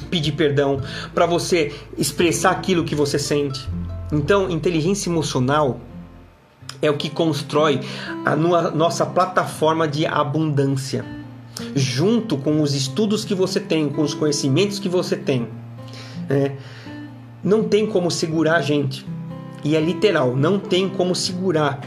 [0.09, 0.81] pedir perdão,
[1.13, 3.67] para você expressar aquilo que você sente.
[4.11, 5.79] Então, inteligência emocional
[6.81, 7.81] é o que constrói
[8.25, 11.05] a nossa plataforma de abundância.
[11.73, 15.47] Junto com os estudos que você tem, com os conhecimentos que você tem.
[16.29, 16.51] É,
[17.43, 19.05] não tem como segurar a gente.
[19.63, 21.79] E é literal, não tem como segurar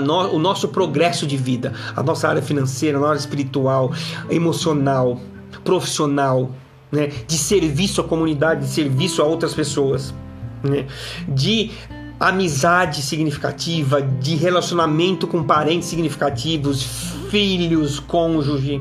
[0.00, 3.92] no, o nosso progresso de vida, a nossa área financeira, a nossa área espiritual,
[4.30, 5.20] emocional,
[5.62, 6.50] profissional,
[6.90, 7.08] né?
[7.26, 10.14] de serviço à comunidade, de serviço a outras pessoas,
[10.62, 10.86] né?
[11.28, 11.70] de
[12.18, 16.82] amizade significativa, de relacionamento com parentes significativos,
[17.30, 18.80] filhos, cônjuge.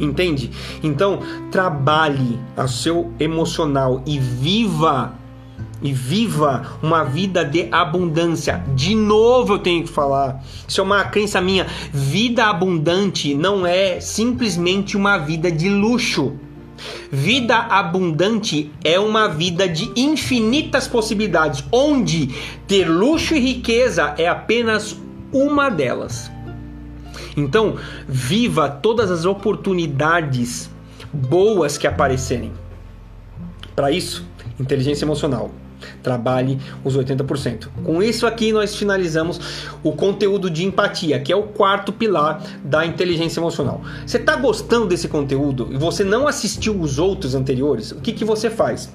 [0.00, 0.50] Entende?
[0.82, 1.20] Então,
[1.50, 5.14] trabalhe o seu emocional e viva
[5.82, 8.64] e viva uma vida de abundância.
[8.74, 10.42] De novo eu tenho que falar.
[10.66, 11.66] Isso é uma crença minha.
[11.92, 16.32] Vida abundante não é simplesmente uma vida de luxo.
[17.10, 22.34] Vida abundante é uma vida de infinitas possibilidades, onde
[22.66, 24.96] ter luxo e riqueza é apenas
[25.32, 26.30] uma delas.
[27.36, 27.76] Então,
[28.08, 30.70] viva todas as oportunidades
[31.12, 32.52] boas que aparecerem.
[33.74, 34.24] Para isso,
[34.58, 35.50] inteligência emocional.
[36.02, 37.68] Trabalhe os 80%.
[37.84, 39.40] Com isso aqui nós finalizamos
[39.82, 43.82] o conteúdo de empatia, que é o quarto pilar da inteligência emocional.
[44.06, 47.92] Você está gostando desse conteúdo e você não assistiu os outros anteriores?
[47.92, 48.92] O que, que você faz?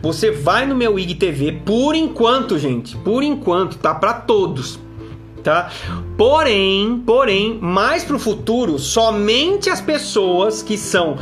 [0.00, 4.78] Você vai no meu IGTV por enquanto, gente, por enquanto, tá para todos
[5.46, 5.70] tá?
[6.18, 11.18] Porém, porém, mais para o futuro, somente as pessoas que são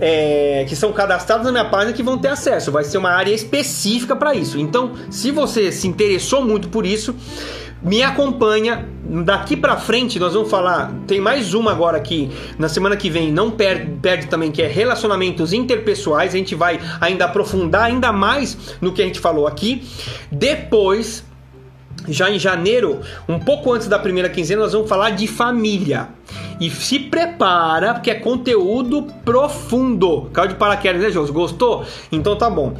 [0.00, 2.70] é, que são cadastrados na minha página que vão ter acesso.
[2.70, 4.58] Vai ser uma área específica para isso.
[4.58, 7.14] Então, se você se interessou muito por isso,
[7.82, 8.88] me acompanha.
[9.24, 10.92] Daqui para frente nós vamos falar.
[11.06, 13.32] Tem mais uma agora aqui na semana que vem.
[13.32, 16.34] Não perde, perde também que é relacionamentos interpessoais.
[16.34, 19.82] A gente vai ainda aprofundar ainda mais no que a gente falou aqui.
[20.30, 21.24] Depois
[22.08, 26.08] já em janeiro, um pouco antes da primeira quinzena, nós vamos falar de família.
[26.60, 30.30] E se prepara, porque é conteúdo profundo.
[30.32, 31.24] Caiu de paraquedas, né, Jô?
[31.32, 31.84] Gostou?
[32.10, 32.76] Então tá bom.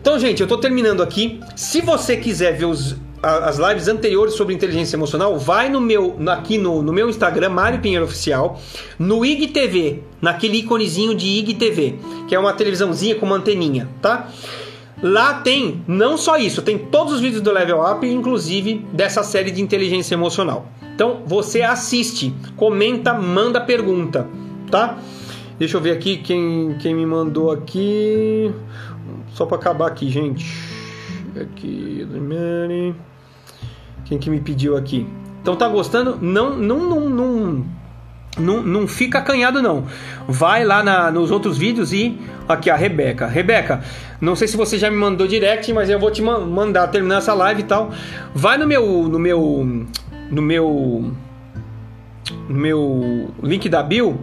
[0.00, 1.40] Então, gente, eu tô terminando aqui.
[1.54, 6.58] Se você quiser ver os, as lives anteriores sobre inteligência emocional, vai no meu aqui
[6.58, 8.60] no, no meu Instagram, Mário Pinheiro Oficial,
[8.98, 11.94] no IGTV, naquele íconezinho de IGTV,
[12.28, 14.28] que é uma televisãozinha com uma anteninha, tá?
[15.02, 19.50] Lá tem não só isso, tem todos os vídeos do Level Up, inclusive dessa série
[19.50, 20.66] de inteligência emocional.
[20.94, 24.28] Então você assiste, comenta, manda pergunta,
[24.70, 24.98] tá?
[25.58, 28.54] Deixa eu ver aqui quem, quem me mandou aqui.
[29.34, 30.46] Só para acabar aqui, gente.
[31.40, 32.06] Aqui,
[34.04, 35.06] quem que me pediu aqui?
[35.40, 36.16] Então tá gostando?
[36.20, 37.81] Não, não, não, não
[38.38, 39.84] não, não fica acanhado não.
[40.26, 42.18] Vai lá na, nos outros vídeos e
[42.48, 43.26] aqui a Rebeca.
[43.26, 43.82] Rebeca,
[44.20, 47.34] não sei se você já me mandou direct, mas eu vou te mandar terminar essa
[47.34, 47.90] live e tal.
[48.34, 49.86] Vai no meu no meu
[50.30, 51.12] no meu
[52.48, 54.18] no meu link da bio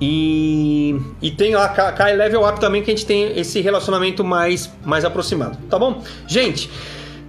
[0.00, 4.72] e, e tem lá Kai Level Up também que a gente tem esse relacionamento mais
[4.84, 6.02] mais aproximado, tá bom?
[6.26, 6.70] Gente,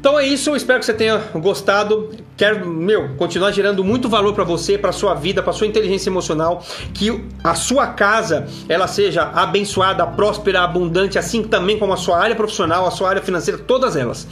[0.02, 2.10] então é isso, espero que você tenha gostado.
[2.36, 6.66] Quero, meu, continuar gerando muito valor para você, para sua vida, para sua inteligência emocional,
[6.92, 12.36] que a sua casa ela seja abençoada, próspera, abundante, assim também como a sua área
[12.36, 14.28] profissional, a sua área financeira, todas elas.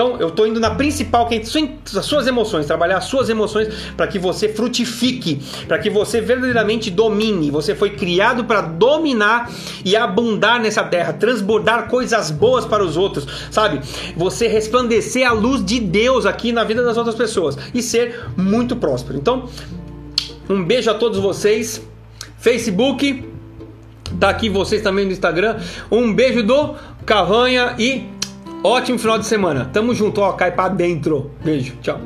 [0.00, 3.68] Então, eu estou indo na principal, que é as suas emoções, trabalhar as suas emoções
[3.98, 7.50] para que você frutifique, para que você verdadeiramente domine.
[7.50, 9.50] Você foi criado para dominar
[9.84, 13.82] e abundar nessa terra, transbordar coisas boas para os outros, sabe?
[14.16, 18.76] Você resplandecer a luz de Deus aqui na vida das outras pessoas e ser muito
[18.76, 19.18] próspero.
[19.18, 19.50] Então,
[20.48, 21.82] um beijo a todos vocês.
[22.38, 23.22] Facebook,
[24.18, 25.58] tá aqui vocês também no Instagram.
[25.90, 26.74] Um beijo do
[27.04, 28.18] Cavanha e
[28.62, 29.64] Ótimo final de semana.
[29.72, 30.32] Tamo junto, ó.
[30.32, 31.30] Cai pra dentro.
[31.42, 31.76] Beijo.
[31.80, 31.98] Tchau.